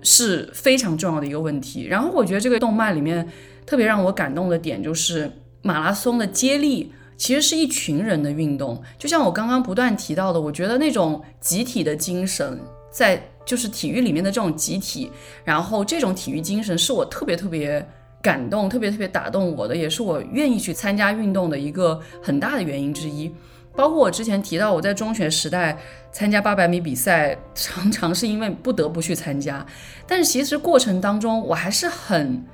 [0.03, 1.87] 是非常重要的一个问题。
[1.87, 3.29] 然后我觉得这个动漫里面
[3.67, 5.31] 特别让我感动的点就是
[5.61, 12.59] 马拉松的接力其实是一群人的运动，就像我刚刚不断提到的，我觉得那种集体的精神，
[12.91, 15.11] 在就是体育里面的这种集体，
[15.45, 17.87] 然后这种体育精神是我特别特别。
[18.23, 23.29] 感动特别特别打动我的，也是我愿意去参加运动的一个很大的原因之一。
[23.75, 25.77] 包括我之前提到，我在中学时代
[26.13, 29.67] 参加八百米比赛，常常是因为不得不去参加。
[30.07, 32.45] 但是其实过程当中，我还是很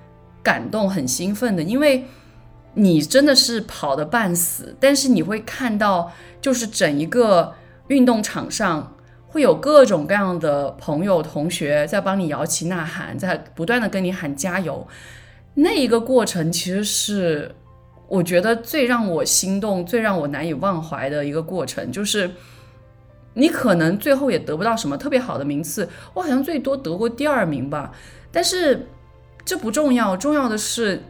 [0.43, 2.07] 感动、很兴奋的，因为
[2.73, 6.11] 你真的是跑得半死，但是你会看到，
[6.41, 7.53] 就是整一个
[7.89, 8.97] 运动场上
[9.29, 14.87] 会有各种各样的朋友、同学在帮你摇旗呐喊，在不断的跟你喊加油。
[15.55, 17.55] 那一个过程其实是
[18.09, 22.31] 我觉得最让我心动、最让我难以忘怀的一个过程，就是
[23.35, 27.93] 你可能最后也得不到什么特别好的名次，我好像最多得过第二名吧。
[28.33, 28.87] 但是
[29.45, 31.03] 这不重要，重要的是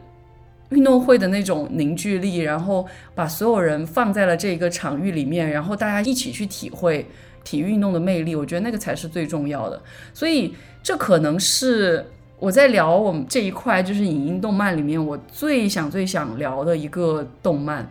[0.70, 7.06] 运动会的那种凝聚力，然后把所有人放在了这个场域里面，然后大家一起去体会
[7.48, 9.80] 体育运动的魅力，我觉得那个才是最重要的。
[10.12, 12.04] 所以这可能是。
[12.40, 17.84] 我在聊我们这一块，就是影音动漫里面我最想最想聊的一个动漫。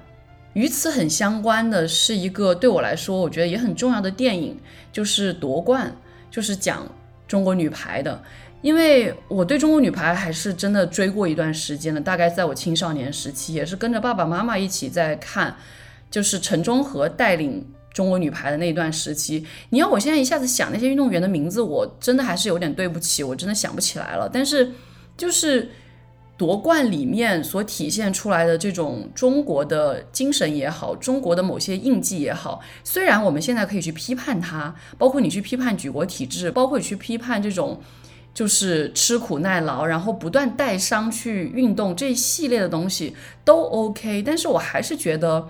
[0.53, 4.57] 与此很相关的是一个对我来说我觉得也很重要的电影，
[4.89, 5.93] 就是《夺冠》，
[6.33, 6.87] 就是讲
[7.27, 8.23] 中国女排的。
[8.61, 15.53] 因为我对中国女排还是真的追过一段时间的，大概在我青少年时期，也是跟着爸爸妈妈一起在看，
[16.09, 17.65] 就是陈忠和带领。
[17.97, 24.29] 中国女排的那一段时期，你要我现在一下子想那些运动员的名字，我真的还是有点对不起，我真的想不起来了。
[24.31, 24.71] 但是，
[25.17, 25.71] 就是
[26.37, 37.81] 夺冠里面所体现出来的这种中国的精神也好，中国的某些印记也好，虽然我们现在可以去批判它，包括你去批判举国体制，包括你去批判这种
[38.31, 45.49] 就是吃苦耐劳，然后不断带伤去运动这一系列的东西都 OK，但是我还是觉得。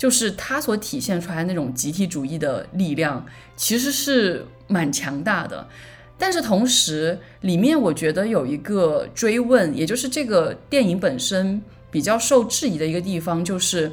[0.00, 3.22] 就是它所体现出来那种集体主义的力量，
[3.54, 5.68] 其实是蛮强大的。
[6.16, 11.60] 但是同时，里面我觉得有一个追问，也就是这个电影本身
[11.90, 13.92] 比较受质疑的一个地方，就是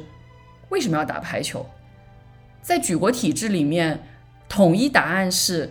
[0.70, 1.66] 为什么要打排球？
[2.62, 4.02] 在举国体制里面，
[4.48, 5.70] 统一答案是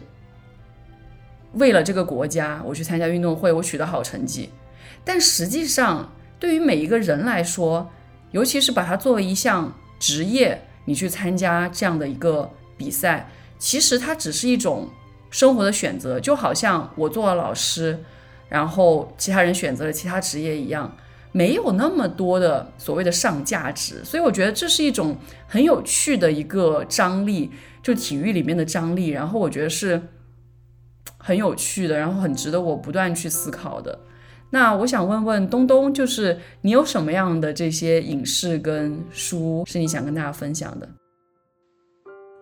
[1.53, 4.51] 为了这个国家，我去参加运动会，我取得好成绩。
[5.03, 7.89] 但实际上，对于每一个人来说，
[8.29, 9.73] 尤其是把它作为一项。
[9.99, 14.89] 职业，你去参加这样的一个比赛，其实它只是一种
[15.29, 17.99] 生活的选择，就好像我做了老师，
[18.49, 20.95] 然后其他人选择了其他职业一样，
[21.31, 24.03] 没有那么多的所谓的上价值。
[24.05, 25.17] 所以我觉得这是一种
[25.47, 27.51] 很有趣的一个张力，
[27.83, 30.01] 就体育里面的张力，然后我觉得是
[31.17, 33.99] 很有趣的，然后很值得我不断去思考的。
[34.49, 40.89] 那我想问问东东，就是你有什么样的这些影视跟书是你想跟大家分享的？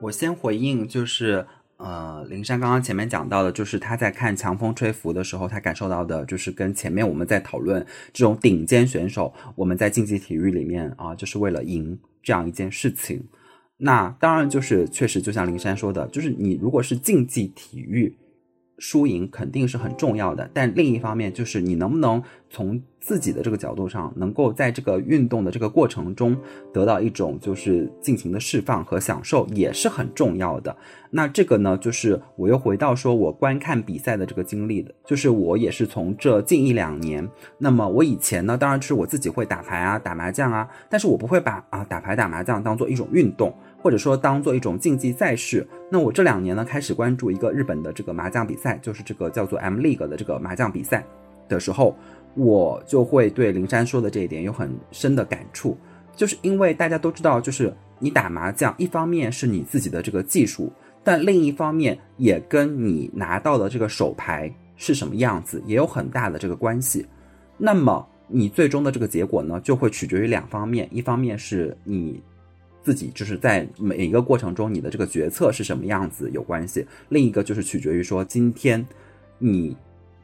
[0.01, 1.43] 我先回应，就是
[1.77, 7.83] 呃，林珊刚刚前面讲到的，就是他在看强风吹拂的时候，他感受到的，就是跟前面我们在讨论
[8.13, 13.23] 这种顶尖选手，我们在竞技体育里面啊，就是为了赢这样一件事情。
[13.77, 18.15] 那当然就是确实，就像林珊说的，就是你如果是竞技体育。
[18.77, 26.35] 输赢肯定是很重要的，但另一方面就是你能不能从自己的这个角度上，能够在这个运动的这个过程中
[26.73, 30.75] 得到一种就是尽情的释放和享受，也是很重要的。
[31.11, 37.25] 那这个呢，就是我又回到说我观看比赛的这个经历的，就是我也是从这近一两年，
[37.59, 43.55] 那么我以前呢，当然是我自己会打牌啊、打麻将啊，但是我不会把啊打牌打麻将当做一种运动。
[43.85, 51.05] 或者说当做一种竞技赛事，那我这两年呢开始关注一个日本的这个麻将比赛，就是这个叫做 M League 的这个麻将比赛
[51.47, 51.95] 的时候，
[52.33, 55.77] 我就会对灵山说的这一点有很深的感触，
[56.15, 67.05] 就是因为大家都知道，就是你打麻将，一方面是你自己的这个技术，但另一方面也跟你拿到的这个手牌是什么样子也有很大的这个关系。
[67.55, 72.19] 那么你最终的这个结果呢，就会取决于两方面，一方面是你。
[72.85, 76.85] 自己就是在每一个过程中，你的这个决策是什么样子有关系。
[77.09, 78.85] 另一个就是取决于说，今天
[79.39, 79.75] 你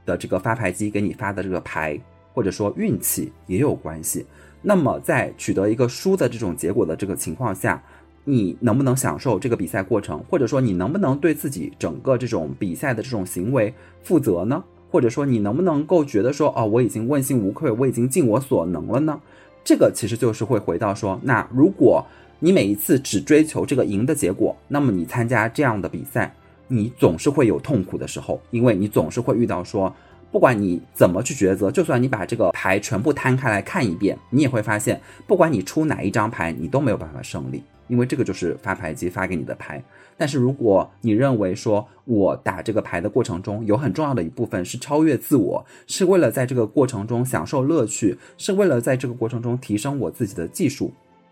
[0.05, 1.99] 的这个发牌机给你发的这个牌，
[2.35, 4.27] 或者说运气也有关系。
[4.61, 7.81] 那么在取得一个输的这种结果的这个情况下，
[8.25, 13.73] 你能不能享受这个比赛过程，或者说你能不能对自己整个这种比赛的这种行为
[14.03, 14.63] 负责呢？
[14.91, 19.19] 或者说你能不能够觉得说，哦，我已经问心无愧，我已经尽我所能了呢？
[19.63, 22.05] 这个其实就是会回到说，那如果。
[22.43, 26.33] 你每一次只追求这个赢的结果，那么你参加这样的比赛，
[26.67, 29.95] 你总是会有痛苦的时候，因为你总是会遇到说，
[30.31, 39.79] 不管你怎么去抉择，就算你把这个牌全部摊开来看一遍，你也会发现，不管你出哪一张牌，你都没有办法胜利，因为这个就是发牌机发给你的牌。
[40.17, 50.91] 但是如果你认为说我打这个牌的过程中有很重要的一部分是超越自我，是为了在这个过程中享受乐趣，是为了在这个过程中提升我自己的技术，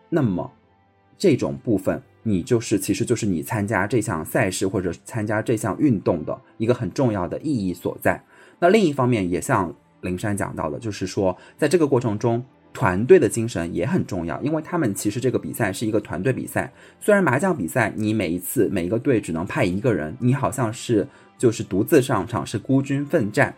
[0.10, 0.52] 那么。
[1.20, 8.24] 这种部分，你就是其实就是你参加这项赛事或者参加这项运动的一个很重要的意义所在。
[8.60, 12.44] 那另一方面，也像灵山讲到的，就是说，在这个过程中，
[12.74, 16.72] 团队的精神也很重要，因为他们其实这个比赛是一个团队比赛。
[17.00, 23.54] 虽然麻将比赛，你每一次每一个队只能派一个人，你好像是就是独自上场，是孤军奋战。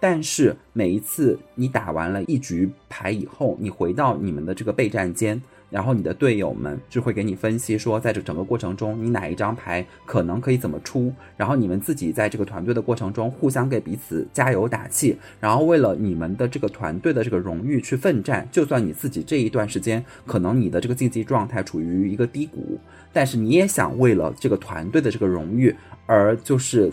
[0.00, 5.40] 但是每一次你打完了一局牌以后，你回到你们的这个备战间。
[5.74, 11.12] 然后你的队友们就会给你分析说，在这整个过程中，你哪一张牌可能可以怎么出。
[11.36, 15.16] 然后你们自己在这个团队的过程中，互相给彼此加油打气。
[15.40, 18.48] 然后为了你们的这个团队的这个荣誉去奋战。
[18.52, 22.78] 就算你自己这一段时间可能你的这个竞技状态处于一个低谷，
[23.12, 25.74] 但是你也想为了这个团队的这个荣誉
[26.06, 26.92] 而就是。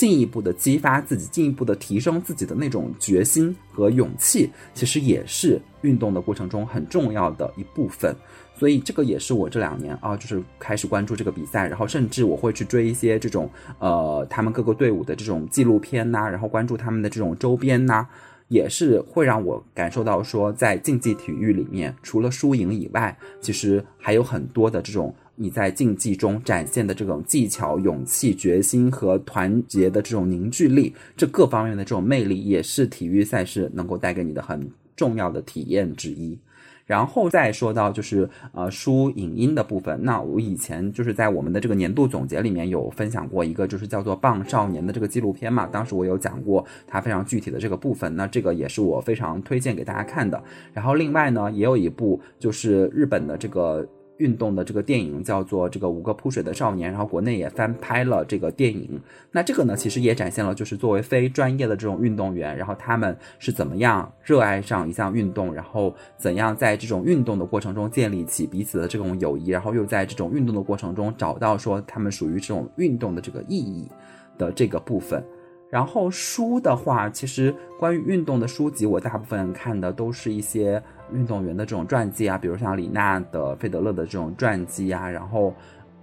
[0.00, 8.16] 进一步的激发自己，进一步的提升自己的那种决心和勇气，其实也是运动的过程中很重要的一部分。
[8.54, 18.06] 所以这个也是我这两年啊，就是开始关注这个比赛，然后甚至我会去追一些这种呃他们各个队伍的这种纪录片呐，然后关注他们的这种周边呐，
[18.48, 25.14] 也是会让我感受到说，在竞技体育里面，除了输赢以外，其实还有很多的这种。
[25.42, 36.38] 你在竞技中展现的这种技巧、勇气、决心和团结的这种凝聚力，这各方面的这种魅力，也是体育赛事能够带给你的很重要的体验之一。
[36.84, 50.42] 然后再说到就是呃输影音的部分，那我以前就是在我们的这个年度总结里面有分享过一个就是叫做《棒少年》的这个纪录片嘛，当时我有讲过它非常具体的这个部分，那这个也是我非常推荐给大家看的。
[50.74, 53.88] 然后另外呢，也有一部就是日本的这个。
[54.20, 59.00] 运动的这个电影叫做《这个五个扑水的少年》，然后国内也翻拍了这个电影。
[59.32, 73.88] 那这个呢，其实也展现了就是作为非专业的这种运动员，然后他们是怎么样热爱上一项运动，然后怎样在这种运动的过程中建立起彼此的这种友谊，然后又在这种运动的过程中找到说他们属于这种运动的这个意义
[74.36, 75.24] 的这个部分。
[75.70, 80.82] 然后书的话，其实关于运动的书籍，我大部分看的都是一些。
[81.12, 85.54] 运动员的这种传记啊，比如像李娜的、费德勒的这种传记啊，然后，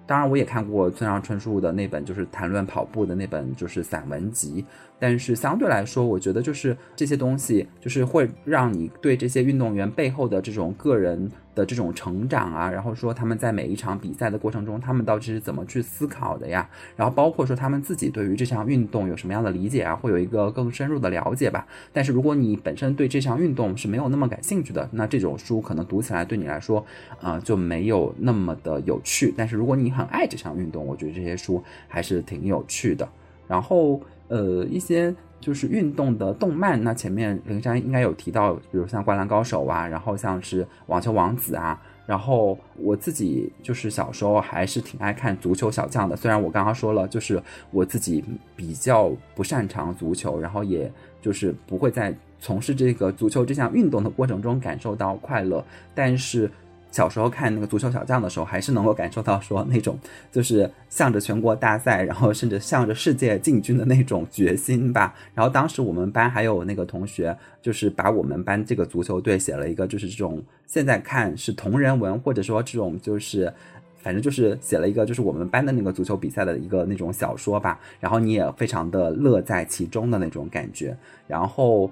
[0.06, 4.66] 当然我也看过村上春树的那本，就是谈论跑步的那本，就是散文集。
[5.00, 16.68] 但是相对来说，我觉得就是这些东西，就是会让你对这些运动员背后的这种个人的这种成长啊，然后说他们在每一场比赛的过程中，他们到底是怎么去思考的呀？
[16.96, 21.68] 然后包括说他们自己对于这项运动有什么样的理解啊，会有一个更深入的了解吧。
[21.94, 26.84] 但是如果你本身对这项运动是没有那么感兴趣的，那这种书可能读起来对你来说，
[27.22, 29.32] 啊就没有那么的有趣。
[29.38, 33.10] 但是如果你很很爱这项运动，我觉得这些书还是挺有趣的。
[33.48, 41.82] 然后呃一些就是运动的动漫，那前面灵山应该有提到，比如像《灌篮高手》啊，然后像是《网球王子》啊。
[42.06, 48.24] 然后我自己就是小时候还是挺爱看足球小将的，虽然我刚刚说了，就是我自己
[48.56, 50.90] 比较不擅长足球，然后也
[51.22, 55.64] 就是不会在从事这个足球这项运动的过程中感受到快乐，
[55.94, 56.50] 但是。
[56.92, 59.98] 小时候看那个足球小将的时候，还是能够感受到说那种
[60.32, 65.14] 就是向着全国大赛，然后甚至向着世界进军的那种决心吧。
[65.34, 73.54] 然后当时我们班还有那个同学，就是把我们班这个足球队写了一个，就是这种现在看是同人文，或者说这种就是
[73.98, 77.80] 反正就是写了一个就是我们班的那个足球比赛的一个那种小说吧。
[78.00, 80.98] 然后你也非常的乐在其中的那种感觉。
[81.28, 81.92] 然后。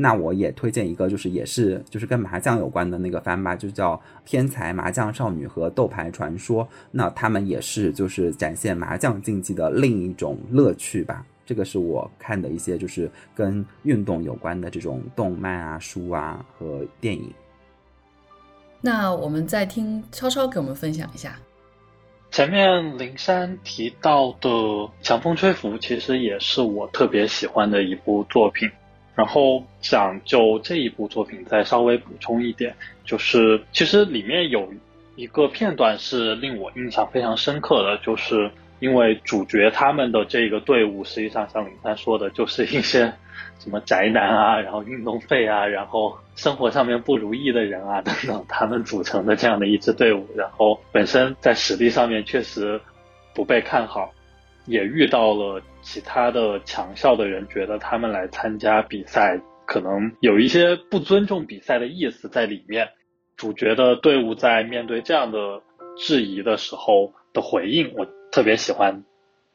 [0.00, 3.94] 那我也推荐一个，就是也是就是跟麻将有关的那个番吧，就叫
[4.24, 6.64] 《天才麻将少女》和《斗牌传说》。
[6.90, 11.26] 那他们也是就是展现麻将竞技的另一种乐趣吧。
[11.44, 17.30] 这个是我看的一些就是跟运动有关的这种动漫啊、书啊和电影。
[18.80, 21.36] 那我们再听超超给我们分享一下。
[22.30, 24.48] 前面灵山提到的
[25.02, 28.70] 《强风吹拂》，其实也是我特别喜欢的一部作品。
[29.20, 32.74] 然后想就这一部作品再稍微补充一点，
[33.04, 34.72] 就是其实里面有
[35.14, 43.12] 一个片段是令我印象非常深刻的，就是因为主角他们的这个队伍实际上像林丹说的，就是一些
[43.58, 52.80] 什么宅男啊，然后运动废啊，然后生活上面不如意的人啊等等，他们组成的这样的一支队伍，然后本身在实力上面确实
[53.34, 54.10] 不被看好。
[54.66, 62.88] 也遇到了其他的强校的人，觉得他们来参加比赛可能有一些不尊重比赛的意思在里面。
[63.36, 65.62] 主角的队伍在面对这样的
[65.96, 69.02] 质疑的时候的回应，我特别喜欢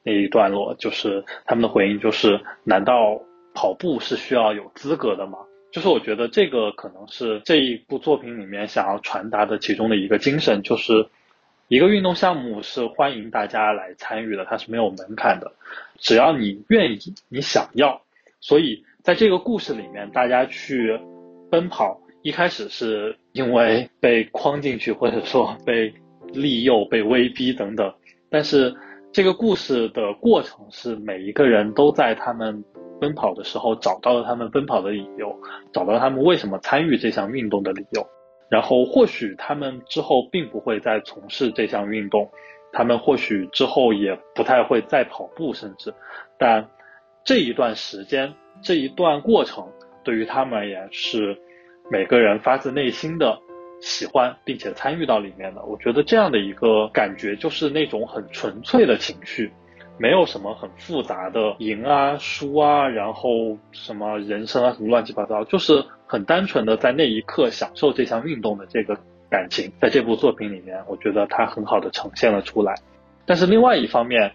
[0.03, 3.21] 那一段落，就是他们的回应就是：难道
[3.53, 5.37] 跑步是需要有资格的吗？
[5.71, 11.07] 就是我觉得这个可能是这一部作品里面想要传达的其中的一个精神，就是。
[11.67, 15.51] 一个运动项目是欢迎大家来参与的，它是没有门槛的，
[15.97, 16.99] 只要你愿意，
[17.29, 18.01] 你想要。
[18.39, 20.99] 所以在这个故事里面，大家去
[21.49, 25.93] 奔跑，一开始是因为被框进去，或者说 被
[26.33, 27.93] 利诱、被威逼等等。
[28.29, 28.75] 但是
[29.11, 32.63] 这个故事的过程是每一个人都在他们
[32.99, 35.33] 奔跑的时候找到了他们奔跑的理由，
[35.71, 38.05] 找到他们为什么参与这项运动的理由。
[38.47, 42.29] 然后或许他们之后并不会再从事这项运动，
[42.77, 45.93] 他们或许之后也不太会再跑步，甚至，
[46.37, 46.67] 但
[47.23, 49.65] 这一段时间这一段过程
[50.03, 51.37] 对于他们而言是
[51.89, 53.39] 每个人发自内心的
[53.79, 55.63] 喜欢并且参与到里面的。
[55.63, 59.49] 我觉得这样的一个感觉就是那种很纯粹的情绪。
[59.97, 68.97] 没有什么很复杂的赢啊输啊，然后什么人生啊什么乱七八糟，就是很单纯的在那一刻享受这项运动的这个
[69.29, 72.75] 感情，在这部作品里面，我觉得它很好的呈现了出来。
[73.25, 74.31] 但是另外一方面，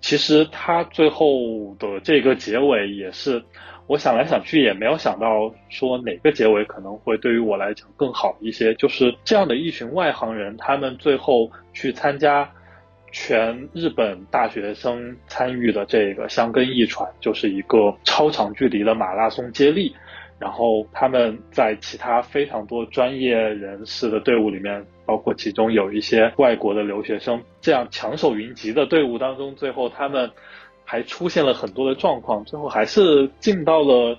[0.00, 3.42] 其实它最后的这个结尾也是，
[3.86, 12.50] 我想来想去也没有想到说哪个结尾可能会对于我来讲更好一些，就是这样的一群外行人，他们最后去参加。
[13.12, 19.92] 全日本大学生参与的这个香根一传，就是一个超长距离的马拉松接力。
[20.40, 30.28] 然后他们在其他非常多专业人士的队伍里面，包括其中有一些外国的留学生，这样强手云集的队伍当中，最后他们
[30.84, 34.18] 还出现了很多的状况，最后还是进到了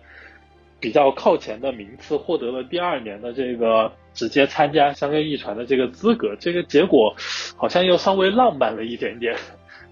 [0.79, 3.91] 比较靠前的名次，获得了第二年的这个。
[4.13, 7.15] 直接参加相约一传的这个资格，这个结果
[7.55, 9.33] 好像又稍微浪漫了一点点。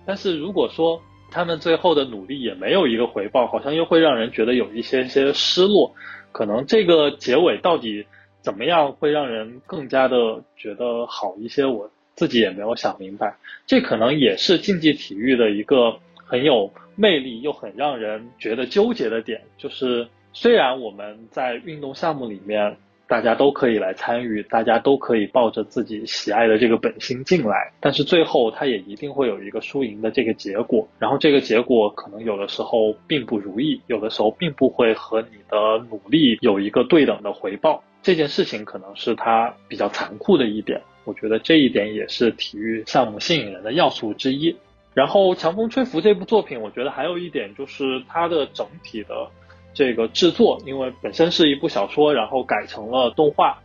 [0.06, 1.02] 但是如果说
[1.32, 5.96] 他们最后的努力也没有一个回报，好像又会让人觉得有一些些失落。
[6.32, 8.06] 可能这个结尾到底
[8.42, 13.38] 怎么样会让人更加的觉得好一些，我自己也没有想明白。
[13.66, 22.78] 这可能也是竞技体育的一个很有魅力又很让人觉得纠结的点，就是虽然我们在运动项目里面。
[23.10, 44.56] 大家都可以来参与，大家都可以抱着自己喜爱的这个本心进来，但是最后他也一定会有一个输赢的这个结果，然后这个结果可能有的时候并不如意，有的时候并不会和你的努力有一个对等的回报，这件事情可能是它比较残酷的一点，我觉得这一点也是体育项目吸引人的要素之一。
[44.94, 49.28] 然后《强风吹拂》这部作品，我觉得还有一点就是它的整体的。
[49.74, 53.60] 这个制作，因为本身是一部小说，然后改成了动画。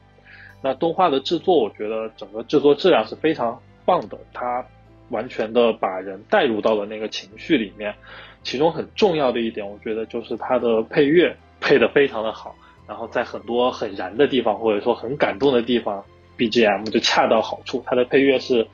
[0.62, 4.18] 那动画的制作，我觉得整个制作质量是非常棒的。
[4.32, 4.64] 它
[5.10, 7.94] 完全的把人带入到了那个情绪里面。
[8.42, 12.54] 其中很重要的一点，我觉得就是它的配乐配得非常的好，
[12.86, 16.04] 然后在很多很燃的地方或者说很感动的地方
[16.36, 17.82] ，BGM 就恰到好处。
[17.86, 18.66] 它的配乐是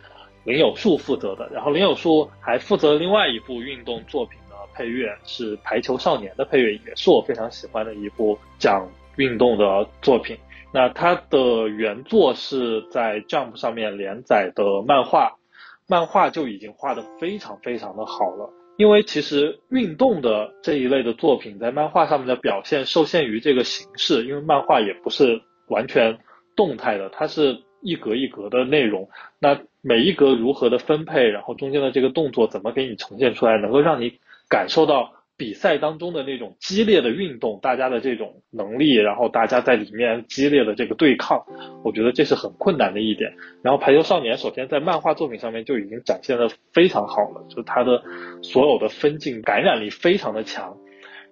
[0.42, 4.39] 林有树负责的，然后林有树还负责另外一部运动作品
[4.80, 10.38] 配乐，是《排球少年》的配乐，也是我非常喜欢的一部讲运动的作品。
[10.72, 15.36] 那它的原作是在 Jump 上面连载的漫画，
[15.86, 18.50] 漫画就已经画得非常非常的好了。
[18.78, 26.16] 因为其实运动的这一类的作品在漫画上面的表现受限于这个形式，因为漫画也不是完全
[26.56, 34.18] 动态的，它是一格一格的内容，那每一格如何的分配，然后中间的这个动作怎么给你呈现出来，能够让你
[34.50, 35.14] 感受到。
[35.40, 41.42] 比赛当中的那种激烈的运动，大家的这种能力，然后大家在里面激烈的这个对抗，
[41.82, 43.34] 我觉得这是很困难的一点。
[43.62, 48.02] 然后《排球少年》首先在漫画作品上面就已经展现的非常好了，就他的
[48.42, 50.76] 所有的分镜感染力非常的强，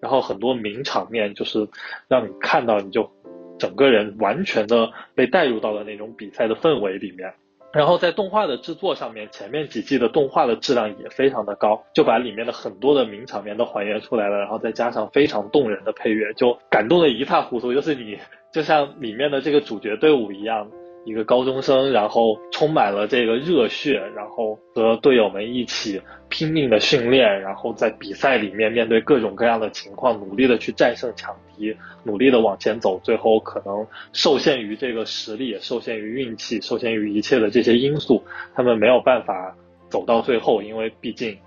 [0.00, 1.68] 然后很多名场面就是
[2.08, 3.10] 让你看到你就
[3.58, 7.30] 整个人完全的被带入到了那种比赛的氛围里面。
[7.72, 17.74] 然后在动画的制作上面，前面几季的动画的质量也非常的高，就把里面的很多的名场面都还原出来了，然后再加上非常动人的配乐，就感动的一塌糊涂。
[17.74, 18.18] 就是你
[18.50, 20.70] 就像里面的这个主角队伍一样。
[21.04, 38.22] 一个高中生，然后充满了这个热血，然后和队友们一起拼命的训练，然后在比赛里面面对各种各样的情况，努力的去战胜强敌，努力的往前走，最后可能受限于这个实力，受限于运气，受限于一切的这些因素，
[38.54, 39.56] 他们没有办法
[39.88, 41.38] 走到最后，因为毕竟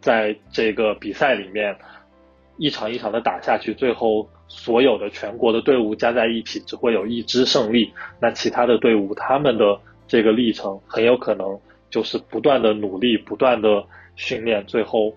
[0.00, 1.76] 在这个比赛里面
[2.62, 4.28] 一场一场的打下去，最后。
[4.54, 7.90] 所有的全国的队伍加在一起，只会有一支胜利。
[8.20, 11.58] 那其他的队伍，他们的这个历程很有可能
[11.88, 13.82] 就是不断的努力，不断的
[14.14, 15.14] 训练，最后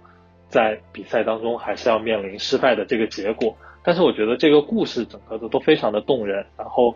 [0.48, 3.54] 在比赛当中还是要面临失败的这个结果。
[3.84, 6.96] 但是我觉得这个故事整个的都非常的动人，然后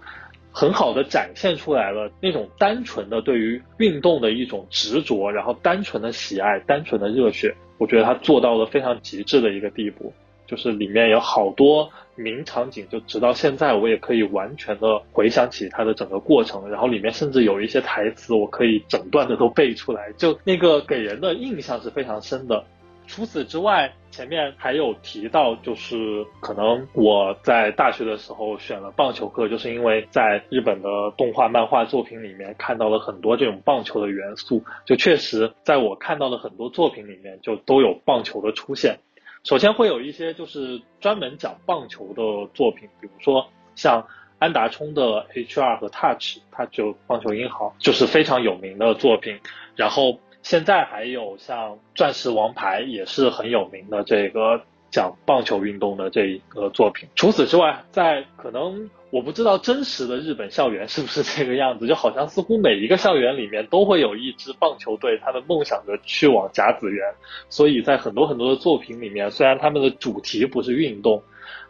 [0.50, 7.54] 很好的展现出来了那种单纯的对于运动的一种执着，然后单纯的喜爱，单纯的热血。
[7.78, 10.14] 我觉得他做到了非常极致的一个地步。
[10.50, 22.64] 就是里面有好多名场景，就直到现在我也可以完全的回想起它的整个过程，然后里面甚至有一些台词，我可以整段的都背出来，就那个给人的印象是非常深的。
[23.06, 39.00] 除此之外，前面还有提到，就是可能我在大学的时候选了棒球课，就是因为在日本的动画、漫画作品里面看到了很多这种棒球的元素，就确实在我看到的很多作品里面就都有棒球的出现。
[39.44, 44.08] 首先会有一些就是专门讲棒球的作品，比如说像
[44.38, 49.40] 安达充的 HR 和 Touch，它就棒球英豪就是非常有名的作品。
[49.76, 54.62] 然后现在还有像钻石王牌也是很有名的这个
[54.92, 57.08] 讲棒球运动的这一个作品。
[57.16, 58.90] 除此之外，在可能。
[59.12, 67.04] 我不知道真实的日本校园是不是这个样子，就好像似乎每一个校园里面都会有一支棒球队，他们梦想着去往甲子园。
[67.50, 71.24] 所以在很多很多的作品里面，虽然他们的主题不是运动，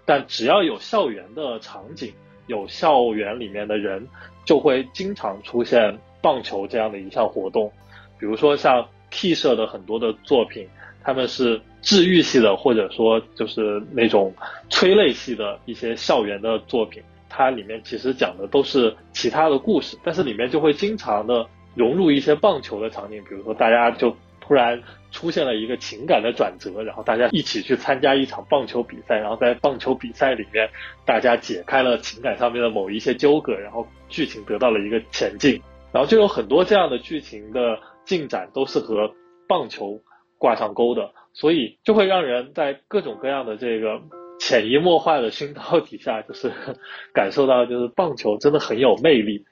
[0.06, 2.12] 但只要有校园的场景，
[2.48, 4.06] 有校园里面的人，
[4.44, 7.72] 就会经常出现棒球这样的一项活动。
[8.20, 10.68] 比如说像 T 社的很多的作品，
[11.02, 14.34] 他们是治愈系的，或者说就是那种
[14.70, 17.02] 催泪系的一些校园的作品。
[17.30, 24.82] 它里面其实讲的都是其他的故事，但是里面就会经常的融入一些棒球的场景，比如说大家就突然
[25.12, 30.68] 出现了一个情感的转折，然后大家一起去参加一场棒球比赛，然后在棒球比赛里面，
[31.06, 35.62] 大家解开了情感上面的某一些纠葛，然后剧情得到了一个前进，
[35.92, 39.12] 然后就有很多这样的剧情的进展都是和
[39.48, 40.02] 棒球
[40.38, 44.02] 挂上钩的，所以就会让人在各种各样的这个。
[44.40, 46.52] 潜移默化的熏陶底下，就是
[47.14, 49.46] 感受到，就是棒球真的很有魅力。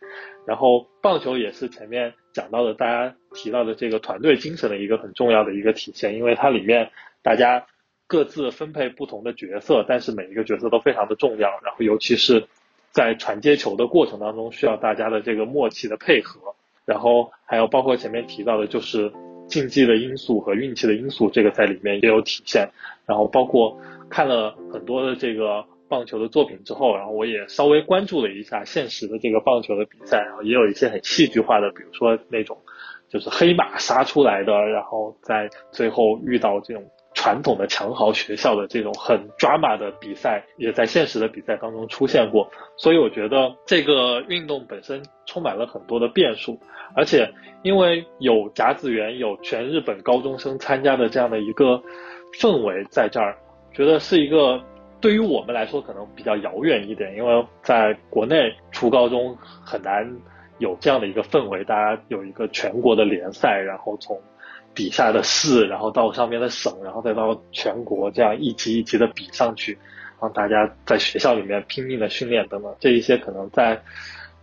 [0.46, 6.90] 然后，棒球也是前面讲到的，大家提到的这个团队精神的一个很重要的一个体现，因为它里面
[7.22, 7.68] 大家
[8.08, 11.50] 各自分配不同的角色，但是每一个角色都非常的重要。
[11.66, 12.48] 然后，尤其是
[12.92, 16.40] 在传接球的过程当中，需要大家的这个默契的配合。
[16.86, 19.12] 然后，还有包括前面提到的，就是
[19.50, 22.70] 竞技的因素和运气的因素，这个在里面也有体现。
[23.06, 23.78] 然后，包括。
[24.10, 32.58] 看了很多的这个棒球的作品之后，然后我也稍微关注了一下现实的这个棒球的比赛，然后也有一些很戏剧化的，比如说那种
[33.10, 42.50] 就是黑马杀出来的，然后在最后遇到这种传统的强豪学校的这种很 drama 的比赛，也在现实的比赛当中出现过。
[42.76, 46.60] 所以我觉得这个运动本身充满了很多的变数，
[46.96, 51.82] 而且因为有甲子园，有全日本高中生参加的这样的一个
[52.40, 53.38] 氛围在这儿，
[53.78, 54.62] 觉得是一个。
[55.00, 60.04] 对于我们来说可能比较遥远一点，因为在国内初高中很难
[60.58, 64.20] 有这样的一个氛围，大家有一个全国的联赛，然后从
[64.74, 69.78] 底下的市，然后到上面的省，然后再到全国，这样一级一级的比上去，
[70.20, 73.80] 让大家在学校里面拼命的训练等等，这一些可能在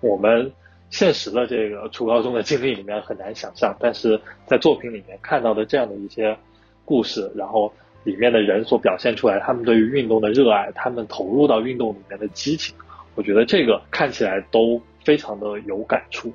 [0.00, 0.52] 我们
[0.88, 6.38] 现实的这个初高中的经历里面很难想象，但是在作品里面看到的这样的一些
[6.84, 7.74] 故事，然后。
[8.04, 12.74] 里面的人所表现出来，他们对于运动的热爱，他们投入到运动里面的激情，
[13.14, 16.32] 我觉得这个看起来都非常的有感触。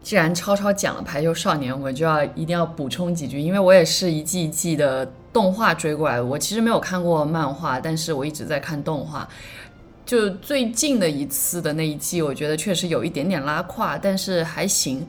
[0.00, 6.24] 既然超超讲了《排球少年》，我就要一定要补充几句，因为我也是一季一季的动画追过来的。
[6.24, 9.26] 我其实没有看过漫画，但是我一直在看动画。
[10.04, 15.06] 就最近的一次的那一季，我觉得确实有一点点拉胯，但是还行。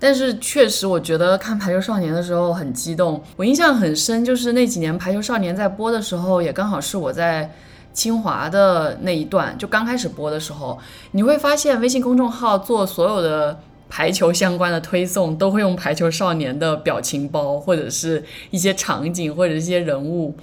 [0.00, 3.20] 但是确实，我觉得看《排球少年》的时候很激动。
[3.36, 7.52] 我印象很深，就是那几年《排球少年》在播的时候，也刚好是我在
[7.92, 10.78] 清华的那一段，就刚开始播的时候，
[11.10, 13.58] 你会发现微信公众号做所有的
[13.88, 20.36] 排球相关的推送，都会用《排球少年》的表情包，或者是一些场景，或者一些人物，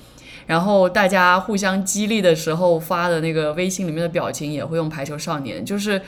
[0.47, 6.01] 然后大家互相激励的时候发的那个微信里面的表情，也会用《排球少年》，就是。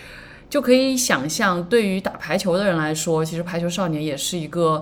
[0.49, 4.82] 就可以想象，对于打排球的人来说，其实《排球少年》也是一个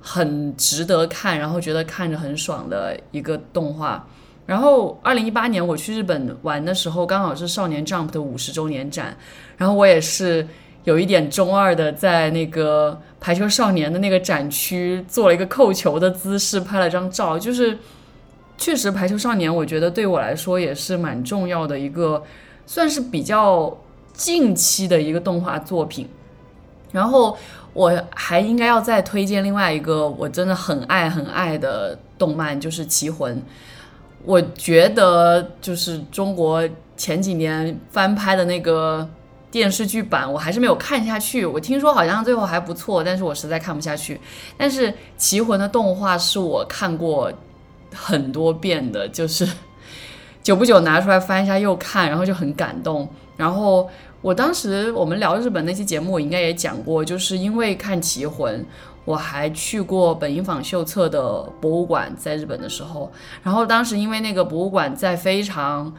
[0.00, 4.06] 很值得看，然后觉得看着很爽的一个动画。
[4.46, 9.16] 然后，二零一八年我去日本玩的时候，刚好是《少年 Jump》的五十周年展，
[9.56, 10.46] 然后我也是
[10.84, 17.36] 有一点中二的，在那个《排球少年》的那个展区做了一个扣球的姿势，拍了张照。
[17.36, 17.76] 就是
[18.56, 22.22] 确实，《排球少年》我觉得对我来说也是蛮重要的一个，
[22.66, 23.76] 算是比较。
[24.16, 26.08] 近期的一个动画作品，
[26.90, 27.36] 然后
[27.74, 33.36] 我还应该要再推荐另外一个我真的很爱很爱的动漫，就是《棋魂》。
[34.24, 36.66] 我觉得就是中国
[36.96, 39.06] 前几年翻拍的那个
[39.50, 41.44] 电视剧版，我还是没有看下去。
[41.44, 44.18] 我听说好像最后还不错，但是我实在看不下去。
[44.56, 47.30] 但是《棋魂》的动画是我看过
[47.94, 49.46] 很多遍的，就是
[50.42, 53.06] 久不久拿出来翻一下又看，然后就很感动，
[53.36, 53.86] 然后。
[54.22, 58.60] 我当时我们聊日本那期节目，我应该也讲过，就是因为看《棋魂》，
[59.04, 63.12] 我还去过本因坊秀策的博物馆，在日本的时候。
[63.42, 65.94] 然后当时因为那个博物馆在非常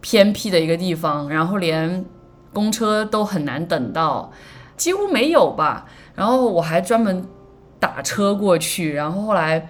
[0.00, 2.04] 偏僻的一个地方，然后连
[2.52, 4.30] 公车都很难等到，
[4.76, 5.86] 几乎没有吧。
[6.14, 7.26] 然后我还专门
[7.80, 9.68] 打车过去，然后后来。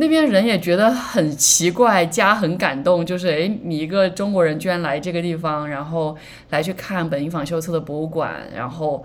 [0.00, 6.16] 那边人也觉得很奇怪，家很感动，就是诶，你一个中国人居然来这个地方，然后
[6.50, 9.04] 来去看本因坊秀策的博物馆，然后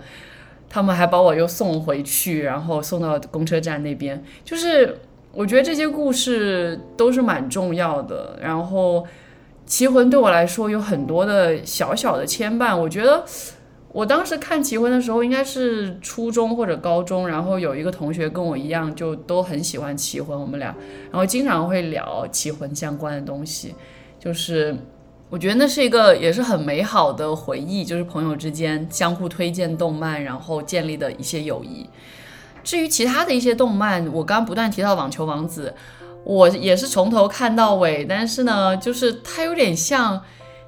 [0.70, 5.00] 他们还把我又送回去，然后送到公车站那边，就是
[5.32, 8.38] 我觉得这些故事都是蛮重要的。
[8.40, 9.04] 然后
[9.66, 13.24] 棋魂对我来说有很多的小小的牵绊，我觉得。
[13.94, 20.74] 我当时看《棋魂》的时候，应该是初中或者高中，然后有一个同学跟我一样，就都很喜欢《棋魂》，我们俩，
[21.12, 23.72] 然后经常会聊《棋魂》相关的东西，
[24.18, 24.76] 就是
[25.30, 31.88] 我觉得那是一个也是很美好的回忆，就是朋友之间相互推荐动漫，然后建立的一些友谊。
[32.64, 35.72] 至于其他的一些动漫，我刚不断提到《网球王子》，
[36.24, 40.20] 我也是从头看到尾，但是呢，就是它有点像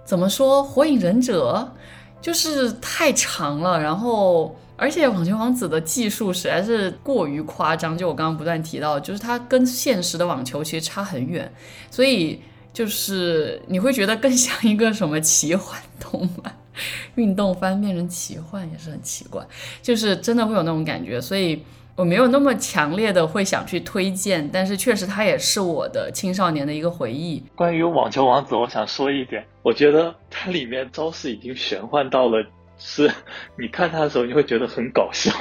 [0.05, 1.73] 怎么说《火影忍者》。
[2.20, 11.52] 就是太长了，然后而且网球王子的技术实在是过于夸张，就我刚刚不断提到，就是它跟现实的网球其实差很远，
[11.90, 12.40] 所以
[12.72, 16.56] 就是你会觉得更像一个什么奇幻动漫，
[17.14, 19.47] 运动番变成奇幻也是很奇怪，
[19.82, 21.62] 就是真的会有那种感觉，所以。
[21.97, 27.43] 我没有那么强烈的会想去推荐，但是确实它也是我的青少年的一个回忆。
[27.55, 32.44] 关于网球王子，我想说一点，我觉得它里面招式已经玄幻到了，
[32.77, 33.10] 是
[33.59, 35.32] 你看它的时候你会觉得很搞笑，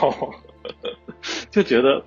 [1.52, 2.02] 就觉得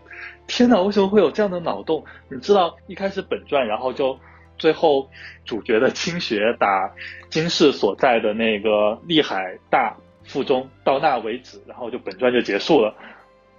[0.47, 2.03] 天哪，为什么会有这样的脑洞？
[2.31, 4.19] 你知道一开始本传，然后就
[4.57, 5.07] 最后
[5.45, 6.91] 主角的青学打
[7.29, 9.95] 金世所在的那个利海大
[10.25, 12.95] 附中到那为止，然后就本传就结束了。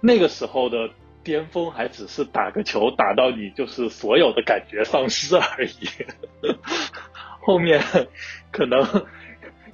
[0.00, 0.90] 那个时候的
[1.22, 6.56] 巅峰还只是打个球打到你就是所有的感觉丧失而已，
[7.40, 7.82] 后面
[8.50, 9.06] 可能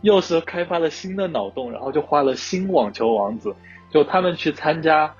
[0.03, 3.55] 又是开发了新的脑洞，然后就画了新网球王子，
[3.91, 5.15] 就他们去参加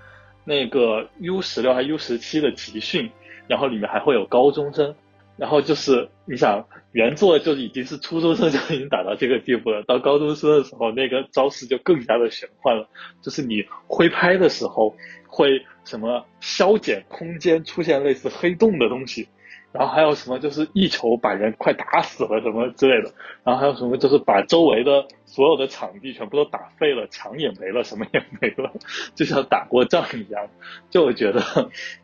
[0.45, 3.11] 那个 U 十六还 U 十七的集训，
[3.47, 4.95] 然后里面还会有高中生，
[5.37, 12.89] 然后就是你想原作就已经是初中生就已经打到这个地步了，到高中生的时候那个招式就更加的玄幻了，
[13.23, 14.97] 就是你挥拍的时候
[15.29, 19.29] 会什么消减空间出现类似黑洞的东西。
[19.73, 23.13] 然后还有什么就是一球把人快打死了什么之类的，
[23.45, 28.73] 然后还有什么就是把周围的所有的场地全部都打废了，墙也没了，什么也没了，
[29.15, 30.49] 就像打过仗一样。
[30.89, 31.43] 就我觉得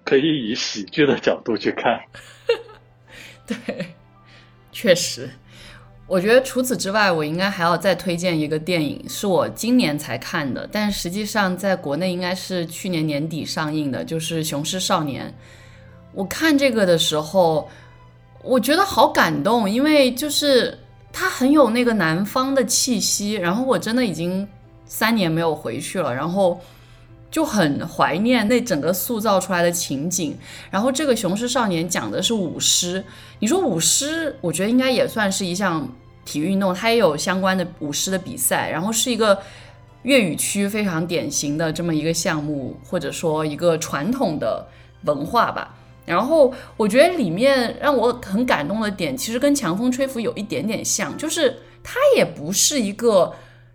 [0.04, 2.02] 可以以喜剧的角度去看。
[3.66, 3.94] 对，
[4.72, 5.30] 确实，
[6.06, 15.26] 我觉得除此之外，我应该还要再推荐一个电影，是我今年才看的，但实际上在国内应该是去年年底上映的，就是《雄狮少年》。
[16.12, 17.68] 我看这个的时候，
[18.42, 20.78] 我觉得好感动，因为就是
[21.10, 23.32] 它很有那个南方的气息。
[23.32, 24.46] 然后我真的已经
[24.84, 26.60] 三年没有回去了，然后
[27.32, 30.38] 就很怀念那整个塑造出来的情景。
[30.70, 33.02] 然后这个《雄狮少年》讲的是舞狮，
[33.40, 35.88] 你说舞狮，我觉得应该也算是一项
[36.24, 39.36] 体育运动，它也有相关的舞狮的比赛，然后是一个
[40.02, 44.64] 粤语区非常典型的这么一个项目，或者说一个传统的
[45.04, 45.74] 文化吧。
[46.04, 53.32] 然后我觉得里面让我很感动的点，其实跟强风吹拂有一点点像，就是它也不是一个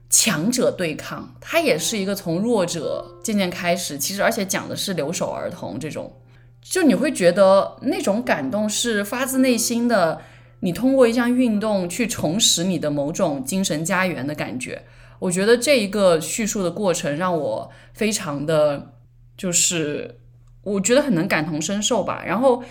[0.09, 3.97] 强者对抗，它也是一个从弱者渐渐开始。
[3.97, 6.13] 其实而且讲的是留守儿童这种，
[6.61, 10.21] 就你会觉得那种感动是发自内心的，
[10.61, 14.84] 你通过一项运动去重拾你的某种精神家园的感觉。
[15.19, 18.93] 我觉得这一个叙述的过程让我非常的
[19.38, 20.19] 就是。
[20.63, 22.61] 我觉得很能感同身受吧，然后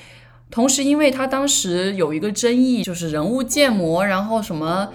[0.51, 4.93] 同时，因为他当时有一个争议，就是人物建模，然后什么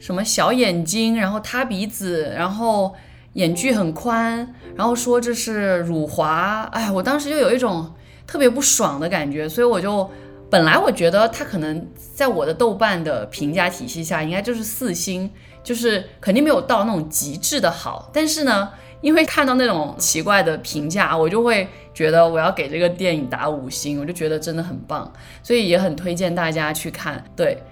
[0.00, 2.92] 什么小眼睛，然后塌鼻子，然后
[3.34, 7.94] 眼距很宽，然后说这是辱华，哎，我当时就有一种
[8.26, 10.10] 特别不爽的感觉，所以我就
[10.50, 15.30] 本来我觉得他可能在我的豆瓣的评价体系下应该就是四星，
[15.62, 18.70] 就是肯定没有到那种极致的好，但是呢。
[19.02, 25.10] 因为看到那种奇怪的评价，我就会觉得我要给这个电影打五星，我就觉得真的很棒，
[25.42, 27.24] 所以也很推荐大家去看。
[27.34, 27.56] 对，《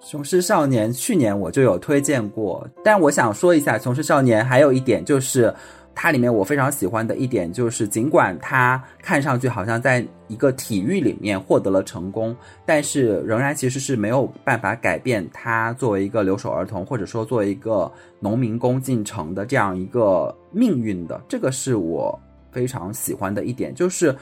[0.00, 5.54] 雄狮少年》去年我就有推荐过，但我想说一下，《雄狮少年》还有一点就是。
[5.92, 21.20] 它里面我非常喜欢的一点就是，尽管它看上去好像在一个体育里面获得了成功，但是仍然其实是没有办法改变他作为一个留守儿童，或者说作为一个农民工进城的这样一个命运的。
[21.28, 22.18] 这个是我
[22.50, 24.16] 非常喜欢的一点，就是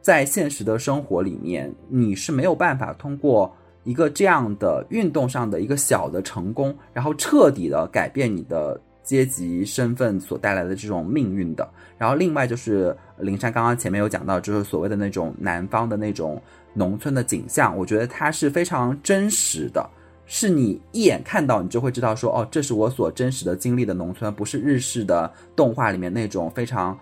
[0.00, 3.52] 在现实的生活里面，你是没有办法通过
[3.88, 8.78] 一个这样的运动上的一个小的成功，然后彻底的改变你的。
[9.08, 16.38] 阶级身份所带来的这种命运的，然后另外就是林珊刚刚前面有讲到，就是所谓的那种南方的那种
[16.74, 19.88] 农村的景象，我觉得它是非常真实的，
[20.26, 26.94] 是你一眼看到你就会知道说，哦，这是我所真实的经历的农村，不是日式的动画里面那种非常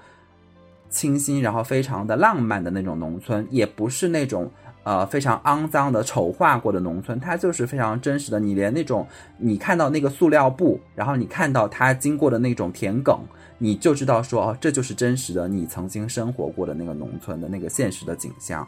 [0.89, 4.48] 清新，然后非常的浪漫的那种农村，也不是那种。
[4.86, 8.39] 呃，非常肮脏的丑化过的农村，它就是非常真实的。
[8.39, 9.05] 你连那种
[9.36, 13.18] 你看到那个塑料布，然后你看到它经过的那种田埂，
[13.58, 18.65] 你就知道说，哦，这就是真实的你曾经生活过的那个农村的那个现实的景象。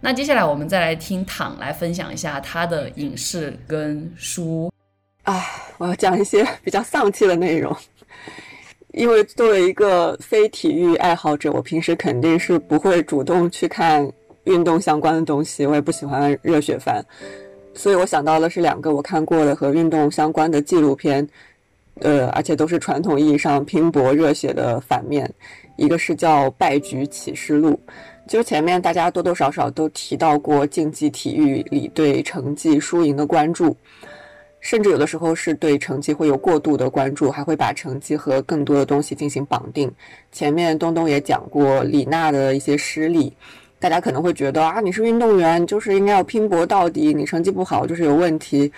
[0.00, 4.70] 那接下来我们再来听躺来分享一下他的影视跟书。
[5.24, 5.44] 唉，
[5.78, 7.76] 我要讲一些比较丧气的内容，
[8.92, 14.08] 因为作为一个非体育爱好者，我平时肯定是不会主动去看。
[14.44, 17.02] 运动相关的东西，我也不喜欢热血番，
[17.74, 21.26] 所以我想到的是两个我看过的和运动相关的纪录片，
[22.00, 25.30] 呃，而且都是传统意义上拼搏热血的反面。
[25.76, 27.80] 一个是叫《败局启示录》，
[28.28, 33.76] 就是前面大家多多少少都提到过竞技体育里对成绩输赢的关注，
[34.60, 39.90] 甚至有的时候是对成绩会有过度的关注，还会把成绩和更多的东西进行绑定。
[40.30, 43.32] 前面东东也讲过李娜的一些失利。
[43.78, 47.12] 大家可能会觉得啊，你是运动员，就是应该要拼搏到底。
[47.12, 48.72] 你成绩不好就是有问题。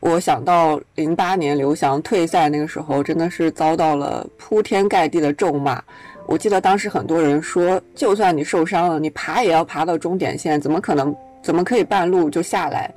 [0.00, 5.82] 我想到零八年刘翔退赛那个时候，真的是遭到了铺天盖地的咒骂。
[6.26, 11.14] 我记得当时很多人说，就算你受伤了，你爬也要爬到终点线，怎么可能？
[11.42, 12.92] 怎么可以半路就下来？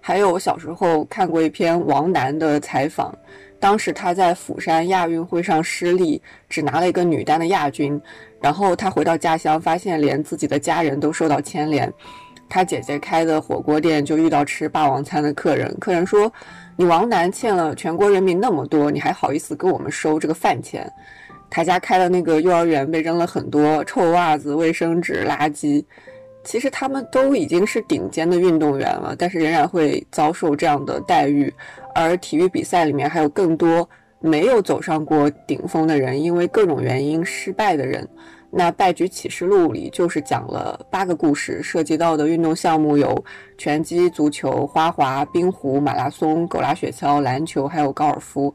[0.00, 3.16] 还有我小时候看过一篇王楠的采访。
[3.60, 8.00] 当时他在釜山亚运会上失利，只拿了一个女单的亚军。
[8.40, 11.92] 然后他回到家乡，发现连自己的家人都受到牵连。
[12.48, 16.32] 他姐姐开的火锅店就遇到吃霸王餐的客人，客人说
[16.76, 20.90] ：“你王楠欠了全国人民那么多，你还好意思跟我们收这个饭钱？”
[21.50, 25.84] 他家开的那个幼儿园被扔了很多臭袜子、卫生纸、垃圾。
[26.44, 31.52] 其实他们都已经是顶尖的运动员了，但是仍然会遭受这样的待遇。
[31.94, 33.86] 而体育比赛里面还有更多
[34.20, 38.06] 没有走上过顶峰的人，因为各种原因失败的人。
[38.50, 43.22] 那《败局启示录》里就是讲了八个故事，涉及到的运动项目有
[43.58, 48.52] 拳击、足球、花滑、冰壶、马拉松、狗拉雪橇、篮球，还有高尔夫。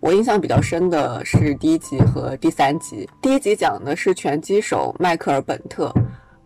[0.00, 3.08] 我印象比较深的是第一集和第三集。
[3.22, 5.94] 第一集讲的是拳击手迈克尔·本特。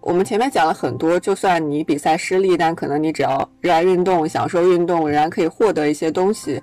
[0.00, 6.62] 我们前面讲了很多，就算你比赛失利，但可能你只要热爱运动、享受运动，仍然可以获得一些东西。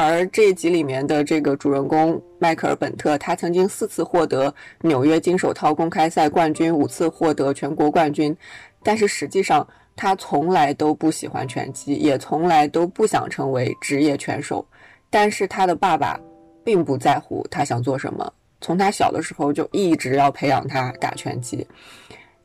[0.00, 8.36] 而这一集里面的这个主人公迈克尔·本特，他曾经四次获得纽约金手套公开赛冠军，五次获得全国冠军，
[8.84, 14.64] 但是实际上他从来都不喜欢拳击，也从来都不想成为职业拳手。
[15.10, 16.16] 但是他的爸爸
[16.62, 21.66] 并不在乎他想做什么，从他小的时候就一直要培养他打拳击。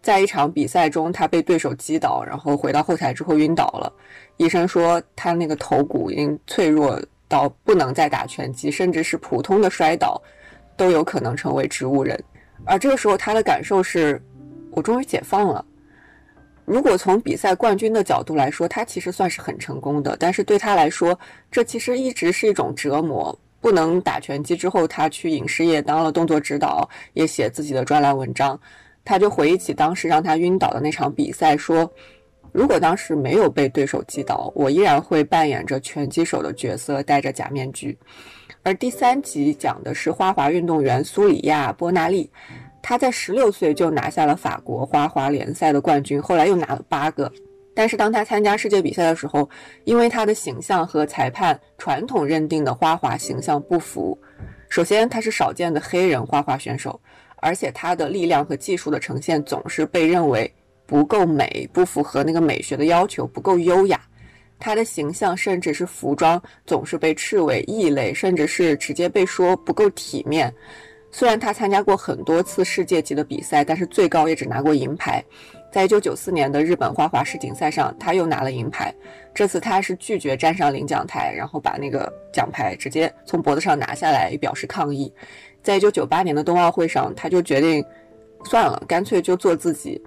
[0.02, 3.94] 在一场比赛中，他被对手击倒，然后回到后台之后晕倒了。
[4.38, 7.00] 医生说他那个头骨已经脆弱。
[7.34, 10.22] 到不能再打拳击，甚至是普通的摔倒，
[10.78, 12.24] 都有可能成为植物人。
[12.64, 14.22] 而这个时候，他的感受是：
[14.70, 15.66] 我终于解放了。
[16.64, 20.16] 如果从比赛冠军的角度来说，他其实算是很成功的。
[20.20, 23.36] 但是对他来说，这其实一直是一种折磨。
[23.60, 28.60] 不能打拳击之后，他去影视业当了动作指导，也写自己的专栏文章。
[29.04, 31.92] 他就回忆起当时让他晕倒的那场比赛，说。
[32.54, 37.98] 如果当时没有被对手击倒，我依然会扮演着拳击手的角色，戴着假面具。
[38.62, 42.30] 而第三集讲的是花滑运动员苏里亚·波纳利，
[42.82, 47.30] 他在十六岁就拿下了法国花滑联赛的冠军，后来又拿了八个。
[47.74, 49.50] 但是当他参加世界比赛的时候，
[49.84, 54.16] 因为他的形象和裁判传统认定的花滑形象不符，
[54.70, 57.02] 首先他是少见的黑人花滑选手，
[57.38, 60.54] 而且他的力量和技术的呈现总是被认为。
[60.94, 64.00] 不够美，不符合那个美学的要求，不够优雅。
[64.60, 70.54] 他的形象甚至是服装总是被斥为异类，甚至是直接被说不够体面。
[71.12, 75.24] 虽然他参加过很多次世界级的比赛，但是最高也只拿过银牌。
[75.72, 78.94] 在一九九四年的日本花滑世锦赛上，他又拿了银牌。
[79.34, 85.12] 这次他是拒绝站上领奖台，然后把那个奖牌直接从脖子上拿下来，表示抗议。
[85.64, 87.84] 在一九九八年的冬奥会上，他就决定
[88.46, 90.00] 算了，干脆就做自己。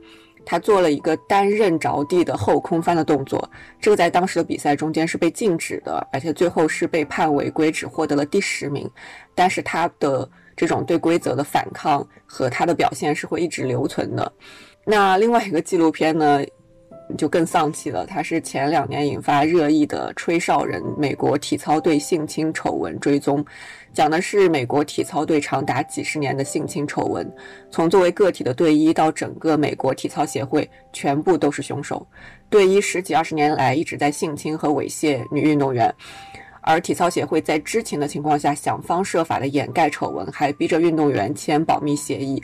[0.46, 8.88] 他做了一个单刃着地的后空翻的动作，这个在当时的比赛中间是被禁止的，而且最后是被判违规，只获得了第十名。
[9.34, 10.26] 但是他的
[10.56, 14.32] 这种对规则的反抗和他的表现是会一直留存的。
[14.84, 16.40] 那另外一个纪录片呢？
[17.16, 18.06] 就更丧气了。
[18.06, 23.44] 他是前两年引发热议的吹哨人，美国体操队性侵丑闻追踪，
[23.92, 27.30] 讲的是美国体操队长达几十年的性侵丑闻，
[27.70, 32.06] 从作为个体的队医到整个美国体操协会，全部都是凶手。
[32.48, 35.92] 队医十几二十年来一直在性侵和猥亵女运动员，
[36.60, 42.42] 而体操协会在知情的情况下想方设法的掩盖丑闻，还逼着运动员签保密协议。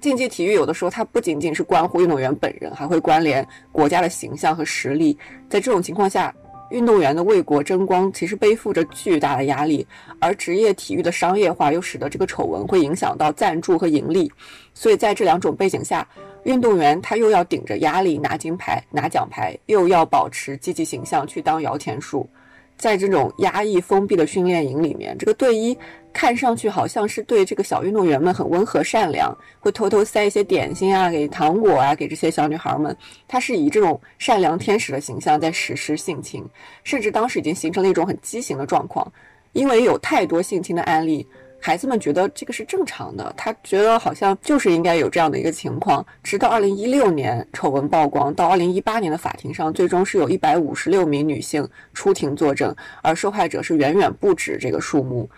[0.00, 5.16] 竞技体育有的时候，它不仅仅是关乎运动员本人，还会关联国家的形象和实力。
[5.48, 6.32] 在这种情况下，
[6.70, 9.86] 运动员的为国争光其实背负着巨大的压力，
[10.20, 14.30] 而职业体育的商业化又使得这个丑闻会影响到赞助和盈利。
[14.74, 16.06] 所以在这两种背景下，
[16.44, 22.28] 运动员他又要顶着压力拿金牌、拿奖牌，又要保持积极形象去当摇钱树。
[22.76, 25.76] 在这种压抑封闭的训练营里面，这个队医
[26.12, 32.96] 看上去好像是对这个小运动员们很温和善良，会偷偷塞一些点心啊、给糖果啊给这些小女孩们。
[33.26, 36.44] 他是以这种善良天使的形象在实施性侵，
[36.84, 39.10] 甚至当时已经形成了一种很畸形的状况，
[39.52, 41.26] 因为有太多性侵的案例。
[41.58, 46.04] 孩子们觉得这个是正常的，他觉得好像就是应该有这样的一个情况。
[46.22, 55.28] 直到二零一六年丑闻曝光，到二零一八年的法庭上，最终是有一百五十六名女性出庭作证，而受害者是远远不止这个数目。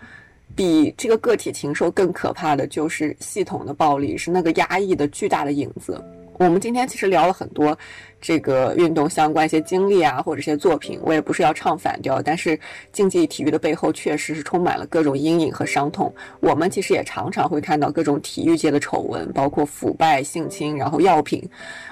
[0.55, 6.03] 比这个个体禽兽更可怕的就是系统的暴力，是那个压抑的巨大的影子。
[6.37, 7.77] 我们今天其实聊了很多。
[8.21, 12.59] 这个运动相关一些经历啊，或者一些作品，我也不是要唱反调，但是
[12.91, 16.13] 竞技体育的背后确实是充满了各种阴影和伤痛。
[16.39, 21.47] 我们其实也常常会看到各种体育界的丑闻，包括腐败、性侵，然后药品。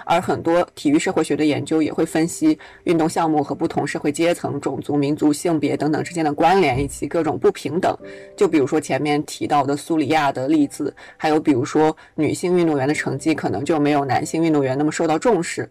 [0.05, 7.97] 而很多体育社会学的研究也会分析运动项目和不同社会阶层、种族、民族、性别等等之间的关联以及各种不平等。
[8.35, 15.69] 就比如说前面提到的苏里亚的例子，还有比如说女性运动员的成绩可能就没有男性运动员那么受到重视。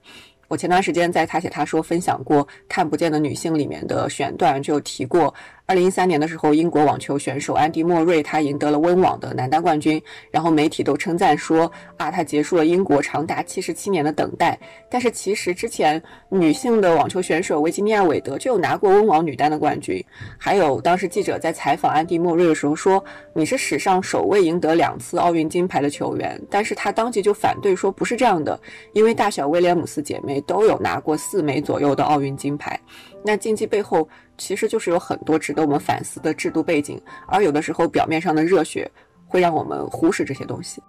[0.49, 5.35] 我前段时间在他写他说分享过《看不见的女性》里面的选段，就提过
[5.69, 14.57] 二零一三年的时候，英国网球选手安迪莫瑞他赢得了温网的男单冠军，然后媒体都称赞说啊，他结束了英国长达七十七年的等待。
[14.89, 20.03] 但是其实之前女性的网球选手维吉尼亚韦德就有拿过温网女单的冠军。
[20.39, 23.05] 还有当时记者在采访安迪莫瑞的时候说，
[23.35, 28.57] 你是史上首位赢得两次奥运金牌的球员，但是他当即就反对说不是这样的，
[28.93, 32.81] 因为大小威廉姆斯姐妹都有拿过四枚左右的奥运金牌。
[33.25, 38.91] 那竞技背后其实就是有很多值得我们反思的制度背景，而有的时候表面上的热血
[39.27, 40.83] 会让我们忽视这些东西。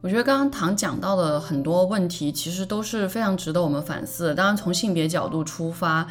[0.00, 4.34] 我觉得刚刚唐讲到的很多问题，其实都是非常值得我们反思的。
[4.34, 6.04] 当然，从性别角度出发，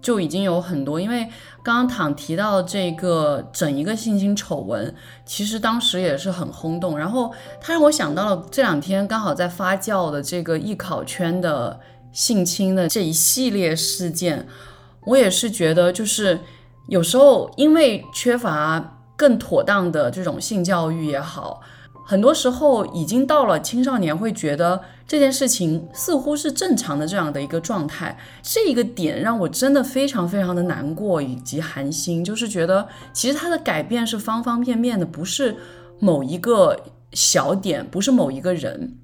[0.00, 1.00] 就已经有很多。
[1.00, 1.24] 因为
[1.62, 4.94] 刚刚唐提到这个整一个性侵丑闻，
[5.26, 6.96] 其实当时也是很轰动。
[6.96, 11.80] 然后他让我想到了这两天刚好在发酵的这个艺考圈的
[12.12, 14.46] 性侵的这一系列事件。
[15.06, 16.40] 我也是觉得，就是
[16.88, 21.60] 有时候因为缺乏更妥当的这种性教育也好，
[22.06, 28.18] 很多时候已经到了青少年会觉得这件事情似乎是正常的这样的一个状态。
[28.42, 35.54] 这一个点让我真的非常非常的难过以及寒心，就是觉得其实它的改变是方方面面的，不是
[35.98, 36.78] 某一个
[37.12, 38.98] 小点，不是某一个人。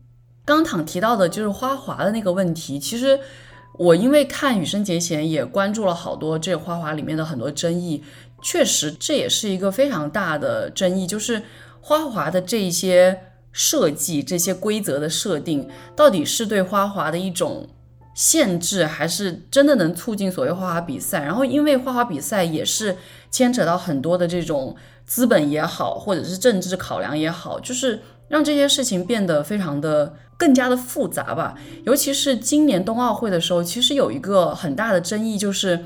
[0.44, 3.20] 刚躺提到的就是花滑的那个问题，其实。
[3.78, 8.02] 我因为看《羽生结弦》，也关注了好多这花滑里面的很多争议。
[8.42, 11.42] 确实，这也是一个非常大的争议，就是
[11.80, 13.20] 花滑的这些
[13.52, 17.68] 设计、这些规则的设定，到底是对花滑的一种
[18.14, 21.22] 限制，还是真的能促进所谓花滑比赛？
[21.22, 22.96] 然后，因为花滑比赛也是
[23.30, 24.76] 牵扯到很多的这种
[25.06, 30.14] 资本也好，或者是政治考量也好，就是让这些事情变得非常的。
[30.40, 31.54] 更加的复杂吧，
[31.84, 35.84] 尤其是今年冬奥会的时候，其实有一个很大的争议，就是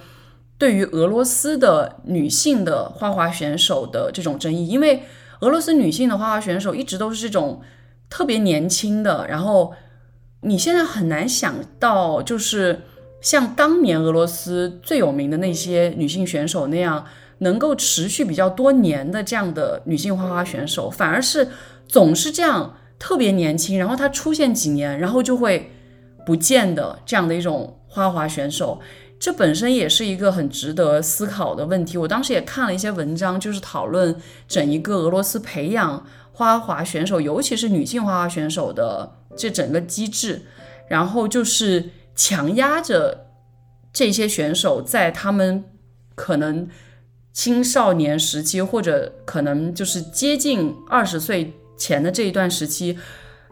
[0.57, 5.03] 对于俄罗斯的女性的花滑选手的这种争议，因为
[5.41, 7.61] 俄罗斯女性的花滑选手一直都是这种
[8.09, 9.75] 特别年轻的，然后
[10.43, 12.83] 你现在很难想到，就是
[13.21, 17.05] 像当年俄罗斯最有名的那些女性选手那样，
[17.39, 21.49] 能够持续比较多年的这样的女性花滑选手，反而是
[21.89, 22.77] 总是这样。
[23.05, 25.71] 特别年轻，然后他出现几年，然后就会
[26.25, 28.81] 不见的这样的一种花滑选手，
[29.21, 31.99] 这本身也是一个很值得思考的问题。
[31.99, 34.17] 我当时也看了一些文章，就是讨论
[34.49, 40.41] 整一个俄罗斯培养花滑选手，尤其是女性花滑选手的这整个机制，
[40.89, 43.27] 然后就是强压着
[43.93, 45.63] 这些选手在他们
[46.15, 46.67] 可能
[47.35, 51.53] 青少年时期，或者可能就是接近二十岁。
[51.85, 52.99] 前的这一段时期，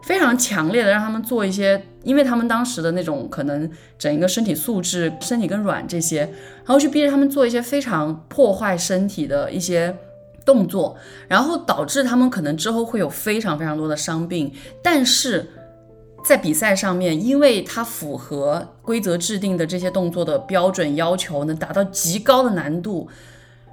[0.01, 6.21] 非常强烈的让他们做一些，因为他们当时的那种可能整一个身体素质、身体更软这些，
[6.65, 9.95] 然后去逼着他们做一些非常破坏身体的一些
[10.43, 10.97] 动作，
[11.27, 14.51] 然后导致他们可能之后会有非常非常多的伤病。
[14.81, 15.47] 但是
[16.25, 23.07] 在比赛上面，因为它符合规则制定的这些动作的标准要求，能达到极高的难度，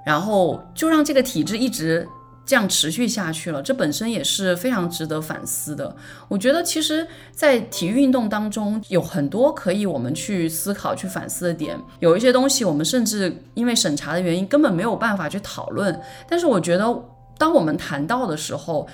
[0.04, 2.06] 然后就让这个体制一直。
[2.50, 5.94] 这样持续下去了，这本身也是非常值得反思的。
[6.26, 11.78] 我觉得，其实，在体育运动当中，有很多可以我们去思考、去反思的点。
[12.00, 15.96] 有一些东西，我们甚至因为审查的原因，根本没有办法去讨论。
[16.28, 16.92] 但是，我觉得，
[17.38, 18.88] 当我们谈到的时候，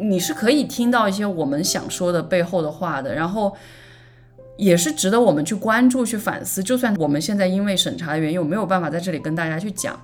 [0.00, 3.14] 你是可以听到一些我们想说的背后的话的。
[3.14, 3.56] 然后，
[4.56, 6.60] 也是值得我们去关注、去反思。
[6.64, 9.96] 就算我们现在因为审查的原因，我没有办法在这里跟大家去讲。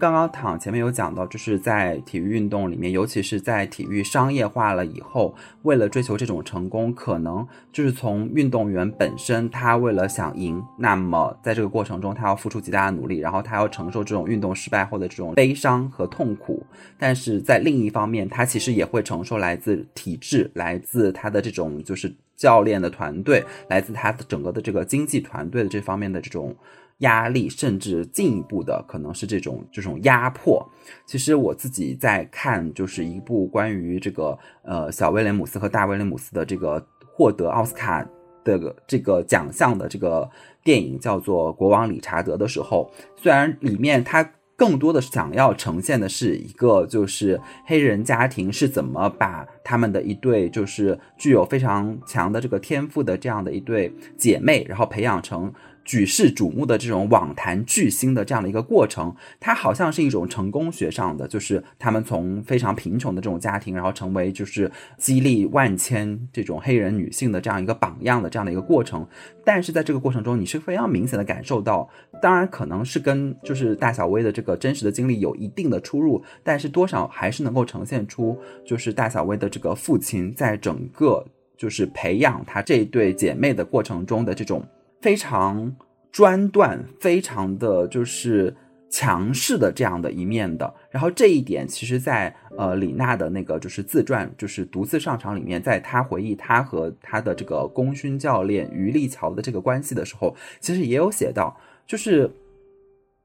[0.00, 16.64] 刚刚躺前面有讲到，就是在体育运动里面，尤其是在体育商业化了以后，为了追求这种成功，可能就是从运动员本身，他为了想赢，那么在这个过程中，他要付出极大的努力，然后他要承受这种运动失败后的这种悲伤和痛苦。
[16.98, 26.56] 但是在另一方面，他其实也会承受来自体制、来自他的这种就是教练的团队、来自他的整个的这个经济团队的这方面的这种。
[27.00, 30.66] 压力，甚至进一步的可能是这种这种压迫。
[31.04, 38.02] 其实我自己在看，就是一部关于这个呃小威廉姆斯和大威廉姆斯的这个获得奥斯卡
[38.42, 40.28] 的这个奖项的这个
[40.64, 44.28] 电影，叫做《国王理查德》的时候，虽然里面他。
[44.60, 55.50] 更多的想要呈现的是一个，就是黑人家庭是怎么把他们的一对，就是具有非常强的这个天赋的这样的一对姐妹，然后培养成
[55.84, 69.06] 举世瞩目的这种网坛巨星的这样的一个过程，它好像是一种成功学上的，就是他们从非常贫穷的这种家庭，然后成为就是激励万千这种黑人女性的这样一个榜样的这样的一个过程。
[69.44, 71.88] 但是在这个过程中，你是非常明显的感受到，
[72.22, 81.26] 当然可能是跟就是大小薇的这个真实的经历有一定的出入，但是多少还是能够呈现出，就是大小薇的这个父亲在整个
[81.56, 84.62] 就是培养她这对姐妹的过程中的这种。
[85.00, 85.74] 非常
[86.12, 88.54] 专断，非常的就是
[88.88, 90.72] 强势的这样的一面的。
[90.90, 101.56] 然后这一点，其实，在呃李娜的那个就是自传，就是独自上场里面，在她回忆她和她的这个功勋教练于立桥的这个关系的时候，其实也有写到，
[101.86, 102.30] 就是。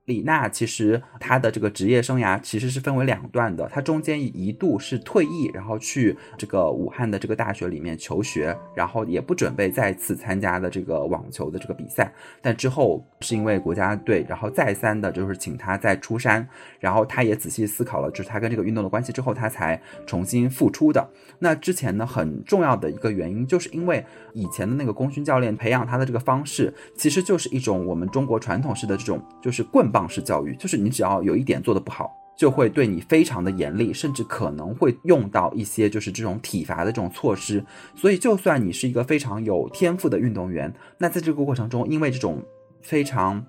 [0.06, 16.48] 李娜其实她的这个职业生涯其实是分为两段的，她中间一度是退役，然后去这个武汉的这个大学里面求学，然后也不准备再次参加的这个网球的这个比赛，但之后是因为国家队，然后再三的就是请他再出山，
[16.80, 21.09] 然后他也仔细思考了，就是他跟这个运动的关系之后，他才重新复出的。
[21.40, 29.92] 那之前呢，很重要的一个原因，就是因为以前的那个功勋教练培养他的这个方式，其实就是一种我们中国传统式的这种就是棍。
[29.95, 37.64] 棒式教育就是你只要有一点做的不好，就会对你非常的严厉，甚至可能会用到一些就是这种体罚的这种措施。
[37.95, 42.43] 所以，就算你是一个非常有天赋的运动员，那在这个过程中，因为这种
[42.82, 43.41] 非常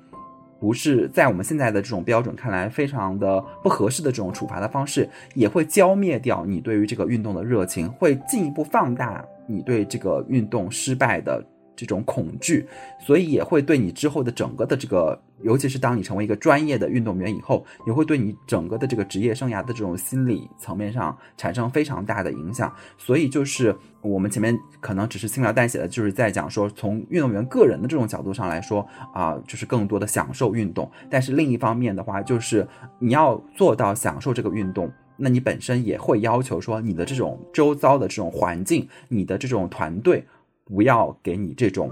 [0.61, 11.45] 不是在我们现在的这种标准看来非常的不合适的这种处罚的方式，也会浇灭掉你对于这个运动的热情，会进一步放大你对这个运动失败的。
[11.77, 12.67] 这种恐惧，
[12.99, 22.73] 所以也会对你之后的整个的这个，尤其是当你成为一个专业的运动员以后，也会对你整个的这个职业生涯的这种心理层面上产生非常大的影响。
[22.97, 30.91] 所以就是我们前面可能只是轻描淡写的，就是在讲说从运动员个人的这种角度上来说啊，就是更多的享受运动。
[31.11, 32.67] 但是另一方面的话，就是
[32.99, 40.25] 你要做到享受这个运动，那你本身也会要求说你的这种周遭的这种环境，你的这种团队。
[40.67, 41.91] 不要给你这种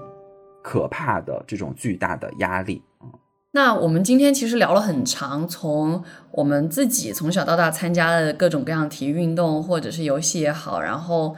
[0.63, 2.83] 可怕的、这种巨大的压力
[3.53, 11.37] 那我们今天其实聊了很长，从我们自己从小到大参加的各种各样体育运动，或者是游戏也好，然后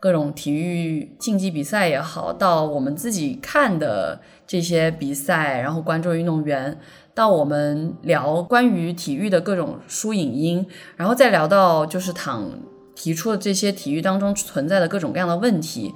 [0.00, 6.80] 各种体育竞技比赛也好，到我们自己看的这些比赛，然后关注运动员，
[7.14, 12.50] 到我们聊关于体育的各种书影音，然后再聊到就是躺
[12.94, 15.94] 提出的这些体育当中存在的各种各样的问题。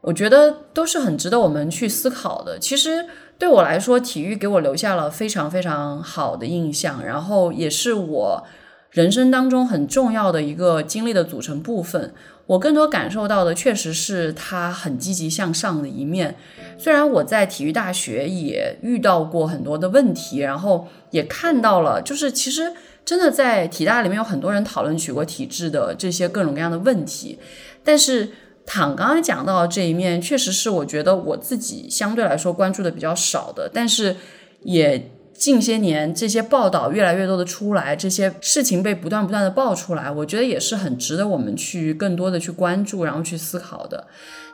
[0.00, 2.58] 我觉得都是很值得我们去思考的。
[2.58, 3.04] 其实
[3.36, 8.44] 对我来说，体育给我留下了非常非常好的印象，然后也是我
[8.90, 12.14] 人生当中很重要的一个经历的组成部分。
[12.46, 16.36] 我更多感受到的，确实是他很积极向上的一面。
[16.78, 22.72] 虽然我在体育大学也遇到过很多的问题，然后也看到了，就是其实
[23.04, 27.40] 真的在体大里面有很多人讨论举国体制的这些各种各样的问题，
[27.82, 28.30] 但是。
[28.68, 34.14] 躺刚刚讲到的这一面，确实是我觉得我自己相对来说关注的比较少的，但是
[34.60, 44.06] 也近些年这些报道越来越多的出来，这些事情被不断不断的爆出来，我觉得也是很值得我们去更多的去关注，然后去思考的。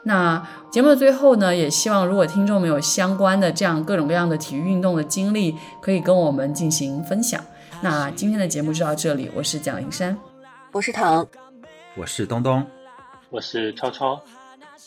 [0.04, 7.42] 那节目的最后呢，也希望如果听众们有相关的这样各种各样的体育运动的经历，可以跟我们进行分享。
[7.80, 10.16] 那今天的节目就到这里，我是蒋灵山，
[10.72, 11.26] 我是唐，
[11.96, 12.64] 我是东东。
[13.34, 14.22] 我是超超，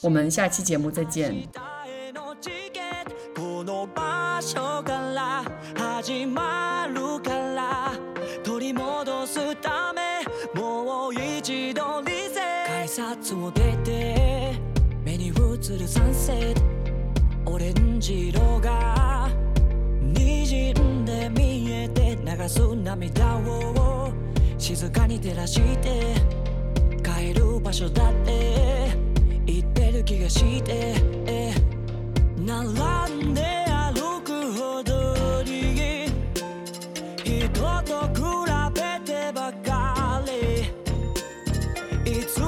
[0.02, 1.36] 我们下期节目再见。
[27.18, 28.92] 帰る場所だって。
[29.48, 30.94] 言ってる気がして。
[32.38, 36.12] 並んで歩くほどに。
[37.24, 38.22] 人と比
[38.76, 40.22] べてばか
[42.06, 42.12] り。
[42.20, 42.40] いつ